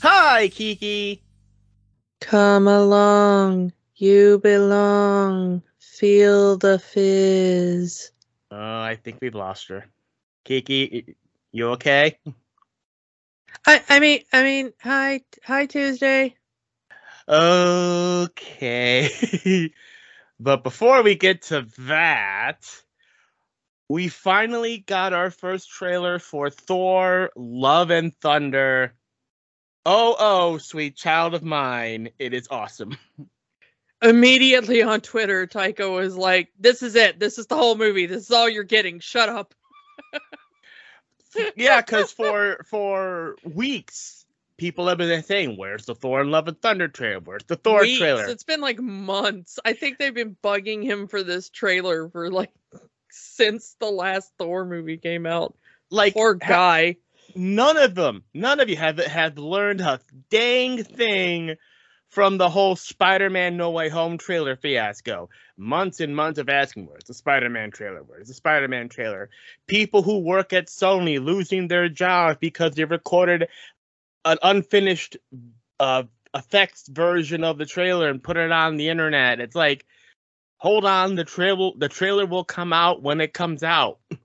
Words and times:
Hi, 0.00 0.48
Kiki. 0.48 1.22
Come 2.20 2.68
along. 2.68 3.72
You 3.96 4.38
belong. 4.38 5.62
Feel 5.80 6.56
the 6.56 6.78
fizz. 6.78 8.12
Oh, 8.52 8.80
I 8.80 8.94
think 8.94 9.18
we've 9.20 9.34
lost 9.34 9.68
her. 9.68 9.86
Kiki, 10.44 11.16
you 11.50 11.70
okay? 11.70 12.16
I, 13.66 13.82
I 13.88 13.98
mean, 13.98 14.20
I 14.32 14.42
mean, 14.44 14.72
hi, 14.80 15.22
hi, 15.42 15.66
Tuesday. 15.66 16.36
Okay. 17.28 19.10
but 20.40 20.62
before 20.62 21.02
we 21.02 21.16
get 21.16 21.42
to 21.42 21.66
that, 21.78 22.64
we 23.88 24.06
finally 24.08 24.78
got 24.78 25.12
our 25.12 25.30
first 25.30 25.68
trailer 25.70 26.18
for 26.20 26.50
Thor 26.50 27.30
Love 27.34 27.90
and 27.90 28.14
Thunder. 28.20 28.94
Oh, 29.86 30.16
oh, 30.18 30.58
sweet 30.58 30.96
child 30.96 31.34
of 31.34 31.42
mine. 31.42 32.10
It 32.18 32.34
is 32.34 32.48
awesome. 32.50 32.96
Immediately 34.02 34.82
on 34.82 35.00
Twitter, 35.00 35.46
Taika 35.46 35.92
was 35.92 36.16
like, 36.16 36.50
This 36.58 36.82
is 36.82 36.94
it. 36.94 37.18
This 37.18 37.38
is 37.38 37.46
the 37.46 37.56
whole 37.56 37.76
movie. 37.76 38.06
This 38.06 38.24
is 38.24 38.30
all 38.30 38.48
you're 38.48 38.64
getting. 38.64 39.00
Shut 39.00 39.28
up. 39.28 39.54
yeah, 41.56 41.80
because 41.80 42.12
for 42.12 42.64
for 42.68 43.36
weeks 43.42 44.18
people 44.58 44.88
have 44.88 44.98
been 44.98 45.22
saying, 45.22 45.56
"Where's 45.56 45.86
the 45.86 45.94
Thor 45.94 46.20
and 46.20 46.30
Love 46.30 46.48
and 46.48 46.60
Thunder 46.60 46.88
trailer? 46.88 47.20
Where's 47.20 47.44
the 47.44 47.56
Thor 47.56 47.80
weeks. 47.80 47.98
trailer?" 47.98 48.26
It's 48.26 48.44
been 48.44 48.60
like 48.60 48.78
months. 48.78 49.58
I 49.64 49.72
think 49.72 49.98
they've 49.98 50.12
been 50.12 50.36
bugging 50.42 50.82
him 50.82 51.08
for 51.08 51.22
this 51.22 51.48
trailer 51.48 52.10
for 52.10 52.30
like 52.30 52.52
since 53.10 53.76
the 53.80 53.90
last 53.90 54.32
Thor 54.38 54.66
movie 54.66 54.98
came 54.98 55.24
out. 55.24 55.56
Like 55.90 56.12
poor 56.12 56.34
guy. 56.34 56.96
None 57.34 57.76
of 57.76 57.94
them, 57.94 58.24
none 58.34 58.60
of 58.60 58.68
you 58.68 58.76
have 58.76 58.98
have 58.98 59.38
learned 59.38 59.80
a 59.80 60.00
dang 60.30 60.82
thing 60.82 61.56
from 62.08 62.38
the 62.38 62.48
whole 62.48 62.74
Spider-Man 62.74 63.56
No 63.56 63.70
Way 63.70 63.88
Home 63.90 64.16
trailer 64.18 64.56
fiasco. 64.56 65.28
Months 65.56 66.00
and 66.00 66.16
months 66.16 66.38
of 66.38 66.48
asking, 66.48 66.86
where's 66.86 67.04
the 67.04 67.14
Spider-Man 67.14 67.70
trailer? 67.70 68.02
Where's 68.02 68.28
the 68.28 68.34
Spider-Man 68.34 68.88
trailer? 68.88 69.28
People 69.66 70.02
who 70.02 70.20
work 70.20 70.52
at 70.52 70.68
Sony 70.68 71.22
losing 71.22 71.68
their 71.68 71.88
jobs 71.88 72.38
because 72.40 72.74
they 72.74 72.84
recorded 72.84 73.48
an 74.24 74.38
unfinished 74.42 75.18
uh, 75.78 76.04
effects 76.34 76.88
version 76.88 77.44
of 77.44 77.58
the 77.58 77.66
trailer 77.66 78.08
and 78.08 78.22
put 78.22 78.36
it 78.36 78.52
on 78.52 78.76
the 78.76 78.88
internet. 78.88 79.40
It's 79.40 79.54
like, 79.54 79.84
hold 80.56 80.84
on, 80.84 81.14
the 81.14 81.24
trailer 81.24 81.72
the 81.76 81.88
trailer 81.88 82.26
will 82.26 82.44
come 82.44 82.72
out 82.72 83.02
when 83.02 83.20
it 83.20 83.32
comes 83.32 83.62
out. 83.62 83.98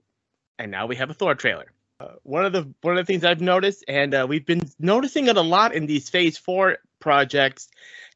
And 0.56 0.70
now 0.70 0.86
we 0.86 0.94
have 0.94 1.10
a 1.10 1.14
Thor 1.14 1.34
trailer. 1.34 1.73
Uh, 2.04 2.16
one 2.22 2.44
of 2.44 2.52
the 2.52 2.68
one 2.82 2.98
of 2.98 3.06
the 3.06 3.10
things 3.10 3.24
I've 3.24 3.40
noticed, 3.40 3.84
and 3.88 4.12
uh, 4.12 4.26
we've 4.28 4.44
been 4.44 4.68
noticing 4.78 5.28
it 5.28 5.38
a 5.38 5.42
lot 5.42 5.74
in 5.74 5.86
these 5.86 6.10
Phase 6.10 6.36
Four 6.36 6.78
projects, 7.00 7.68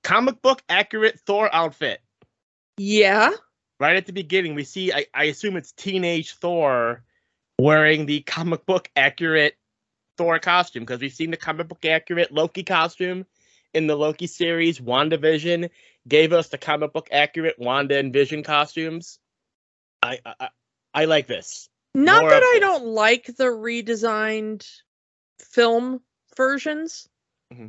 comic 0.03 0.42
book 0.42 0.62
accurate 0.69 1.19
Thor 1.20 1.48
outfit. 1.55 2.00
Yeah. 2.77 3.31
Right 3.81 3.97
at 3.97 4.06
the 4.06 4.12
beginning, 4.12 4.55
we 4.55 4.64
see, 4.64 4.92
I, 4.92 5.06
I 5.14 5.25
assume 5.25 5.56
it's 5.56 5.72
teenage 5.72 6.34
Thor 6.34 7.03
wearing 7.59 8.04
the 8.04 8.21
comic 8.21 8.66
book 8.66 8.91
accurate 8.94 9.56
Thor 10.19 10.38
costume 10.38 10.82
because 10.82 11.00
we've 11.00 11.12
seen 11.12 11.31
the 11.31 11.37
comic 11.38 11.69
book 11.69 11.84
accurate 11.84 12.31
Loki 12.31 12.65
costume 12.65 13.25
in 13.72 13.87
the 13.87 13.97
Loki 13.97 14.27
series. 14.27 14.81
WandaVision 14.81 15.71
gave 16.06 16.34
us 16.34 16.48
the 16.48 16.59
comic 16.59 16.93
book 16.93 17.09
accurate 17.10 17.59
Wanda 17.59 17.97
and 17.97 18.12
Vision 18.12 18.43
costumes. 18.43 19.19
I 20.03 20.19
I, 20.27 20.48
I 20.93 21.04
like 21.06 21.27
this. 21.27 21.71
Not 21.98 22.22
More 22.22 22.31
that 22.31 22.42
I 22.44 22.59
don't 22.60 22.86
like 22.86 23.26
the 23.26 23.47
redesigned 23.47 24.64
film 25.41 26.00
versions, 26.36 27.09
mm-hmm. 27.53 27.66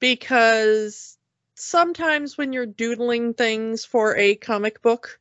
because 0.00 1.16
sometimes 1.54 2.36
when 2.36 2.52
you're 2.52 2.66
doodling 2.66 3.34
things 3.34 3.84
for 3.84 4.16
a 4.16 4.34
comic 4.34 4.82
book, 4.82 5.20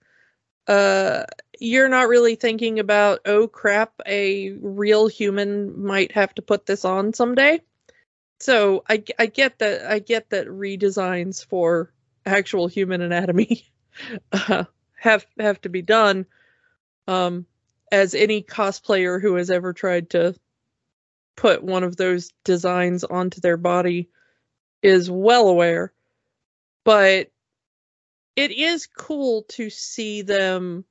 uh, 0.67 1.25
you're 1.59 1.87
not 1.87 2.07
really 2.07 2.33
thinking 2.33 2.79
about, 2.79 3.19
oh 3.27 3.47
crap, 3.47 3.93
a 4.07 4.49
real 4.53 5.05
human 5.05 5.85
might 5.85 6.13
have 6.13 6.33
to 6.33 6.41
put 6.41 6.65
this 6.65 6.83
on 6.83 7.13
someday. 7.13 7.61
So 8.39 8.83
I, 8.89 9.03
I 9.19 9.27
get 9.27 9.59
that 9.59 9.85
I 9.85 9.99
get 9.99 10.31
that 10.31 10.47
redesigns 10.47 11.45
for 11.45 11.93
actual 12.25 12.65
human 12.65 13.03
anatomy 13.03 13.67
uh, 14.31 14.63
have 14.95 15.27
have 15.37 15.61
to 15.61 15.69
be 15.69 15.83
done. 15.83 16.25
Um, 17.07 17.45
as 17.91 18.13
any 18.13 18.41
cosplayer 18.41 19.21
who 19.21 19.35
has 19.35 19.49
ever 19.49 19.73
tried 19.73 20.09
to 20.11 20.35
put 21.35 21.63
one 21.63 21.83
of 21.83 21.95
those 21.95 22.33
designs 22.43 23.03
onto 23.03 23.39
their 23.39 23.57
body 23.57 24.09
is 24.81 25.09
well 25.09 25.47
aware. 25.47 25.93
But 26.83 27.31
it 28.35 28.51
is 28.51 28.87
cool 28.87 29.43
to 29.49 29.69
see 29.69 30.21
them 30.21 30.85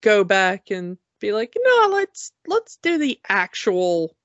go 0.00 0.24
back 0.24 0.70
and 0.70 0.96
be 1.20 1.32
like 1.32 1.54
no 1.62 1.88
let's 1.92 2.32
let's 2.46 2.76
do 2.76 2.96
the 2.98 3.20
actual 3.28 4.16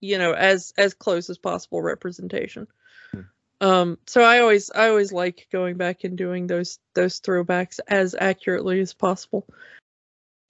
you 0.00 0.16
know 0.16 0.32
as 0.32 0.72
as 0.78 0.94
close 0.94 1.28
as 1.28 1.36
possible 1.36 1.82
representation. 1.82 2.68
Hmm. 3.10 3.20
um 3.60 3.98
so 4.06 4.22
i 4.22 4.38
always 4.38 4.70
i 4.70 4.88
always 4.88 5.12
like 5.12 5.48
going 5.50 5.76
back 5.76 6.04
and 6.04 6.16
doing 6.16 6.46
those 6.46 6.78
those 6.94 7.20
throwbacks 7.20 7.80
as 7.88 8.14
accurately 8.18 8.80
as 8.80 8.94
possible 8.94 9.44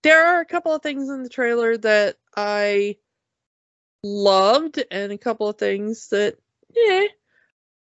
there 0.02 0.26
are 0.26 0.40
a 0.40 0.46
couple 0.46 0.74
of 0.74 0.82
things 0.82 1.08
in 1.08 1.22
the 1.22 1.28
trailer 1.28 1.76
that 1.76 2.16
i 2.36 2.96
loved 4.02 4.82
and 4.90 5.12
a 5.12 5.18
couple 5.18 5.48
of 5.48 5.58
things 5.58 6.08
that 6.08 6.36
yeah 6.74 7.06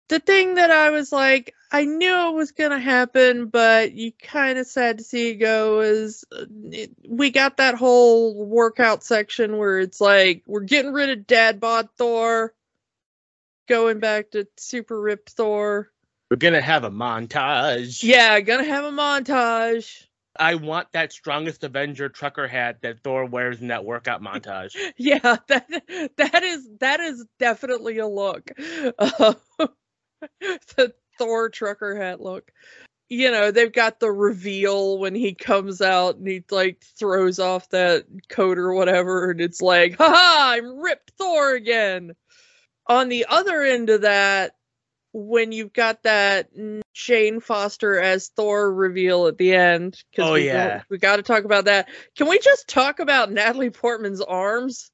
the 0.08 0.20
thing 0.20 0.54
that 0.54 0.70
I 0.70 0.90
was 0.90 1.12
like, 1.12 1.54
I 1.72 1.84
knew 1.84 2.28
it 2.28 2.34
was 2.34 2.52
gonna 2.52 2.78
happen, 2.78 3.46
but 3.46 3.92
you 3.92 4.12
kind 4.12 4.58
of 4.58 4.66
sad 4.66 4.98
to 4.98 5.04
see 5.04 5.30
it 5.30 5.36
go 5.36 5.80
is 5.80 6.24
uh, 6.32 6.44
it, 6.70 6.90
we 7.08 7.30
got 7.30 7.56
that 7.56 7.74
whole 7.74 8.46
workout 8.46 9.02
section 9.02 9.56
where 9.56 9.80
it's 9.80 10.00
like 10.00 10.42
we're 10.46 10.60
getting 10.60 10.92
rid 10.92 11.10
of 11.10 11.26
dad 11.26 11.58
bod 11.58 11.88
Thor, 11.96 12.54
going 13.66 13.98
back 13.98 14.32
to 14.32 14.46
super 14.56 15.00
ripped 15.00 15.30
Thor. 15.30 15.90
We're 16.30 16.36
gonna 16.36 16.60
have 16.60 16.84
a 16.84 16.90
montage. 16.90 18.02
Yeah, 18.02 18.40
gonna 18.40 18.64
have 18.64 18.84
a 18.84 18.92
montage. 18.92 20.06
I 20.38 20.56
want 20.56 20.92
that 20.92 21.12
strongest 21.12 21.64
Avenger 21.64 22.08
trucker 22.08 22.48
hat 22.48 22.82
that 22.82 23.00
Thor 23.00 23.24
wears 23.24 23.60
in 23.60 23.68
that 23.68 23.84
workout 23.84 24.22
montage. 24.22 24.76
yeah, 24.96 25.36
that 25.48 25.68
that 26.16 26.42
is 26.42 26.68
that 26.80 27.00
is 27.00 27.24
definitely 27.38 27.98
a 27.98 28.08
look. 28.08 28.50
Uh, 28.98 29.34
the 30.40 30.94
Thor 31.18 31.48
trucker 31.50 31.96
hat 31.96 32.20
look. 32.20 32.50
You 33.08 33.30
know, 33.30 33.50
they've 33.50 33.72
got 33.72 34.00
the 34.00 34.10
reveal 34.10 34.98
when 34.98 35.14
he 35.14 35.34
comes 35.34 35.80
out 35.80 36.16
and 36.16 36.26
he 36.26 36.42
like 36.50 36.82
throws 36.98 37.38
off 37.38 37.68
that 37.70 38.06
coat 38.28 38.58
or 38.58 38.72
whatever, 38.72 39.30
and 39.30 39.40
it's 39.40 39.60
like, 39.62 39.96
haha, 39.96 40.52
I'm 40.52 40.78
ripped 40.78 41.12
Thor 41.18 41.54
again. 41.54 42.14
On 42.86 43.08
the 43.08 43.26
other 43.28 43.62
end 43.62 43.88
of 43.90 44.02
that, 44.02 44.56
when 45.14 45.52
you've 45.52 45.72
got 45.72 46.02
that 46.02 46.48
Jane 46.92 47.38
Foster 47.38 48.00
as 48.00 48.28
Thor 48.28 48.74
reveal 48.74 49.28
at 49.28 49.38
the 49.38 49.54
end, 49.54 50.02
oh 50.18 50.32
we 50.32 50.46
yeah, 50.46 50.82
we 50.90 50.98
got 50.98 51.16
to 51.16 51.22
talk 51.22 51.44
about 51.44 51.66
that. 51.66 51.88
Can 52.16 52.28
we 52.28 52.40
just 52.40 52.68
talk 52.68 52.98
about 52.98 53.30
Natalie 53.30 53.70
Portman's 53.70 54.20
arms? 54.20 54.90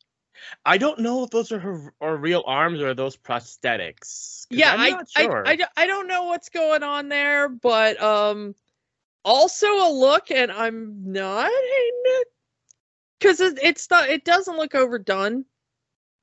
I 0.64 0.76
don't 0.76 1.00
know 1.00 1.24
if 1.24 1.30
those 1.30 1.52
are 1.52 1.58
her 1.58 1.94
or 2.00 2.16
real 2.18 2.44
arms 2.46 2.80
or 2.80 2.90
are 2.90 2.94
those 2.94 3.16
prosthetics. 3.16 4.46
Yeah, 4.50 4.74
I, 4.78 5.02
sure. 5.08 5.46
I, 5.46 5.52
I, 5.52 5.58
I 5.84 5.86
don't 5.86 6.06
know 6.06 6.24
what's 6.24 6.50
going 6.50 6.82
on 6.82 7.08
there, 7.08 7.48
but 7.48 8.00
um, 8.02 8.54
also 9.24 9.66
a 9.68 9.90
look, 9.90 10.30
and 10.30 10.52
I'm 10.52 11.12
not 11.12 11.46
hating 11.46 12.02
it 12.04 12.28
because 13.18 13.40
it, 13.40 13.58
it's 13.62 13.88
not. 13.90 14.10
It 14.10 14.24
doesn't 14.26 14.56
look 14.56 14.74
overdone. 14.74 15.46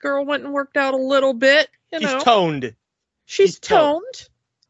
Girl 0.02 0.24
went 0.24 0.44
and 0.44 0.54
worked 0.54 0.78
out 0.78 0.94
a 0.94 0.98
little 0.98 1.34
bit. 1.34 1.68
You 1.92 2.00
She's 2.00 2.12
know, 2.12 2.20
toned. 2.20 2.76
She's, 3.28 3.50
She's 3.50 3.60
toned. 3.60 4.04
toned. 4.14 4.30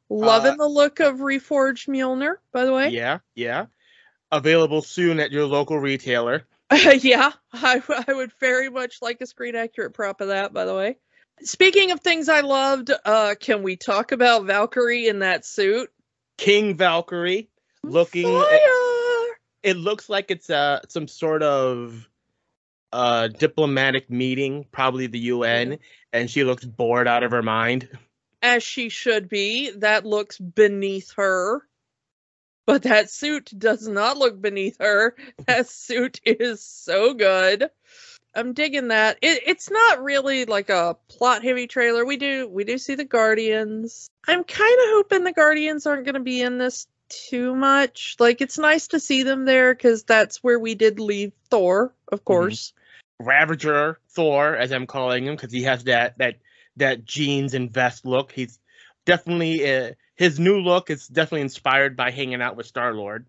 Loving 0.10 0.54
uh, 0.54 0.58
the 0.58 0.68
look 0.68 1.00
of 1.00 1.18
reforged 1.18 1.88
Mjolnir, 1.88 2.36
by 2.52 2.66
the 2.66 2.74
way. 2.74 2.90
Yeah, 2.90 3.20
yeah. 3.36 3.68
Available 4.32 4.82
soon 4.82 5.20
at 5.20 5.32
your 5.32 5.46
local 5.46 5.80
retailer. 5.80 6.46
yeah, 6.72 7.32
I, 7.54 7.82
I 8.08 8.14
would 8.14 8.32
very 8.40 8.70
much 8.70 9.02
like 9.02 9.22
a 9.22 9.28
screen 9.28 9.56
accurate 9.56 9.94
prop 9.94 10.20
of 10.22 10.30
that, 10.30 10.54
by 10.54 10.66
the 10.66 10.76
way. 10.76 10.98
Speaking 11.44 11.92
of 11.92 12.00
things 12.00 12.30
I 12.30 12.42
loved, 12.42 12.92
uh, 13.06 13.36
can 13.40 13.62
we 13.62 13.76
talk 13.76 14.12
about 14.12 14.46
Valkyrie 14.46 15.08
in 15.08 15.20
that 15.20 15.46
suit? 15.46 15.90
King 16.38 16.76
Valkyrie 16.76 17.50
looking. 17.84 18.26
Fire! 18.26 19.38
It 19.64 19.78
looks 19.78 20.10
like 20.10 20.32
it's 20.32 20.50
uh 20.50 20.80
some 20.88 21.08
sort 21.08 21.44
of 21.44 22.08
uh 22.92 23.28
diplomatic 23.28 24.10
meeting, 24.10 24.66
probably 24.72 25.08
the 25.08 25.20
UN, 25.20 25.80
and 26.12 26.30
she 26.30 26.44
looks 26.44 26.66
bored 26.66 27.08
out 27.08 27.24
of 27.24 27.32
her 27.32 27.44
mind. 27.44 27.88
As 28.42 28.64
she 28.64 28.90
should 28.90 29.30
be. 29.30 29.72
That 29.72 30.06
looks 30.06 30.38
beneath 30.38 31.14
her. 31.18 31.62
But 32.66 32.84
that 32.84 33.10
suit 33.10 33.52
does 33.58 33.88
not 33.88 34.18
look 34.18 34.42
beneath 34.42 34.78
her. 34.80 35.16
That 35.48 35.70
suit 35.70 36.20
is 36.26 36.62
so 36.64 37.14
good. 37.14 37.70
I'm 38.36 38.54
digging 38.54 38.90
that. 38.90 39.18
It, 39.22 39.44
it's 39.48 39.72
not 39.72 40.04
really 40.04 40.46
like 40.46 40.70
a 40.70 40.98
plot 41.08 41.44
heavy 41.44 41.66
trailer. 41.66 42.06
We 42.06 42.18
do 42.18 42.48
we 42.48 42.66
do 42.66 42.78
see 42.78 42.96
the 42.96 43.06
Guardians. 43.06 44.10
I'm 44.28 44.44
kind 44.44 44.80
of 44.84 44.90
hoping 44.90 45.24
the 45.24 45.32
Guardians 45.32 45.88
aren't 45.88 46.06
going 46.06 46.16
to 46.16 46.20
be 46.20 46.42
in 46.42 46.58
this 46.58 46.88
too 47.10 47.56
much. 47.56 48.18
Like 48.20 48.42
it's 48.42 48.60
nice 48.60 48.90
to 48.90 49.00
see 49.00 49.24
them 49.24 49.46
there 49.46 49.74
because 49.74 50.04
that's 50.04 50.44
where 50.44 50.60
we 50.60 50.76
did 50.76 51.00
leave 51.00 51.32
Thor, 51.50 51.94
of 52.12 52.26
course. 52.26 52.74
Mm-hmm. 53.22 53.28
Ravager 53.28 54.00
Thor, 54.10 54.56
as 54.56 54.72
I'm 54.72 54.86
calling 54.86 55.26
him, 55.26 55.36
because 55.36 55.52
he 55.52 55.64
has 55.64 55.86
that 55.86 56.18
that 56.20 56.36
that 56.78 57.06
jeans 57.06 57.54
and 57.54 57.72
vest 57.72 58.06
look. 58.06 58.32
He's 58.32 58.60
definitely 59.06 59.70
uh, 59.70 59.92
his 60.16 60.40
new 60.40 60.60
look 60.60 60.90
is 60.90 61.08
definitely 61.08 61.42
inspired 61.42 61.96
by 61.96 62.12
hanging 62.12 62.42
out 62.42 62.56
with 62.56 62.66
Star 62.66 62.94
Lord. 62.94 63.26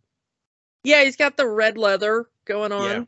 Yeah, 0.85 1.05
he's 1.05 1.17
got 1.17 1.37
the 1.37 1.47
red 1.47 1.77
leather 1.77 2.29
going 2.45 2.73
on. 2.73 2.91
Yeah. 2.91 3.05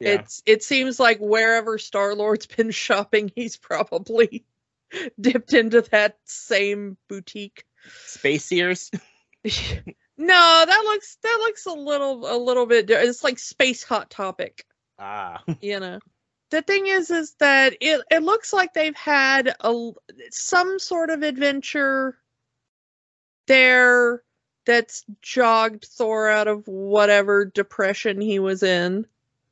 Yeah. 0.00 0.20
It's 0.20 0.42
it 0.46 0.62
seems 0.62 1.00
like 1.00 1.18
wherever 1.18 1.78
Star 1.78 2.14
Lord's 2.14 2.46
been 2.56 2.70
shopping, 2.70 3.32
he's 3.34 3.56
probably 3.56 4.44
dipped 5.20 5.52
into 5.52 5.82
that 5.90 6.18
same 6.24 6.96
boutique. 7.08 7.64
Space 8.06 8.44
Sears. 8.44 8.90
no, 9.44 10.64
that 10.66 10.82
looks 10.84 11.18
that 11.22 11.38
looks 11.40 11.66
a 11.66 11.72
little 11.72 12.30
a 12.30 12.38
little 12.38 12.66
bit. 12.66 12.90
It's 12.90 13.24
like 13.24 13.38
space 13.38 13.82
hot 13.82 14.10
topic. 14.10 14.64
Ah, 14.98 15.42
you 15.60 15.80
know. 15.80 15.98
The 16.50 16.62
thing 16.62 16.86
is, 16.86 17.10
is 17.10 17.34
that 17.40 17.76
it 17.80 18.00
it 18.10 18.22
looks 18.22 18.52
like 18.52 18.72
they've 18.72 18.96
had 18.96 19.54
a 19.60 19.90
some 20.30 20.78
sort 20.78 21.10
of 21.10 21.22
adventure 21.22 22.16
there 23.46 24.22
that's 24.64 25.04
jogged 25.22 25.86
Thor 25.86 26.28
out 26.28 26.48
of 26.48 26.66
whatever 26.66 27.44
depression 27.44 28.20
he 28.20 28.38
was 28.38 28.62
in 28.62 29.06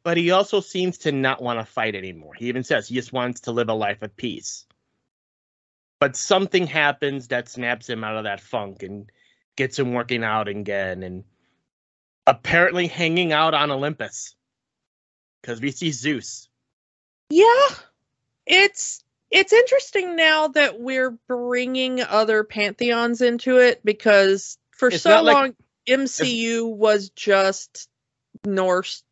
but 0.07 0.17
he 0.17 0.31
also 0.31 0.61
seems 0.61 0.99
to 0.99 1.11
not 1.11 1.43
want 1.43 1.59
to 1.59 1.65
fight 1.65 1.97
anymore. 1.97 2.33
He 2.35 2.47
even 2.47 2.63
says 2.63 2.87
he 2.87 2.95
just 2.95 3.13
wants 3.13 3.41
to 3.41 3.51
live 3.51 3.69
a 3.69 3.75
life 3.75 4.03
of 4.03 4.17
peace. 4.17 4.65
But 5.99 6.15
something 6.15 6.65
happens 6.65 7.27
that 7.27 7.49
snaps 7.49 7.89
him 7.89 8.05
out 8.05 8.17
of 8.17 8.23
that 8.23 8.41
funk 8.41 8.85
and 8.85 9.11
gets 9.57 9.77
him 9.77 9.95
working 9.95 10.23
out 10.23 10.47
again 10.47 11.03
and 11.03 11.25
apparently 12.25 12.87
hanging 12.87 13.33
out 13.33 13.53
on 13.53 13.73
Olympus. 13.73 14.37
Because 15.43 15.61
we 15.61 15.73
see 15.73 15.91
Zeus. 15.91 16.49
Yeah. 17.31 17.69
It's 18.47 19.03
it's 19.31 19.53
interesting 19.53 20.17
now 20.17 20.49
that 20.49 20.81
we're 20.81 21.19
bringing 21.29 22.01
other 22.01 22.45
pantheons 22.45 23.21
into 23.21 23.59
it 23.59 23.85
because 23.85 24.59
for 24.71 24.89
it's 24.89 25.03
so 25.03 25.23
long 25.23 25.43
like, 25.43 25.55
MCU 25.89 26.75
was 26.75 27.11
just 27.11 27.89
Norse 28.45 29.03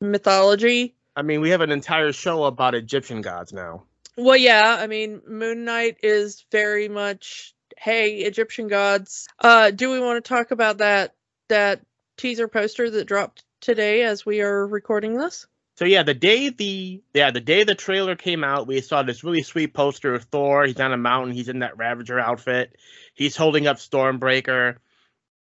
mythology. 0.00 0.94
I 1.16 1.22
mean, 1.22 1.40
we 1.40 1.50
have 1.50 1.60
an 1.60 1.72
entire 1.72 2.12
show 2.12 2.44
about 2.44 2.74
Egyptian 2.74 3.20
gods 3.20 3.52
now. 3.52 3.84
Well, 4.16 4.36
yeah, 4.36 4.76
I 4.78 4.86
mean, 4.86 5.22
Moon 5.26 5.64
Knight 5.64 5.98
is 6.02 6.44
very 6.52 6.88
much 6.88 7.54
hey, 7.76 8.18
Egyptian 8.18 8.68
gods. 8.68 9.26
Uh 9.40 9.70
do 9.70 9.90
we 9.90 10.00
want 10.00 10.22
to 10.22 10.28
talk 10.28 10.52
about 10.52 10.78
that 10.78 11.14
that 11.48 11.80
teaser 12.16 12.46
poster 12.46 12.88
that 12.90 13.06
dropped 13.06 13.44
today 13.60 14.02
as 14.02 14.24
we 14.24 14.40
are 14.42 14.66
recording 14.66 15.16
this? 15.16 15.46
So 15.80 15.86
yeah, 15.86 16.02
the 16.02 16.12
day 16.12 16.50
the 16.50 17.02
yeah, 17.14 17.30
the 17.30 17.40
day 17.40 17.64
the 17.64 17.74
trailer 17.74 18.14
came 18.14 18.44
out, 18.44 18.66
we 18.66 18.82
saw 18.82 19.02
this 19.02 19.24
really 19.24 19.42
sweet 19.42 19.72
poster 19.72 20.14
of 20.14 20.24
Thor. 20.24 20.66
He's 20.66 20.78
on 20.78 20.92
a 20.92 20.98
mountain, 20.98 21.32
he's 21.32 21.48
in 21.48 21.60
that 21.60 21.78
Ravager 21.78 22.20
outfit. 22.20 22.76
He's 23.14 23.34
holding 23.34 23.66
up 23.66 23.78
Stormbreaker. 23.78 24.76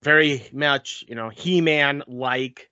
Very 0.03 0.45
much, 0.51 1.05
you 1.07 1.15
know, 1.15 1.29
He-Man 1.29 2.03
like 2.05 2.69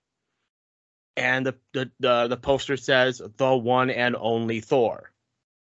and 1.16 1.46
the, 1.46 1.54
the, 1.72 1.90
the, 2.00 2.28
the 2.28 2.36
poster 2.36 2.76
says 2.76 3.22
the 3.38 3.56
one 3.56 3.88
and 3.88 4.14
only 4.14 4.60
Thor. 4.60 5.10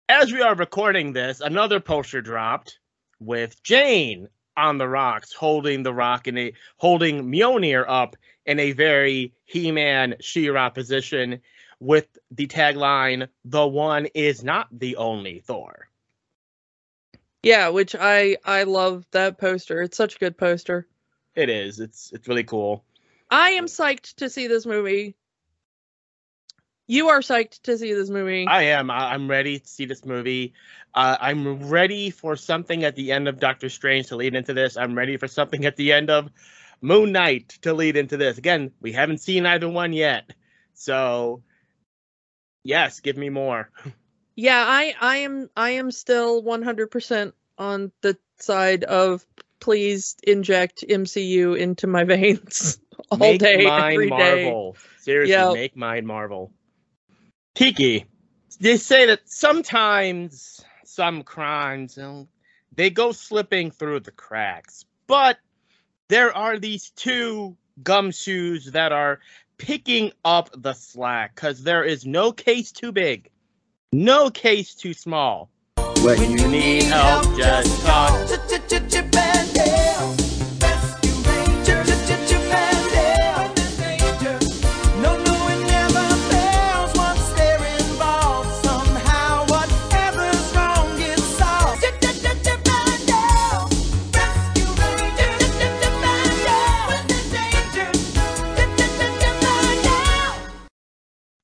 As 0.07 0.31
we 0.31 0.41
are 0.41 0.55
recording 0.55 1.11
this, 1.11 1.41
another 1.41 1.81
poster 1.81 2.21
dropped 2.21 2.79
with 3.19 3.61
Jane 3.63 4.29
on 4.55 4.77
the 4.77 4.87
rocks, 4.87 5.33
holding 5.33 5.83
the 5.83 5.93
rock 5.93 6.29
in 6.29 6.37
a 6.37 6.53
holding 6.77 7.29
Mjolnir 7.29 7.83
up 7.85 8.15
in 8.45 8.61
a 8.61 8.71
very 8.71 9.33
He-Man 9.43 10.15
She-Ra 10.21 10.69
position 10.69 11.41
with 11.81 12.07
the 12.29 12.47
tagline 12.47 13.27
"The 13.43 13.67
one 13.67 14.05
is 14.13 14.43
not 14.43 14.67
the 14.71 14.95
only 14.95 15.39
Thor." 15.39 15.89
Yeah, 17.43 17.69
which 17.69 17.95
I 17.99 18.37
I 18.45 18.63
love 18.63 19.05
that 19.11 19.37
poster. 19.37 19.81
It's 19.81 19.97
such 19.97 20.15
a 20.15 20.19
good 20.19 20.37
poster. 20.37 20.87
It 21.35 21.49
is. 21.49 21.79
It's 21.79 22.11
it's 22.13 22.27
really 22.27 22.43
cool. 22.43 22.85
I 23.29 23.51
am 23.51 23.65
psyched 23.65 24.15
to 24.15 24.29
see 24.29 24.47
this 24.47 24.65
movie. 24.65 25.15
You 26.87 27.09
are 27.09 27.21
psyched 27.21 27.61
to 27.63 27.77
see 27.77 27.93
this 27.93 28.09
movie. 28.09 28.45
I 28.47 28.63
am. 28.63 28.91
I'm 28.91 29.29
ready 29.29 29.59
to 29.59 29.67
see 29.67 29.85
this 29.85 30.05
movie. 30.05 30.53
Uh, 30.93 31.17
I'm 31.19 31.69
ready 31.69 32.09
for 32.09 32.35
something 32.35 32.83
at 32.83 32.95
the 32.95 33.13
end 33.13 33.29
of 33.29 33.39
Doctor 33.39 33.69
Strange 33.69 34.07
to 34.07 34.17
lead 34.17 34.35
into 34.35 34.53
this. 34.53 34.75
I'm 34.75 34.93
ready 34.95 35.15
for 35.15 35.29
something 35.29 35.65
at 35.65 35.77
the 35.77 35.93
end 35.93 36.09
of 36.09 36.29
Moon 36.81 37.13
Knight 37.13 37.57
to 37.61 37.73
lead 37.73 37.95
into 37.95 38.17
this. 38.17 38.37
Again, 38.37 38.71
we 38.81 38.91
haven't 38.91 39.19
seen 39.19 39.45
either 39.45 39.69
one 39.69 39.93
yet. 39.93 40.33
So, 40.73 41.43
yes, 42.63 42.99
give 42.99 43.17
me 43.17 43.29
more. 43.29 43.69
Yeah, 44.35 44.63
I 44.65 44.95
I 44.99 45.17
am 45.17 45.49
I 45.55 45.71
am 45.71 45.91
still 45.91 46.41
100% 46.41 47.33
on 47.57 47.91
the 48.01 48.17
side 48.39 48.83
of 48.83 49.25
please 49.59 50.15
inject 50.23 50.83
MCU 50.87 51.57
into 51.57 51.87
my 51.87 52.03
veins 52.05 52.79
all 53.09 53.17
make 53.17 53.39
day 53.39 53.63
mine 53.65 53.93
every 53.93 54.07
Marvel. 54.07 54.73
Day. 54.73 54.79
Seriously, 54.99 55.31
yep. 55.31 55.53
make 55.53 55.75
mine 55.75 56.05
Marvel. 56.05 56.51
Kiki, 57.55 58.05
they 58.59 58.77
say 58.77 59.07
that 59.07 59.21
sometimes 59.25 60.63
some 60.85 61.23
crimes 61.23 61.97
you 61.97 62.03
know, 62.03 62.27
they 62.75 62.89
go 62.89 63.11
slipping 63.11 63.71
through 63.71 63.99
the 63.99 64.11
cracks, 64.11 64.85
but 65.07 65.37
there 66.07 66.35
are 66.35 66.57
these 66.57 66.91
two 66.91 67.57
gumshoes 67.83 68.71
that 68.71 68.91
are 68.91 69.19
picking 69.61 70.11
up 70.25 70.49
the 70.57 70.73
slack 70.73 71.35
because 71.35 71.61
there 71.63 71.83
is 71.83 72.03
no 72.03 72.31
case 72.31 72.71
too 72.71 72.91
big, 72.91 73.29
no 73.93 74.31
case 74.31 74.73
too 74.73 74.93
small. 74.93 75.49
When 76.01 76.31
you 76.31 76.47
need 76.47 76.83
help, 76.83 77.37
just 77.37 77.85
talk. 77.85 78.11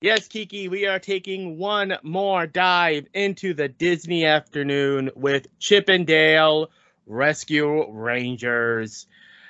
Yes, 0.07 0.29
Kiki, 0.29 0.69
we 0.69 0.85
are 0.85 0.99
taking 0.99 1.57
one 1.57 1.97
more 2.01 2.47
dive 2.47 3.07
into 3.13 3.53
the 3.53 3.67
Disney 3.67 4.23
afternoon 4.23 5.11
with 5.15 5.47
Chip 5.59 5.89
'n 5.89 6.05
Dale 6.05 6.71
Rescue 7.05 7.91
Rangers. 7.91 9.05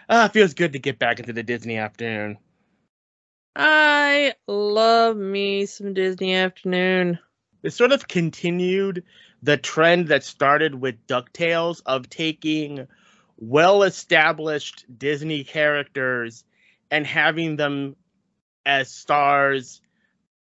Ah, 0.09 0.27
feels 0.33 0.55
good 0.55 0.73
to 0.73 0.79
get 0.79 0.97
back 0.97 1.19
into 1.19 1.31
the 1.31 1.43
Disney 1.43 1.77
afternoon. 1.77 2.39
I 3.55 4.33
love 4.47 5.15
me 5.15 5.67
some 5.67 5.93
Disney 5.93 6.33
afternoon. 6.33 7.19
It 7.61 7.73
sort 7.73 7.91
of 7.91 8.07
continued 8.07 9.03
the 9.43 9.57
trend 9.57 10.07
that 10.07 10.23
started 10.23 10.73
with 10.73 11.05
DuckTales 11.05 11.83
of 11.85 12.09
taking 12.09 12.87
well 13.37 13.83
established 13.83 14.85
Disney 14.97 15.43
characters 15.43 16.43
and 16.89 17.05
having 17.05 17.57
them 17.57 17.95
as 18.65 18.89
stars 18.89 19.81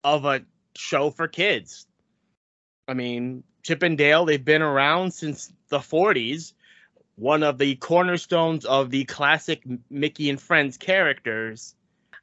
of 0.05 0.25
a 0.25 0.43
show 0.77 1.11
for 1.11 1.27
kids. 1.27 1.87
I 2.87 2.95
mean, 2.95 3.43
Chip 3.63 3.83
'n 3.83 3.97
Dale, 3.97 4.27
they've 4.27 4.45
been 4.45 4.63
around 4.63 5.13
since 5.13 5.53
the 5.69 5.81
40s. 5.81 6.53
One 7.17 7.43
of 7.43 7.59
the 7.59 7.77
cornerstones 7.77 8.65
of 8.65 8.91
the 8.91 9.05
classic 9.05 9.63
Mickey 9.89 10.31
and 10.31 10.41
Friends 10.41 10.77
characters. 10.77 11.75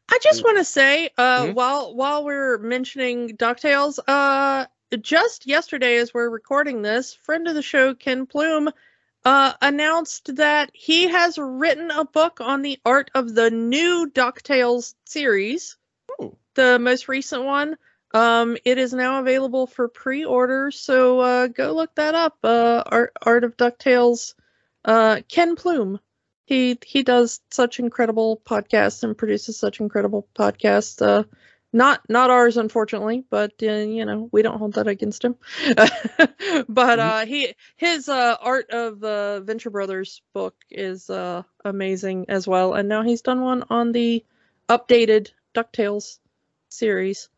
I 0.10 0.20
just 0.22 0.44
want 0.44 0.58
to 0.58 0.66
say, 0.66 1.10
uh, 1.18 1.44
mm-hmm. 1.44 1.54
while 1.54 1.96
while 1.96 2.26
we're 2.26 2.58
mentioning 2.58 3.38
Ducktales, 3.38 3.98
uh, 4.08 4.66
just 5.00 5.48
yesterday, 5.48 5.96
as 5.96 6.14
we're 6.14 6.30
recording 6.30 6.82
this, 6.82 7.14
friend 7.14 7.48
of 7.48 7.56
the 7.56 7.62
show, 7.62 7.96
Ken 7.96 8.26
Plume, 8.26 8.70
uh, 9.24 9.54
announced 9.62 10.36
that 10.36 10.70
he 10.74 11.08
has 11.08 11.38
written 11.38 11.92
a 11.92 12.04
book 12.04 12.42
on 12.42 12.62
the 12.62 12.80
art 12.86 13.10
of 13.16 13.34
the 13.34 13.50
new 13.50 14.10
DuckTales 14.14 14.96
series. 15.06 15.78
The 16.56 16.80
most 16.80 17.08
recent 17.08 17.44
one. 17.44 17.78
Um, 18.14 18.58
it 18.66 18.78
is 18.78 18.94
now 18.94 19.20
available 19.20 19.68
for 19.68 19.88
pre-order, 19.88 20.72
so 20.72 21.20
uh, 21.20 21.48
go 21.48 21.74
look 21.74 21.96
that 21.96 22.16
up. 22.16 22.38
Uh, 22.44 22.84
art 22.86 23.14
art 23.22 23.44
of 23.44 23.56
Ducktales. 23.56 24.34
Uh, 24.84 25.22
Ken 25.30 25.56
Plume. 25.56 26.00
He 26.46 26.78
he 26.86 27.04
does 27.04 27.40
such 27.52 27.80
incredible 27.80 28.42
podcasts 28.46 29.04
and 29.04 29.18
produces 29.18 29.58
such 29.58 29.80
incredible 29.80 30.28
podcasts. 30.36 31.02
Uh, 31.02 31.24
not 31.72 32.02
not 32.10 32.30
ours, 32.30 32.58
unfortunately, 32.58 33.24
but 33.30 33.54
uh, 33.64 33.72
you 33.72 34.04
know 34.04 34.28
we 34.32 34.42
don't 34.42 34.58
hold 34.58 34.74
that 34.74 34.88
against 34.88 35.24
him. 35.24 35.36
but 36.68 37.00
uh, 37.00 37.26
he 37.26 37.54
his 37.78 38.10
uh, 38.10 38.36
art 38.42 38.72
of 38.72 39.00
the 39.00 39.42
Venture 39.46 39.70
Brothers 39.70 40.22
book 40.34 40.56
is 40.70 41.10
uh, 41.10 41.44
amazing 41.64 42.26
as 42.28 42.48
well, 42.48 42.74
and 42.74 42.90
now 42.90 43.04
he's 43.04 43.22
done 43.22 43.42
one 43.42 43.64
on 43.70 43.94
the 43.94 44.26
updated 44.68 45.32
Ducktales 45.56 46.20
series. 46.72 47.30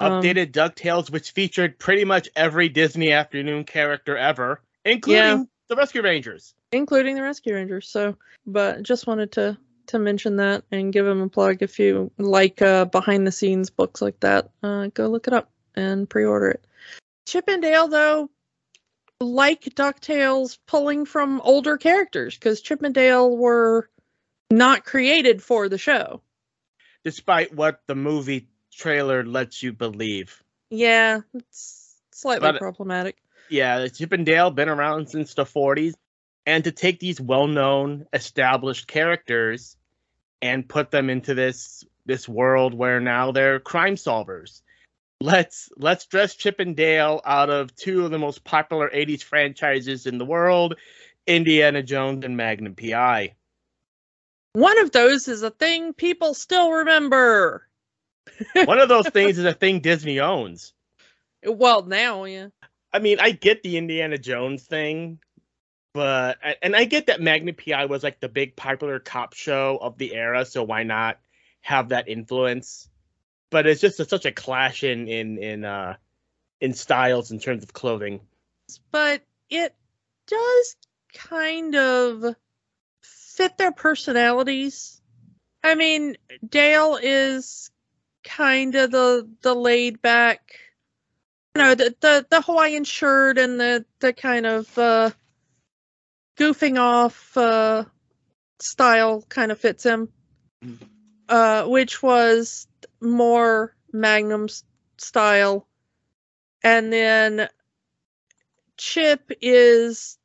Um, 0.00 0.22
Updated 0.22 0.52
DuckTales, 0.52 1.10
which 1.10 1.30
featured 1.32 1.78
pretty 1.78 2.04
much 2.04 2.28
every 2.36 2.68
Disney 2.68 3.12
afternoon 3.12 3.64
character 3.64 4.16
ever, 4.16 4.60
including 4.84 5.22
Yeah. 5.22 5.44
the 5.68 5.76
Rescue 5.76 6.02
Rangers. 6.02 6.54
including 6.72 7.14
the 7.14 7.22
Rescue 7.22 7.54
Rangers. 7.54 7.88
So, 7.88 8.16
but 8.46 8.82
just 8.82 9.06
wanted 9.06 9.32
to 9.32 9.56
to 9.86 9.98
mention 9.98 10.36
that 10.36 10.64
and 10.72 10.92
give 10.94 11.04
them 11.04 11.20
a 11.20 11.28
plug. 11.28 11.58
If 11.62 11.78
you 11.78 12.10
like 12.16 12.62
uh, 12.62 12.86
behind 12.86 13.26
the 13.26 13.32
scenes 13.32 13.68
books 13.68 14.00
like 14.00 14.18
that, 14.20 14.48
uh, 14.62 14.86
go 14.94 15.08
look 15.08 15.28
it 15.28 15.34
up 15.34 15.50
and 15.76 16.08
pre-order 16.08 16.48
it. 16.52 16.64
Chip 17.26 17.44
and 17.48 17.60
Dale, 17.60 17.86
though, 17.88 18.30
like 19.20 19.62
Ducktales, 19.62 20.58
pulling 20.66 21.04
from 21.04 21.40
older 21.42 21.76
characters 21.76 22.34
because 22.34 22.62
Chip 22.62 22.82
and 22.82 22.94
Dale 22.94 23.36
were 23.36 23.88
not 24.50 24.84
created 24.86 25.42
for 25.42 25.68
the 25.68 25.78
show. 25.78 26.22
Despite 27.04 27.52
what 27.54 27.82
the 27.86 27.94
movie 27.94 28.48
trailer 28.74 29.24
lets 29.24 29.62
you 29.62 29.72
believe. 29.72 30.42
Yeah, 30.70 31.20
it's 31.34 31.96
slightly 32.12 32.52
But- 32.52 32.60
problematic. 32.60 33.16
Yeah, 33.50 33.86
Chip 33.88 34.12
and 34.12 34.24
Dale 34.24 34.50
been 34.50 34.70
around 34.70 35.10
since 35.10 35.34
the 35.34 35.44
40s, 35.44 35.94
and 36.46 36.64
to 36.64 36.72
take 36.72 36.98
these 36.98 37.20
well-known, 37.20 38.06
established 38.12 38.86
characters 38.86 39.76
and 40.40 40.68
put 40.68 40.90
them 40.90 41.10
into 41.10 41.34
this 41.34 41.84
this 42.06 42.28
world 42.28 42.74
where 42.74 43.00
now 43.00 43.32
they're 43.32 43.60
crime 43.60 43.94
solvers. 43.96 44.60
Let's 45.20 45.70
let's 45.76 46.06
dress 46.06 46.34
Chip 46.34 46.60
and 46.60 46.76
Dale 46.76 47.20
out 47.24 47.48
of 47.48 47.74
two 47.76 48.04
of 48.04 48.10
the 48.10 48.18
most 48.18 48.44
popular 48.44 48.90
80s 48.92 49.22
franchises 49.22 50.06
in 50.06 50.18
the 50.18 50.24
world, 50.24 50.74
Indiana 51.26 51.82
Jones 51.82 52.24
and 52.24 52.36
Magnum 52.36 52.74
PI. 52.74 53.34
One 54.52 54.78
of 54.80 54.92
those 54.92 55.28
is 55.28 55.42
a 55.42 55.50
thing 55.50 55.92
people 55.94 56.34
still 56.34 56.70
remember. 56.72 57.66
One 58.64 58.78
of 58.78 58.88
those 58.88 59.08
things 59.08 59.38
is 59.38 59.44
a 59.44 59.52
thing 59.52 59.80
Disney 59.80 60.20
owns. 60.20 60.72
Well, 61.44 61.84
now, 61.84 62.24
yeah. 62.24 62.48
I 62.92 62.98
mean, 63.00 63.18
I 63.20 63.32
get 63.32 63.62
the 63.62 63.76
Indiana 63.76 64.18
Jones 64.18 64.62
thing, 64.62 65.18
but 65.92 66.38
and 66.62 66.74
I 66.74 66.84
get 66.84 67.06
that 67.06 67.20
Magnum 67.20 67.54
PI 67.54 67.86
was 67.86 68.02
like 68.02 68.20
the 68.20 68.28
big 68.28 68.56
popular 68.56 68.98
cop 69.00 69.34
show 69.34 69.78
of 69.80 69.98
the 69.98 70.14
era, 70.14 70.44
so 70.44 70.62
why 70.62 70.84
not 70.84 71.18
have 71.60 71.90
that 71.90 72.08
influence? 72.08 72.88
But 73.50 73.66
it's 73.66 73.80
just 73.80 74.00
a, 74.00 74.04
such 74.04 74.26
a 74.26 74.32
clash 74.32 74.84
in 74.84 75.08
in 75.08 75.38
in 75.38 75.64
uh 75.64 75.96
in 76.60 76.72
styles 76.72 77.30
in 77.30 77.38
terms 77.38 77.62
of 77.62 77.72
clothing. 77.72 78.20
but 78.90 79.22
it 79.50 79.74
does 80.26 80.76
kind 81.14 81.76
of 81.76 82.34
fit 83.02 83.58
their 83.58 83.72
personalities. 83.72 85.00
I 85.62 85.74
mean, 85.74 86.16
Dale 86.46 86.98
is 87.02 87.70
kind 88.24 88.74
of 88.74 88.90
the 88.90 89.28
the 89.42 89.54
laid 89.54 90.02
back, 90.02 90.58
you 91.54 91.62
know, 91.62 91.74
the 91.74 91.94
the, 92.00 92.26
the 92.28 92.40
Hawaiian 92.40 92.84
shirt 92.84 93.38
and 93.38 93.60
the 93.60 93.84
the 94.00 94.12
kind 94.12 94.46
of 94.46 94.78
uh, 94.78 95.10
goofing 96.36 96.78
off 96.80 97.36
uh, 97.36 97.84
style 98.58 99.22
kind 99.28 99.52
of 99.52 99.60
fits 99.60 99.84
him, 99.84 100.08
Mm. 100.62 100.78
uh, 101.28 101.64
which 101.66 102.02
was 102.02 102.66
more 103.00 103.74
Magnum's 103.92 104.64
style, 104.96 105.66
and 106.62 106.92
then 106.92 107.48
Chip 108.76 109.30
is 109.42 110.18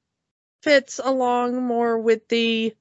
fits 0.61 0.99
along 1.03 1.61
more 1.61 1.97
with 1.97 2.27
the 2.29 2.73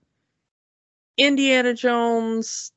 Indiana 1.16 1.74
Jones 1.74 2.72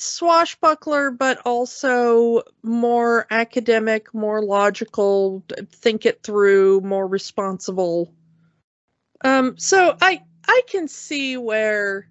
swashbuckler, 0.00 1.10
but 1.10 1.40
also 1.44 2.42
more 2.62 3.26
academic, 3.30 4.12
more 4.14 4.42
logical, 4.42 5.44
think 5.72 6.06
it 6.06 6.22
through, 6.22 6.80
more 6.80 7.06
responsible. 7.06 8.12
Um, 9.22 9.58
so 9.58 9.96
I 10.00 10.22
I 10.46 10.62
can 10.68 10.88
see 10.88 11.36
where 11.36 12.08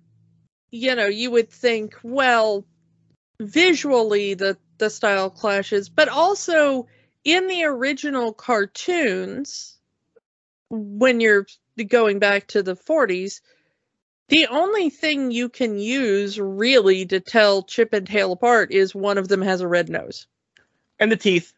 you 0.71 0.95
know 0.95 1.07
you 1.07 1.31
would 1.31 1.49
think, 1.49 1.95
well, 2.03 2.65
visually 3.39 4.33
the 4.33 4.57
the 4.77 4.89
style 4.89 5.29
clashes, 5.29 5.89
but 5.89 6.07
also 6.09 6.87
in 7.23 7.47
the 7.47 7.63
original 7.65 8.33
cartoons 8.33 9.77
when 10.69 11.19
you're 11.19 11.47
going 11.87 12.19
back 12.19 12.47
to 12.47 12.63
the 12.63 12.75
40s, 12.75 13.41
the 14.29 14.47
only 14.47 14.89
thing 14.89 15.31
you 15.31 15.49
can 15.49 15.77
use 15.77 16.39
really 16.39 17.05
to 17.07 17.19
tell 17.19 17.63
Chip 17.63 17.93
and 17.93 18.05
Dale 18.05 18.31
apart 18.31 18.71
is 18.71 18.95
one 18.95 19.17
of 19.17 19.27
them 19.27 19.41
has 19.41 19.61
a 19.61 19.67
red 19.67 19.89
nose. 19.89 20.27
And 20.99 21.11
the 21.11 21.17
teeth. 21.17 21.53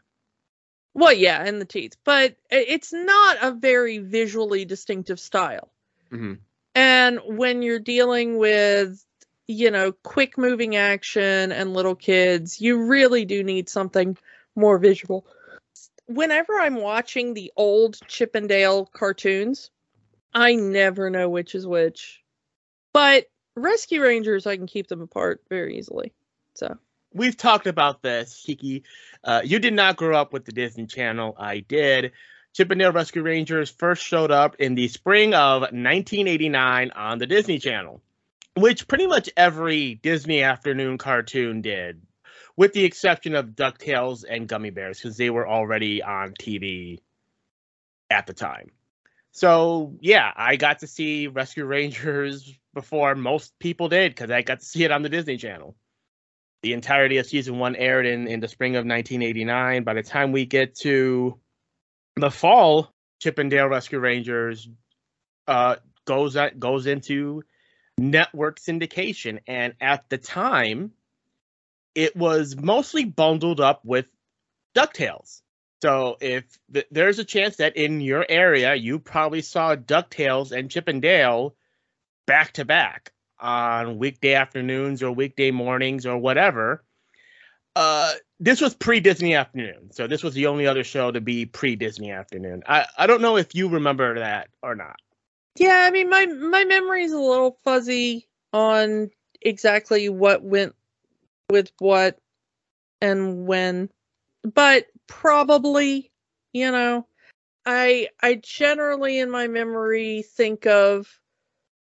Well, 0.94 1.14
yeah, 1.14 1.42
and 1.44 1.62
the 1.62 1.66
teeth, 1.66 1.96
but 2.04 2.36
it's 2.50 2.92
not 2.92 3.38
a 3.42 3.52
very 3.52 4.00
visually 4.00 4.66
distinctive 4.66 5.20
style. 5.20 5.72
Mhm. 6.12 6.40
And 6.76 7.20
when 7.26 7.62
you're 7.62 7.80
dealing 7.80 8.38
with, 8.38 9.04
you 9.48 9.72
know, 9.72 9.92
quick 9.92 10.38
moving 10.38 10.76
action 10.76 11.52
and 11.52 11.74
little 11.74 11.96
kids, 11.96 12.62
you 12.62 12.84
really 12.86 13.26
do 13.26 13.44
need 13.44 13.70
something 13.70 14.18
more 14.56 14.78
visual. 14.78 15.26
Whenever 16.08 16.60
I'm 16.60 16.76
watching 16.76 17.34
the 17.34 17.52
old 17.56 18.00
Chip 18.08 18.36
and 18.36 18.50
Dale 18.50 18.86
cartoons, 18.86 19.72
I 20.34 20.56
never 20.56 21.10
know 21.10 21.30
which 21.30 21.56
is 21.56 21.66
which. 21.66 22.21
But 22.94 23.28
Rescue 23.56 24.02
Rangers, 24.02 24.48
I 24.48 24.58
can 24.58 24.68
keep 24.68 24.88
them 24.88 25.02
apart 25.02 25.42
very 25.50 25.78
easily. 25.78 26.14
So, 26.56 26.78
We've 27.14 27.36
talked 27.36 27.68
about 27.68 28.02
this, 28.02 28.42
Kiki. 28.46 28.84
Uh, 29.24 29.42
you 29.44 29.60
did 29.60 29.74
not 29.74 29.98
grow 29.98 30.18
up 30.18 30.32
with 30.32 30.46
the 30.46 30.54
Disney 30.54 30.86
Channel. 30.86 31.36
I 31.38 31.60
did. 31.60 32.14
Chip 32.54 32.72
and 32.72 32.80
Dale 32.80 32.92
Rescue 32.92 33.22
Rangers 33.22 33.70
first 33.70 34.04
showed 34.04 34.32
up 34.32 34.56
in 34.60 34.76
the 34.76 34.88
spring 34.88 35.34
of 35.34 35.62
1989 35.62 36.92
on 36.92 37.18
the 37.18 37.28
Disney 37.28 37.60
Channel, 37.60 38.02
which 38.56 38.88
pretty 38.88 39.08
much 39.08 39.30
every 39.36 39.96
Disney 39.96 40.44
afternoon 40.44 40.98
cartoon 40.98 41.62
did, 41.62 42.02
with 42.56 42.74
the 42.74 42.86
exception 42.86 43.36
of 43.36 43.48
DuckTales 43.48 44.24
and 44.28 44.48
Gummi 44.48 44.74
Bears, 44.74 45.00
because 45.00 45.18
they 45.18 45.30
were 45.30 45.48
already 45.48 46.02
on 46.02 46.34
TV 46.34 47.00
at 48.10 48.26
the 48.28 48.34
time. 48.34 48.72
So, 49.32 49.96
yeah, 50.02 50.32
I 50.36 50.58
got 50.58 50.80
to 50.80 50.88
see 50.88 51.28
Rescue 51.28 51.66
Rangers 51.66 52.54
before 52.74 53.16
most 53.16 53.58
people 53.60 53.90
did, 53.90 54.12
because 54.12 54.32
I 54.32 54.42
got 54.42 54.60
to 54.60 54.66
see 54.66 54.84
it 54.84 54.92
on 54.92 55.02
the 55.02 55.10
Disney 55.10 55.38
Channel 55.38 55.76
the 56.62 56.74
entirety 56.74 57.18
of 57.18 57.26
season 57.26 57.58
one 57.58 57.76
aired 57.76 58.06
in, 58.06 58.28
in 58.28 58.40
the 58.40 58.48
spring 58.48 58.76
of 58.76 58.86
1989. 58.86 59.84
By 59.84 59.94
the 59.94 60.04
time 60.04 60.32
we 60.32 60.46
get 60.46 60.76
to 60.76 61.40
the 62.16 62.30
fall, 62.30 62.94
Chip 63.20 63.40
and 63.40 63.50
Dale 63.50 63.68
Rescue 63.68 64.00
Rangers 64.00 64.70
uh, 65.48 65.78
goes 66.06 66.36
at, 66.36 66.60
goes 66.60 66.86
into 66.86 67.44
network 67.98 68.60
syndication, 68.60 69.40
and 69.48 69.74
at 69.82 70.08
the 70.10 70.18
time, 70.18 70.92
it 71.96 72.16
was 72.16 72.56
mostly 72.56 73.06
bundled 73.06 73.60
up 73.60 73.84
with 73.84 74.06
Ducktales. 74.76 75.42
So 75.82 76.18
if 76.22 76.46
th- 76.74 76.88
there's 76.92 77.20
a 77.20 77.24
chance 77.26 77.58
that 77.58 77.76
in 77.78 78.02
your 78.02 78.26
area 78.30 78.76
you 78.76 79.00
probably 79.00 79.42
saw 79.42 79.76
Ducktales 79.76 80.52
and 80.52 80.70
Chip 80.70 80.88
and 80.88 81.02
Dale 81.02 81.56
back 82.28 82.54
to 82.54 82.66
back 82.66 83.12
on 83.40 83.98
weekday 83.98 84.34
afternoons 84.36 85.02
or 85.02 85.12
weekday 85.12 85.52
mornings 85.52 86.06
or 86.06 86.18
whatever. 86.18 86.84
Uh, 87.76 88.14
this 88.40 88.62
was 88.62 88.76
pre 88.76 89.00
Disney 89.00 89.34
afternoon, 89.36 89.92
so 89.92 90.08
this 90.08 90.24
was 90.24 90.34
the 90.34 90.48
only 90.48 90.68
other 90.68 90.84
show 90.84 91.12
to 91.12 91.22
be 91.22 91.46
pre 91.46 91.76
Disney 91.76 92.12
afternoon. 92.12 92.64
I 92.68 92.86
I 92.98 93.08
don't 93.08 93.22
know 93.22 93.38
if 93.38 93.56
you 93.56 93.70
remember 93.70 94.20
that 94.20 94.50
or 94.62 94.76
not. 94.76 94.98
yeah, 95.58 95.86
I 95.88 95.92
mean, 95.92 96.10
my 96.10 96.26
my 96.26 96.66
memory's 96.66 97.12
a 97.14 97.20
little 97.20 97.58
fuzzy 97.64 98.28
on 98.54 99.10
exactly 99.42 100.10
what 100.10 100.44
went 100.44 100.76
with 101.50 101.72
what 101.80 102.20
and 103.02 103.48
when, 103.48 103.90
but 104.44 104.88
probably 105.12 106.12
you 106.54 106.72
know. 106.72 107.06
I 107.66 108.08
I 108.22 108.36
generally 108.36 109.20
in 109.20 109.30
my 109.30 109.48
memory 109.48 110.24
think 110.24 110.66
of 110.66 111.08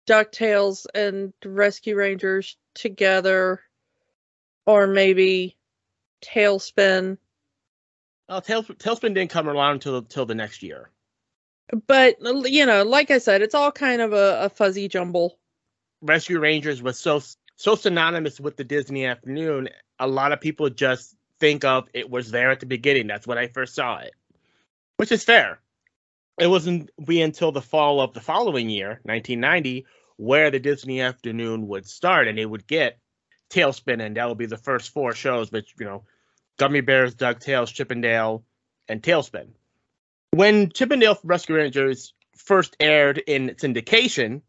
DuckTales 0.09 0.87
and 0.95 1.33
Rescue 1.45 1.95
Rangers 1.95 2.57
together 2.75 3.61
or 4.67 4.87
maybe 4.87 5.57
TaleSpin. 6.25 7.19
Oh, 8.29 8.41
TaleSpin 8.41 9.15
didn't 9.15 9.31
come 9.31 9.49
around 9.49 9.75
until 9.75 9.99
until 9.99 10.27
the 10.27 10.35
next 10.35 10.63
year. 10.63 10.91
But 11.87 12.17
you 12.21 12.67
know, 12.67 12.83
like 12.83 13.11
I 13.11 13.19
said, 13.19 13.43
it's 13.43 13.55
all 13.55 13.71
kind 13.71 14.03
of 14.03 14.13
a, 14.13 14.45
a 14.45 14.49
fuzzy 14.49 14.89
jumble. 14.89 15.39
Rescue 16.01 16.41
Rangers 16.41 16.83
was 16.83 16.99
so 16.99 17.23
so 17.57 17.77
synonymous 17.77 18.41
with 18.41 18.57
the 18.57 18.65
Disney 18.65 19.07
afternoon. 19.07 19.69
A 20.01 20.09
lot 20.09 20.33
of 20.33 20.41
people 20.41 20.69
just 20.71 21.15
think 21.43 21.65
of 21.65 21.89
it 21.93 22.09
was 22.09 22.31
there 22.31 22.53
at 22.53 22.61
the 22.61 22.67
beginning. 22.67 23.09
That's 23.09 23.27
when 23.27 23.37
I 23.37 23.49
first 23.49 23.75
saw 23.75 23.99
it, 23.99 24.15
which 24.97 25.11
is 25.11 25.25
fair. 25.25 25.59
It 26.39 26.47
wasn't 26.47 26.91
be 27.05 27.21
until 27.21 27.51
the 27.51 27.61
fall 27.61 28.01
of 28.01 28.15
the 28.15 28.21
following 28.21 28.71
year, 28.71 29.01
1990, 29.03 29.85
where 30.19 30.53
the 30.53 30.61
Disney 30.61 31.01
afternoon 31.01 31.67
would 31.67 31.89
start, 31.89 32.29
and 32.29 32.39
it 32.39 32.47
would 32.47 32.69
get 32.69 33.01
TaleSpin, 33.51 34.01
and 34.01 34.17
that 34.17 34.29
would 34.29 34.39
be 34.39 34.47
the 34.47 34.57
first 34.57 34.91
four 34.91 35.15
shows, 35.15 35.51
which 35.51 35.75
you 35.81 35.85
know, 35.85 36.05
Gummi 36.59 36.87
Bears, 36.87 37.17
DuckTales, 37.17 37.75
Chip 37.75 37.91
'n 37.91 38.01
Dale, 38.01 38.45
and 38.89 39.03
TaleSpin. 39.03 39.49
When 40.31 40.71
Chip 40.71 40.93
'n 40.93 41.01
Dale 41.01 41.19
Rescue 41.25 41.57
Rangers 41.57 42.15
first 42.37 42.77
aired 42.79 43.19
in 43.19 43.49
syndication, 43.57 44.43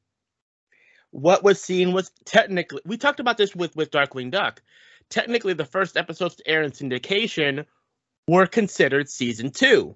what 1.10 1.44
was 1.44 1.60
seen 1.60 1.92
was 1.92 2.12
technically 2.24 2.82
we 2.86 2.98
talked 2.98 3.20
about 3.20 3.38
this 3.38 3.56
with 3.56 3.76
with 3.76 3.90
Darkwing 3.90 4.30
Duck. 4.30 4.62
Technically, 5.10 5.54
the 5.54 5.66
first 5.66 5.98
episodes 5.98 6.36
to 6.36 6.48
air 6.48 6.64
in 6.64 6.72
syndication 6.72 7.66
were 8.28 8.48
considered 8.48 9.10
season 9.10 9.52
two, 9.52 9.96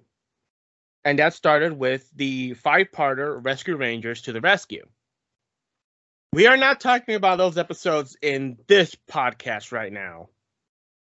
and 1.06 1.20
that 1.20 1.34
started 1.34 1.74
with 1.74 2.10
the 2.16 2.54
five-parter 2.56 3.44
Rescue 3.44 3.76
Rangers 3.76 4.24
to 4.24 4.34
the 4.34 4.42
Rescue. 4.42 4.86
We 6.34 6.46
are 6.46 6.58
not 6.58 6.82
talking 6.82 7.16
about 7.16 7.38
those 7.38 7.58
episodes 7.58 8.18
in 8.22 8.58
this 8.68 8.96
podcast 9.10 9.72
right 9.72 9.92
now. 9.92 10.30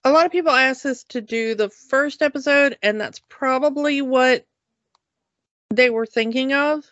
A 0.05 0.13
lot 0.13 0.27
of 0.27 0.33
people 0.33 0.53
ask 0.53 0.87
us 0.87 1.03
to 1.05 1.21
do 1.21 1.55
the 1.55 1.71
first 1.71 2.23
episode, 2.23 2.79
and 2.83 3.01
that's 3.01 3.21
probably 3.29 4.01
what 4.01 4.47
they 5.71 5.91
were 5.91 6.07
thinking 6.07 6.53
of. 6.53 6.85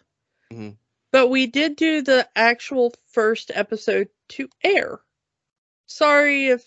Mm-hmm. 0.53 0.71
But 1.13 1.29
we 1.29 1.47
did 1.47 1.77
do 1.77 2.03
the 2.03 2.29
actual 2.35 2.93
first 3.13 3.53
episode 3.55 4.09
to 4.31 4.49
air. 4.65 4.99
Sorry 5.87 6.49
if 6.49 6.65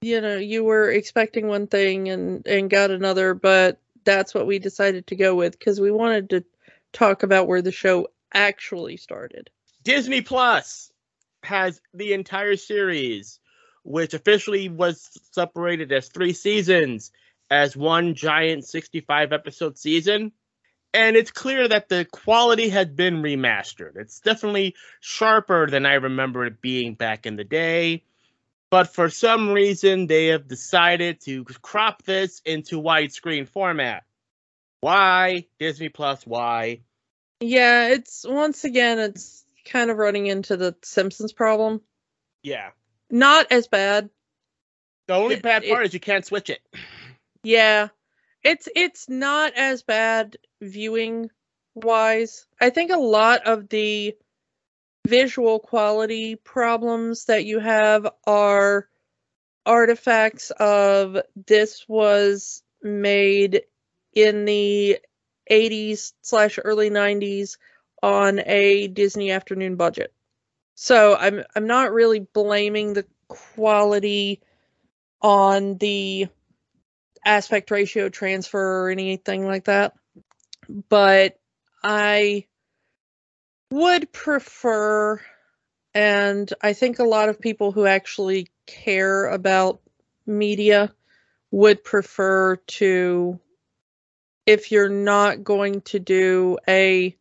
you 0.00 0.20
know 0.20 0.36
you 0.36 0.64
were 0.64 0.90
expecting 0.90 1.48
one 1.48 1.66
thing 1.66 2.08
and 2.08 2.46
and 2.46 2.70
got 2.70 2.90
another, 2.90 3.34
but 3.34 3.78
that's 4.04 4.34
what 4.34 4.46
we 4.46 4.58
decided 4.58 5.06
to 5.08 5.16
go 5.16 5.34
with 5.34 5.58
because 5.58 5.80
we 5.80 5.90
wanted 5.90 6.30
to 6.30 6.44
talk 6.92 7.22
about 7.22 7.46
where 7.46 7.62
the 7.62 7.72
show 7.72 8.08
actually 8.32 8.96
started. 8.96 9.50
Disney 9.82 10.22
Plus 10.22 10.92
has 11.42 11.80
the 11.94 12.12
entire 12.12 12.56
series, 12.56 13.40
which 13.84 14.14
officially 14.14 14.68
was 14.68 15.10
separated 15.32 15.92
as 15.92 16.08
three 16.08 16.32
seasons, 16.32 17.10
as 17.50 17.76
one 17.76 18.14
giant 18.14 18.64
65 18.64 19.32
episode 19.32 19.78
season 19.78 20.32
and 20.94 21.16
it's 21.16 21.30
clear 21.30 21.68
that 21.68 21.88
the 21.88 22.06
quality 22.06 22.68
had 22.68 22.96
been 22.96 23.22
remastered. 23.22 23.96
It's 23.96 24.20
definitely 24.20 24.74
sharper 25.00 25.68
than 25.68 25.84
I 25.84 25.94
remember 25.94 26.46
it 26.46 26.60
being 26.60 26.94
back 26.94 27.26
in 27.26 27.36
the 27.36 27.44
day. 27.44 28.04
But 28.70 28.94
for 28.94 29.08
some 29.08 29.50
reason, 29.50 30.06
they 30.06 30.26
have 30.26 30.46
decided 30.46 31.20
to 31.22 31.44
crop 31.44 32.02
this 32.02 32.40
into 32.44 32.80
widescreen 32.80 33.48
format. 33.48 34.04
Why? 34.80 35.46
Disney 35.58 35.88
Plus, 35.88 36.26
why? 36.26 36.82
Yeah, 37.40 37.88
it's 37.88 38.26
once 38.28 38.64
again, 38.64 38.98
it's 38.98 39.44
kind 39.64 39.90
of 39.90 39.96
running 39.96 40.26
into 40.26 40.56
the 40.56 40.76
Simpsons 40.82 41.32
problem. 41.32 41.80
Yeah. 42.42 42.70
Not 43.10 43.50
as 43.50 43.68
bad. 43.68 44.10
The 45.06 45.14
only 45.14 45.36
it, 45.36 45.42
bad 45.42 45.64
part 45.66 45.82
it, 45.82 45.86
is 45.86 45.94
you 45.94 46.00
can't 46.00 46.24
switch 46.24 46.50
it. 46.50 46.60
Yeah. 47.44 47.88
It's 48.42 48.68
it's 48.74 49.08
not 49.08 49.52
as 49.54 49.84
bad 49.84 50.36
viewing 50.60 51.30
wise. 51.76 52.46
I 52.60 52.70
think 52.70 52.90
a 52.90 52.98
lot 52.98 53.46
of 53.46 53.68
the 53.68 54.16
visual 55.06 55.58
quality 55.58 56.36
problems 56.36 57.26
that 57.26 57.44
you 57.44 57.58
have 57.58 58.06
are 58.26 58.88
artifacts 59.64 60.50
of 60.50 61.18
this 61.46 61.84
was 61.88 62.62
made 62.82 63.62
in 64.14 64.44
the 64.44 64.98
80s 65.50 66.12
slash 66.22 66.58
early 66.62 66.90
90s 66.90 67.58
on 68.02 68.40
a 68.40 68.88
Disney 68.88 69.30
afternoon 69.30 69.76
budget. 69.76 70.12
So 70.74 71.16
I'm 71.16 71.42
I'm 71.56 71.66
not 71.66 71.92
really 71.92 72.20
blaming 72.20 72.92
the 72.92 73.04
quality 73.26 74.40
on 75.20 75.76
the 75.78 76.28
aspect 77.24 77.70
ratio 77.70 78.08
transfer 78.08 78.84
or 78.84 78.90
anything 78.90 79.44
like 79.44 79.64
that. 79.64 79.94
But 80.88 81.38
I 81.82 82.46
would 83.70 84.12
prefer, 84.12 85.20
and 85.94 86.52
I 86.60 86.72
think 86.72 86.98
a 86.98 87.04
lot 87.04 87.28
of 87.28 87.40
people 87.40 87.72
who 87.72 87.86
actually 87.86 88.48
care 88.66 89.26
about 89.26 89.80
media 90.26 90.92
would 91.50 91.82
prefer 91.82 92.56
to 92.56 93.40
if 94.46 94.70
you're 94.70 94.88
not 94.88 95.44
going 95.44 95.80
to 95.82 95.98
do 95.98 96.58
a 96.68 97.14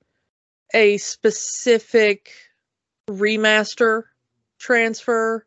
a 0.74 0.98
specific 0.98 2.32
remaster 3.10 4.04
transfer 4.60 5.46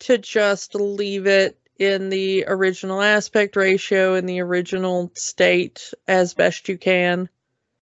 to 0.00 0.18
just 0.18 0.74
leave 0.74 1.26
it 1.26 1.58
in 1.78 2.08
the 2.08 2.44
original 2.46 3.00
aspect 3.00 3.56
ratio 3.56 4.14
in 4.14 4.26
the 4.26 4.40
original 4.40 5.10
state 5.14 5.92
as 6.06 6.34
best 6.34 6.68
you 6.68 6.78
can 6.78 7.28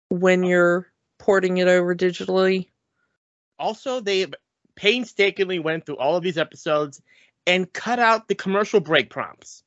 when 0.09 0.43
you're 0.43 0.89
porting 1.25 1.57
it 1.57 1.67
over 1.67 1.95
digitally. 1.95 2.67
Also, 3.57 3.99
they 3.99 4.27
painstakingly 4.75 5.57
went 5.57 5.85
through 5.85 5.97
all 5.97 6.15
of 6.15 6.23
these 6.23 6.37
episodes 6.37 7.01
and 7.47 7.71
cut 7.73 7.97
out 7.97 8.27
the 8.27 8.35
commercial 8.35 8.79
break 8.79 9.09
prompts. 9.09 9.63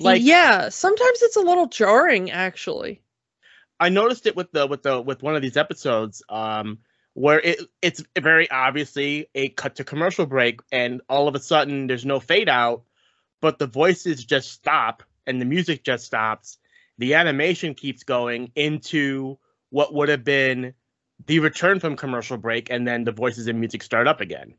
Like 0.00 0.22
Yeah, 0.22 0.70
sometimes 0.70 1.20
it's 1.20 1.36
a 1.36 1.42
little 1.42 1.66
jarring 1.66 2.30
actually. 2.30 3.02
I 3.78 3.90
noticed 3.90 4.26
it 4.26 4.34
with 4.34 4.50
the 4.52 4.66
with 4.66 4.82
the 4.82 5.00
with 5.00 5.22
one 5.22 5.36
of 5.36 5.42
these 5.42 5.56
episodes 5.56 6.22
um 6.28 6.78
where 7.12 7.40
it 7.40 7.60
it's 7.82 8.02
very 8.18 8.50
obviously 8.50 9.28
a 9.34 9.50
cut 9.50 9.76
to 9.76 9.84
commercial 9.84 10.26
break 10.26 10.60
and 10.72 11.02
all 11.08 11.28
of 11.28 11.34
a 11.34 11.40
sudden 11.40 11.86
there's 11.86 12.04
no 12.04 12.18
fade 12.18 12.48
out 12.48 12.82
but 13.40 13.58
the 13.58 13.66
voices 13.66 14.24
just 14.24 14.52
stop 14.52 15.02
and 15.26 15.40
the 15.40 15.44
music 15.44 15.84
just 15.84 16.06
stops. 16.06 16.58
The 16.98 17.14
animation 17.14 17.74
keeps 17.74 18.04
going 18.04 18.52
into 18.54 19.38
what 19.70 19.92
would 19.92 20.08
have 20.08 20.24
been 20.24 20.74
the 21.26 21.38
return 21.40 21.80
from 21.80 21.96
commercial 21.96 22.36
break, 22.36 22.70
and 22.70 22.86
then 22.86 23.04
the 23.04 23.12
voices 23.12 23.46
and 23.46 23.60
music 23.60 23.82
start 23.82 24.06
up 24.06 24.20
again. 24.20 24.54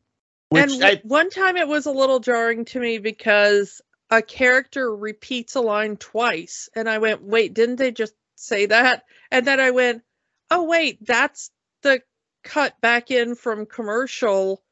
Which 0.50 0.72
and 0.72 0.84
I, 0.84 1.02
one 1.04 1.30
time 1.30 1.58
it 1.58 1.68
was 1.68 1.86
a 1.86 1.92
little 1.92 2.20
jarring 2.20 2.66
to 2.66 2.80
me 2.80 2.98
because 3.00 3.82
a 4.10 4.22
character 4.22 4.96
repeats 4.96 5.56
a 5.56 5.62
line 5.62 5.98
twice, 5.98 6.70
and 6.76 6.90
I 6.90 7.00
went, 7.00 7.24
"Wait, 7.24 7.54
didn't 7.54 7.78
they 7.78 7.92
just 7.92 8.14
say 8.36 8.68
that?" 8.68 9.04
And 9.32 9.46
then 9.46 9.60
I 9.60 9.72
went, 9.72 10.04
"Oh 10.52 10.64
wait, 10.64 11.06
that's 11.06 11.52
the 11.82 12.02
cut 12.44 12.80
back 12.80 13.12
in 13.12 13.36
from 13.36 13.66
commercial 13.66 14.64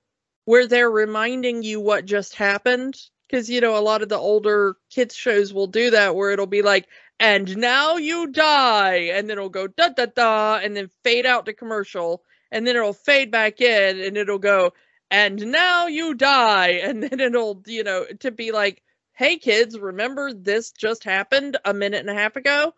where 0.46 0.68
they're 0.68 0.92
reminding 0.92 1.64
you 1.64 1.80
what 1.80 2.06
just 2.06 2.36
happened 2.36 3.00
because 3.28 3.50
you 3.50 3.62
know 3.62 3.78
a 3.78 3.82
lot 3.82 4.04
of 4.04 4.10
the 4.10 4.18
older 4.18 4.76
kids 4.90 5.16
shows 5.16 5.54
will 5.54 5.68
do 5.68 5.90
that 5.90 6.16
where 6.16 6.32
it'll 6.32 6.46
be 6.46 6.62
like 6.62 6.88
and 7.20 7.56
now 7.58 7.98
you 7.98 8.28
die. 8.28 9.12
And 9.14 9.30
then 9.30 9.38
it'll 9.38 9.50
go 9.50 9.68
da 9.68 9.90
da 9.90 10.06
da 10.08 10.60
and 10.62 10.76
then 10.76 10.90
fade 11.04 11.26
out 11.26 11.46
to 11.46 11.54
commercial. 11.54 12.24
And 12.52 12.68
then 12.68 12.76
it'll 12.76 12.94
fade 12.94 13.32
back 13.32 13.62
in 13.62 14.00
and 14.00 14.18
it'll 14.18 14.40
go 14.40 14.74
and 15.10 15.52
now 15.52 15.88
you 15.88 16.14
die. 16.14 16.72
And 16.84 17.04
then 17.04 17.20
it'll 17.20 17.64
you 17.66 17.84
know 17.84 18.06
to 18.20 18.32
be 18.32 18.52
like 18.52 18.82
hey 19.14 19.38
kids 19.38 19.78
remember 19.78 20.34
this 20.34 20.72
just 20.72 21.04
happened 21.04 21.58
a 21.66 21.74
minute 21.74 22.00
and 22.00 22.10
a 22.10 22.20
half 22.20 22.36
ago? 22.36 22.74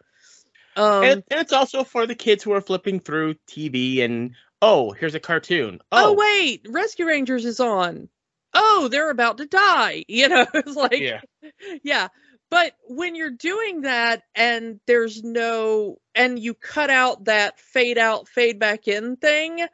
Um, 0.78 1.04
and, 1.04 1.24
and 1.32 1.40
it's 1.40 1.54
also 1.54 1.86
for 1.86 2.06
the 2.06 2.16
kids 2.16 2.44
who 2.44 2.52
are 2.52 2.60
flipping 2.60 3.00
through 3.00 3.36
tv 3.48 4.04
and 4.04 4.36
oh 4.62 4.92
here's 4.92 5.16
a 5.16 5.20
cartoon. 5.20 5.80
Oh, 5.92 6.10
oh 6.10 6.14
wait 6.14 6.66
rescue 6.70 7.06
rangers 7.06 7.46
is 7.46 7.60
on. 7.60 8.10
Oh, 8.56 8.88
they're 8.88 9.10
about 9.10 9.38
to 9.38 9.46
die. 9.46 10.06
You 10.16 10.30
know, 10.30 10.46
it's 10.54 10.76
like, 10.76 11.00
yeah. 11.00 11.22
yeah. 11.84 12.08
But 12.50 12.74
when 12.88 13.16
you're 13.16 13.32
doing 13.32 13.82
that 13.82 14.24
and 14.36 14.80
there's 14.88 15.24
no, 15.24 16.00
and 16.14 16.40
you 16.40 16.54
cut 16.54 16.90
out 16.90 17.26
that 17.26 17.60
fade 17.60 17.98
out, 17.98 18.28
fade 18.28 18.60
back 18.60 18.88
in 18.88 19.18
thing, 19.18 19.66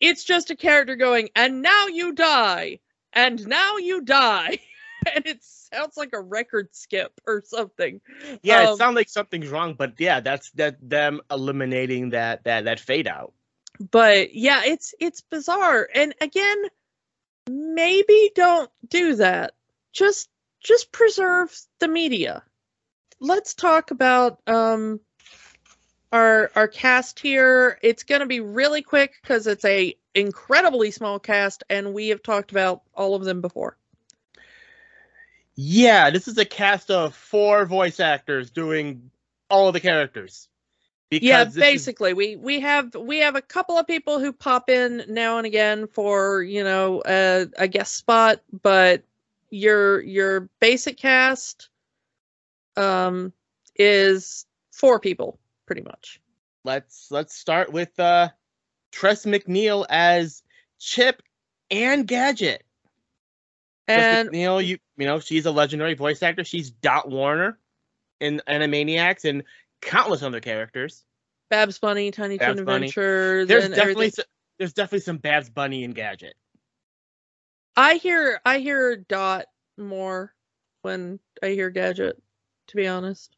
it's 0.00 0.24
just 0.24 0.50
a 0.50 0.56
character 0.56 0.96
going, 0.96 1.30
and 1.34 1.62
now 1.62 1.86
you 1.88 2.12
die, 2.12 2.80
and 3.12 3.46
now 3.46 3.76
you 3.78 4.02
die. 4.02 4.58
and 5.14 5.26
it 5.26 5.42
sounds 5.42 5.96
like 5.96 6.10
a 6.12 6.20
record 6.20 6.68
skip 6.74 7.20
or 7.26 7.42
something. 7.44 8.00
Yeah, 8.42 8.62
Um, 8.62 8.74
it 8.74 8.76
sounds 8.78 8.96
like 8.96 9.08
something's 9.08 9.48
wrong, 9.48 9.74
but 9.74 9.94
yeah, 9.98 10.20
that's 10.20 10.50
that 10.52 10.76
them 10.80 11.20
eliminating 11.30 12.10
that 12.10 12.44
that 12.44 12.64
that 12.64 12.80
fade 12.80 13.08
out. 13.08 13.32
but 13.90 14.34
yeah, 14.34 14.62
it's 14.64 14.94
it's 15.00 15.20
bizarre. 15.20 15.88
And 15.94 16.14
again, 16.20 16.56
maybe 17.50 18.30
don't 18.34 18.70
do 18.88 19.16
that. 19.16 19.54
Just 19.92 20.28
just 20.66 20.90
preserve 20.90 21.56
the 21.78 21.88
media. 21.88 22.42
Let's 23.20 23.54
talk 23.54 23.92
about 23.92 24.40
um 24.46 25.00
our 26.12 26.50
our 26.54 26.68
cast 26.68 27.20
here. 27.20 27.78
It's 27.82 28.02
going 28.02 28.20
to 28.20 28.26
be 28.26 28.40
really 28.40 28.82
quick 28.82 29.14
cuz 29.22 29.46
it's 29.46 29.64
a 29.64 29.96
incredibly 30.14 30.90
small 30.90 31.18
cast 31.18 31.62
and 31.70 31.94
we 31.94 32.08
have 32.08 32.22
talked 32.22 32.50
about 32.50 32.82
all 32.94 33.14
of 33.14 33.24
them 33.24 33.40
before. 33.40 33.76
Yeah, 35.54 36.10
this 36.10 36.28
is 36.28 36.36
a 36.36 36.44
cast 36.44 36.90
of 36.90 37.14
four 37.14 37.64
voice 37.64 38.00
actors 38.00 38.50
doing 38.50 39.10
all 39.48 39.68
of 39.68 39.72
the 39.74 39.80
characters. 39.80 40.48
yeah, 41.10 41.44
this 41.44 41.54
is- 41.54 41.60
basically, 41.60 42.12
we 42.12 42.36
we 42.36 42.60
have 42.60 42.94
we 42.94 43.18
have 43.18 43.36
a 43.36 43.42
couple 43.42 43.78
of 43.78 43.86
people 43.86 44.18
who 44.18 44.32
pop 44.32 44.68
in 44.68 45.04
now 45.08 45.38
and 45.38 45.46
again 45.46 45.86
for 45.86 46.42
you 46.42 46.64
know 46.64 47.02
a, 47.06 47.46
a 47.56 47.68
guest 47.68 47.94
spot, 47.94 48.42
but 48.62 49.02
your 49.50 50.00
your 50.02 50.48
basic 50.60 50.96
cast 50.96 51.68
um 52.76 53.32
is 53.74 54.46
four 54.72 54.98
people 55.00 55.38
pretty 55.66 55.82
much. 55.82 56.20
let's 56.64 57.08
let's 57.10 57.34
start 57.36 57.72
with 57.72 57.98
uh 58.00 58.28
Tress 58.92 59.24
MacNeille 59.26 59.84
as 59.88 60.42
Chip 60.78 61.22
and 61.70 62.06
Gadget. 62.06 62.64
Tress 63.88 64.04
And 64.06 64.30
MacNeille, 64.30 64.66
you 64.66 64.78
you 64.96 65.06
know, 65.06 65.20
she's 65.20 65.46
a 65.46 65.50
legendary 65.50 65.94
voice 65.94 66.22
actor. 66.22 66.44
She's 66.44 66.70
Dot 66.70 67.08
Warner 67.10 67.58
in 68.20 68.40
Animaniacs 68.48 69.24
and 69.28 69.44
countless 69.82 70.22
other 70.22 70.40
characters. 70.40 71.04
Babs 71.50 71.78
Bunny, 71.78 72.10
Tiny 72.10 72.38
Babs 72.38 72.56
Toon 72.56 72.64
Bunny. 72.64 72.86
Adventures. 72.86 73.48
There's 73.48 73.64
and 73.64 73.74
definitely 73.74 74.06
everything. 74.06 74.24
s- 74.24 74.30
there's 74.58 74.72
definitely 74.72 75.00
some 75.00 75.18
Babs 75.18 75.50
Bunny 75.50 75.84
and 75.84 75.94
Gadget. 75.94 76.34
I 77.76 77.96
hear 77.96 78.40
I 78.44 78.58
hear 78.58 78.96
Dot 78.96 79.46
more 79.76 80.34
when 80.82 81.20
I 81.42 81.48
hear 81.48 81.70
Gadget, 81.70 82.20
to 82.68 82.76
be 82.76 82.86
honest. 82.86 83.36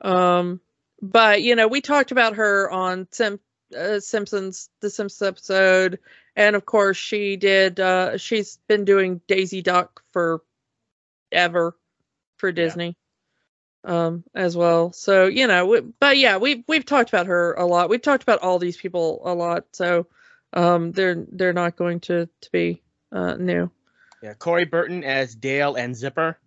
Um, 0.00 0.60
but 1.00 1.42
you 1.42 1.56
know, 1.56 1.68
we 1.68 1.80
talked 1.80 2.12
about 2.12 2.36
her 2.36 2.70
on 2.70 3.08
Sim- 3.10 3.40
uh, 3.76 4.00
Simpsons, 4.00 4.68
the 4.80 4.90
Simpsons 4.90 5.26
episode, 5.26 5.98
and 6.36 6.54
of 6.54 6.66
course 6.66 6.96
she 6.96 7.36
did. 7.36 7.80
Uh, 7.80 8.18
she's 8.18 8.58
been 8.68 8.84
doing 8.84 9.20
Daisy 9.26 9.62
Duck 9.62 10.02
for 10.12 10.42
ever 11.30 11.76
for 12.36 12.52
Disney. 12.52 12.96
Um, 13.84 14.22
as 14.32 14.56
well. 14.56 14.92
So 14.92 15.26
you 15.26 15.48
know, 15.48 15.66
we, 15.66 15.80
but 15.80 16.16
yeah, 16.16 16.36
we've 16.36 16.62
we've 16.68 16.84
talked 16.84 17.10
about 17.10 17.26
her 17.26 17.54
a 17.54 17.66
lot. 17.66 17.88
We've 17.88 18.00
talked 18.00 18.22
about 18.22 18.40
all 18.40 18.60
these 18.60 18.76
people 18.76 19.22
a 19.24 19.34
lot. 19.34 19.64
So, 19.72 20.06
um, 20.52 20.92
they're 20.92 21.26
they're 21.32 21.52
not 21.52 21.74
going 21.74 21.98
to 22.00 22.28
to 22.42 22.50
be 22.52 22.80
uh 23.12 23.34
new. 23.34 23.70
Yeah, 24.22 24.34
Corey 24.34 24.64
Burton 24.64 25.04
as 25.04 25.34
Dale 25.34 25.74
and 25.74 25.96
Zipper. 25.96 26.38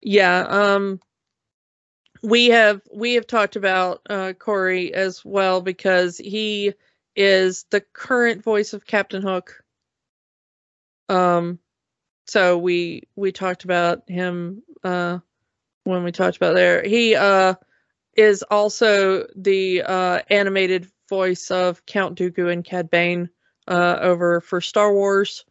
Yeah, 0.00 0.40
um 0.48 1.00
we 2.22 2.46
have 2.46 2.82
we 2.92 3.14
have 3.14 3.26
talked 3.26 3.56
about 3.56 4.02
uh 4.10 4.32
Corey 4.32 4.92
as 4.92 5.24
well 5.24 5.60
because 5.60 6.18
he 6.18 6.74
is 7.14 7.64
the 7.70 7.80
current 7.80 8.42
voice 8.42 8.72
of 8.72 8.84
Captain 8.86 9.22
Hook. 9.22 9.62
Um 11.08 11.58
so 12.26 12.58
we 12.58 13.04
we 13.16 13.32
talked 13.32 13.64
about 13.64 14.02
him 14.08 14.62
uh 14.84 15.18
when 15.84 16.04
we 16.04 16.12
talked 16.12 16.36
about 16.36 16.54
there. 16.54 16.82
He 16.82 17.14
uh 17.14 17.54
is 18.16 18.42
also 18.42 19.26
the 19.36 19.82
uh 19.82 20.20
animated 20.28 20.90
voice 21.08 21.50
of 21.50 21.86
Count 21.86 22.18
Dooku 22.18 22.52
and 22.52 22.64
Cad 22.64 22.90
Bane 22.90 23.30
uh 23.68 23.98
over 24.00 24.40
for 24.40 24.60
Star 24.60 24.92
Wars. 24.92 25.44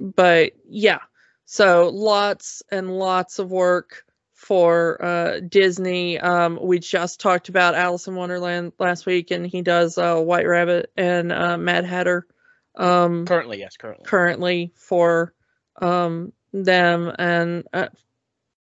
But 0.00 0.52
yeah, 0.68 1.00
so 1.44 1.90
lots 1.92 2.62
and 2.70 2.98
lots 2.98 3.38
of 3.38 3.50
work 3.50 4.04
for 4.34 5.04
uh, 5.04 5.40
Disney. 5.40 6.18
Um, 6.18 6.58
we 6.60 6.80
just 6.80 7.20
talked 7.20 7.48
about 7.48 7.76
Alice 7.76 8.08
in 8.08 8.16
Wonderland 8.16 8.72
last 8.80 9.06
week, 9.06 9.30
and 9.30 9.46
he 9.46 9.62
does 9.62 9.96
uh, 9.98 10.16
White 10.16 10.48
Rabbit 10.48 10.90
and 10.96 11.30
uh, 11.30 11.56
Mad 11.56 11.84
Hatter 11.84 12.26
um, 12.74 13.26
Currently, 13.26 13.58
yes, 13.58 13.76
currently. 13.76 14.04
currently 14.04 14.72
for 14.76 15.34
um, 15.80 16.32
them, 16.52 17.12
and 17.18 17.64
uh, 17.72 17.88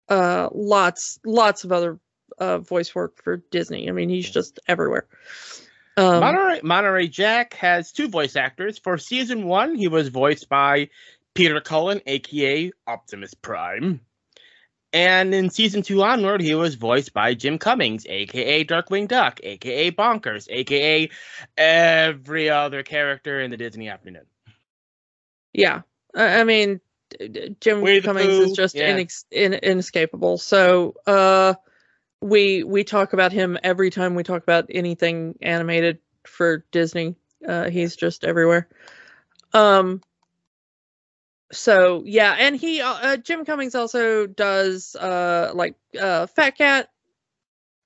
uh, 0.09 0.49
lots 0.53 1.19
lots 1.25 1.65
of 1.65 1.73
other 1.73 1.99
uh, 2.39 2.59
voice 2.59 2.95
work 2.95 3.23
for 3.23 3.39
Disney. 3.51 3.89
I 3.89 3.93
mean, 3.93 4.09
he's 4.09 4.31
just 4.31 4.59
everywhere. 4.67 5.07
Um, 5.97 6.21
Monterey, 6.21 6.61
Monterey 6.63 7.09
Jack 7.09 7.55
has 7.55 7.93
two 7.93 8.09
voice 8.09 8.37
actors. 8.37 8.79
For 8.79 8.97
season 8.99 9.47
one, 9.47 9.75
he 9.75 9.89
was 9.89 10.09
voiced 10.09 10.49
by 10.49 10.89
Peter 11.35 11.61
Cullen, 11.61 12.01
aka 12.07 12.73
Optimus 12.87 13.35
Prime. 13.35 14.01
And 14.95 15.35
in 15.35 15.49
season 15.49 15.83
two 15.83 16.03
onward, 16.03 16.43
he 16.43 16.55
was 16.55 16.75
voiced 16.75 17.15
by 17.15 17.33
Jim 17.35 17.59
Cummings, 17.59 18.07
aka 18.07 18.65
Darkwing 18.65 19.09
Duck, 19.09 19.41
aka 19.43 19.91
Bonkers, 19.91 20.49
aka 20.51 21.09
every 21.57 22.51
other 22.51 22.83
character 22.83 23.41
in 23.41 23.51
the 23.51 23.57
Disney 23.57 23.89
afternoon. 23.89 24.27
Yeah, 25.55 25.83
I 26.15 26.45
mean, 26.45 26.81
Jim 27.61 28.03
Cummings 28.03 28.51
is 28.51 28.53
just 28.53 28.75
yeah. 28.75 28.97
inex- 28.97 29.25
in- 29.31 29.55
inescapable. 29.55 30.37
So, 30.39 30.95
uh, 31.07 31.55
we 32.23 32.63
we 32.63 32.85
talk 32.85 33.13
about 33.13 33.33
him 33.33 33.59
every 33.63 33.91
time 33.91 34.15
we 34.15 34.23
talk 34.23 34.43
about 34.43 34.67
anything 34.71 35.39
animated 35.43 35.99
for 36.25 36.65
Disney. 36.71 37.17
Uh, 37.47 37.69
he's 37.69 37.97
just 37.97 38.25
everywhere. 38.25 38.69
Um. 39.53 40.01
So 41.51 42.03
yeah, 42.07 42.35
and 42.39 42.57
he 42.57 42.81
uh, 42.81 42.95
uh, 42.95 43.17
Jim 43.17 43.45
Cummings 43.45 43.75
also 43.75 44.27
does 44.27 44.97
uh 44.97 45.51
like 45.55 45.75
uh 46.01 46.27
Fat 46.27 46.57
Cat 46.57 46.89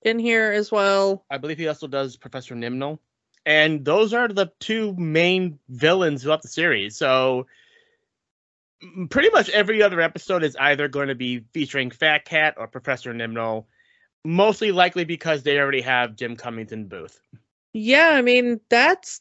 in 0.03 0.19
here 0.19 0.53
as 0.53 0.71
well. 0.71 1.25
I 1.31 1.39
believe 1.39 1.59
he 1.59 1.67
also 1.67 1.89
does 1.89 2.17
Professor 2.17 2.55
Nimnul. 2.55 2.99
And 3.45 3.85
those 3.85 4.13
are 4.13 4.29
the 4.29 4.53
two 4.61 4.95
main 4.97 5.59
villains 5.69 6.23
throughout 6.23 6.43
the 6.43 6.49
series. 6.49 6.97
So 6.97 7.47
pretty 9.09 9.31
much 9.31 9.49
every 9.51 9.83
other 9.83 10.01
episode 10.01 10.43
is 10.43 10.57
either 10.57 10.89
going 10.89 11.09
to 11.09 11.15
be 11.15 11.45
featuring 11.53 11.91
Fat 11.91 12.25
Cat 12.25 12.55
or 12.57 12.67
Professor 12.67 13.15
Nimnul. 13.15 13.65
Mostly 14.27 14.73
likely 14.73 15.05
because 15.05 15.43
they 15.45 15.59
already 15.59 15.83
have 15.83 16.17
Jim 16.17 16.35
Cummings 16.37 16.73
in 16.73 16.89
booth. 16.89 17.21
Yeah, 17.73 18.09
I 18.11 18.23
mean 18.23 18.61
that's 18.69 19.21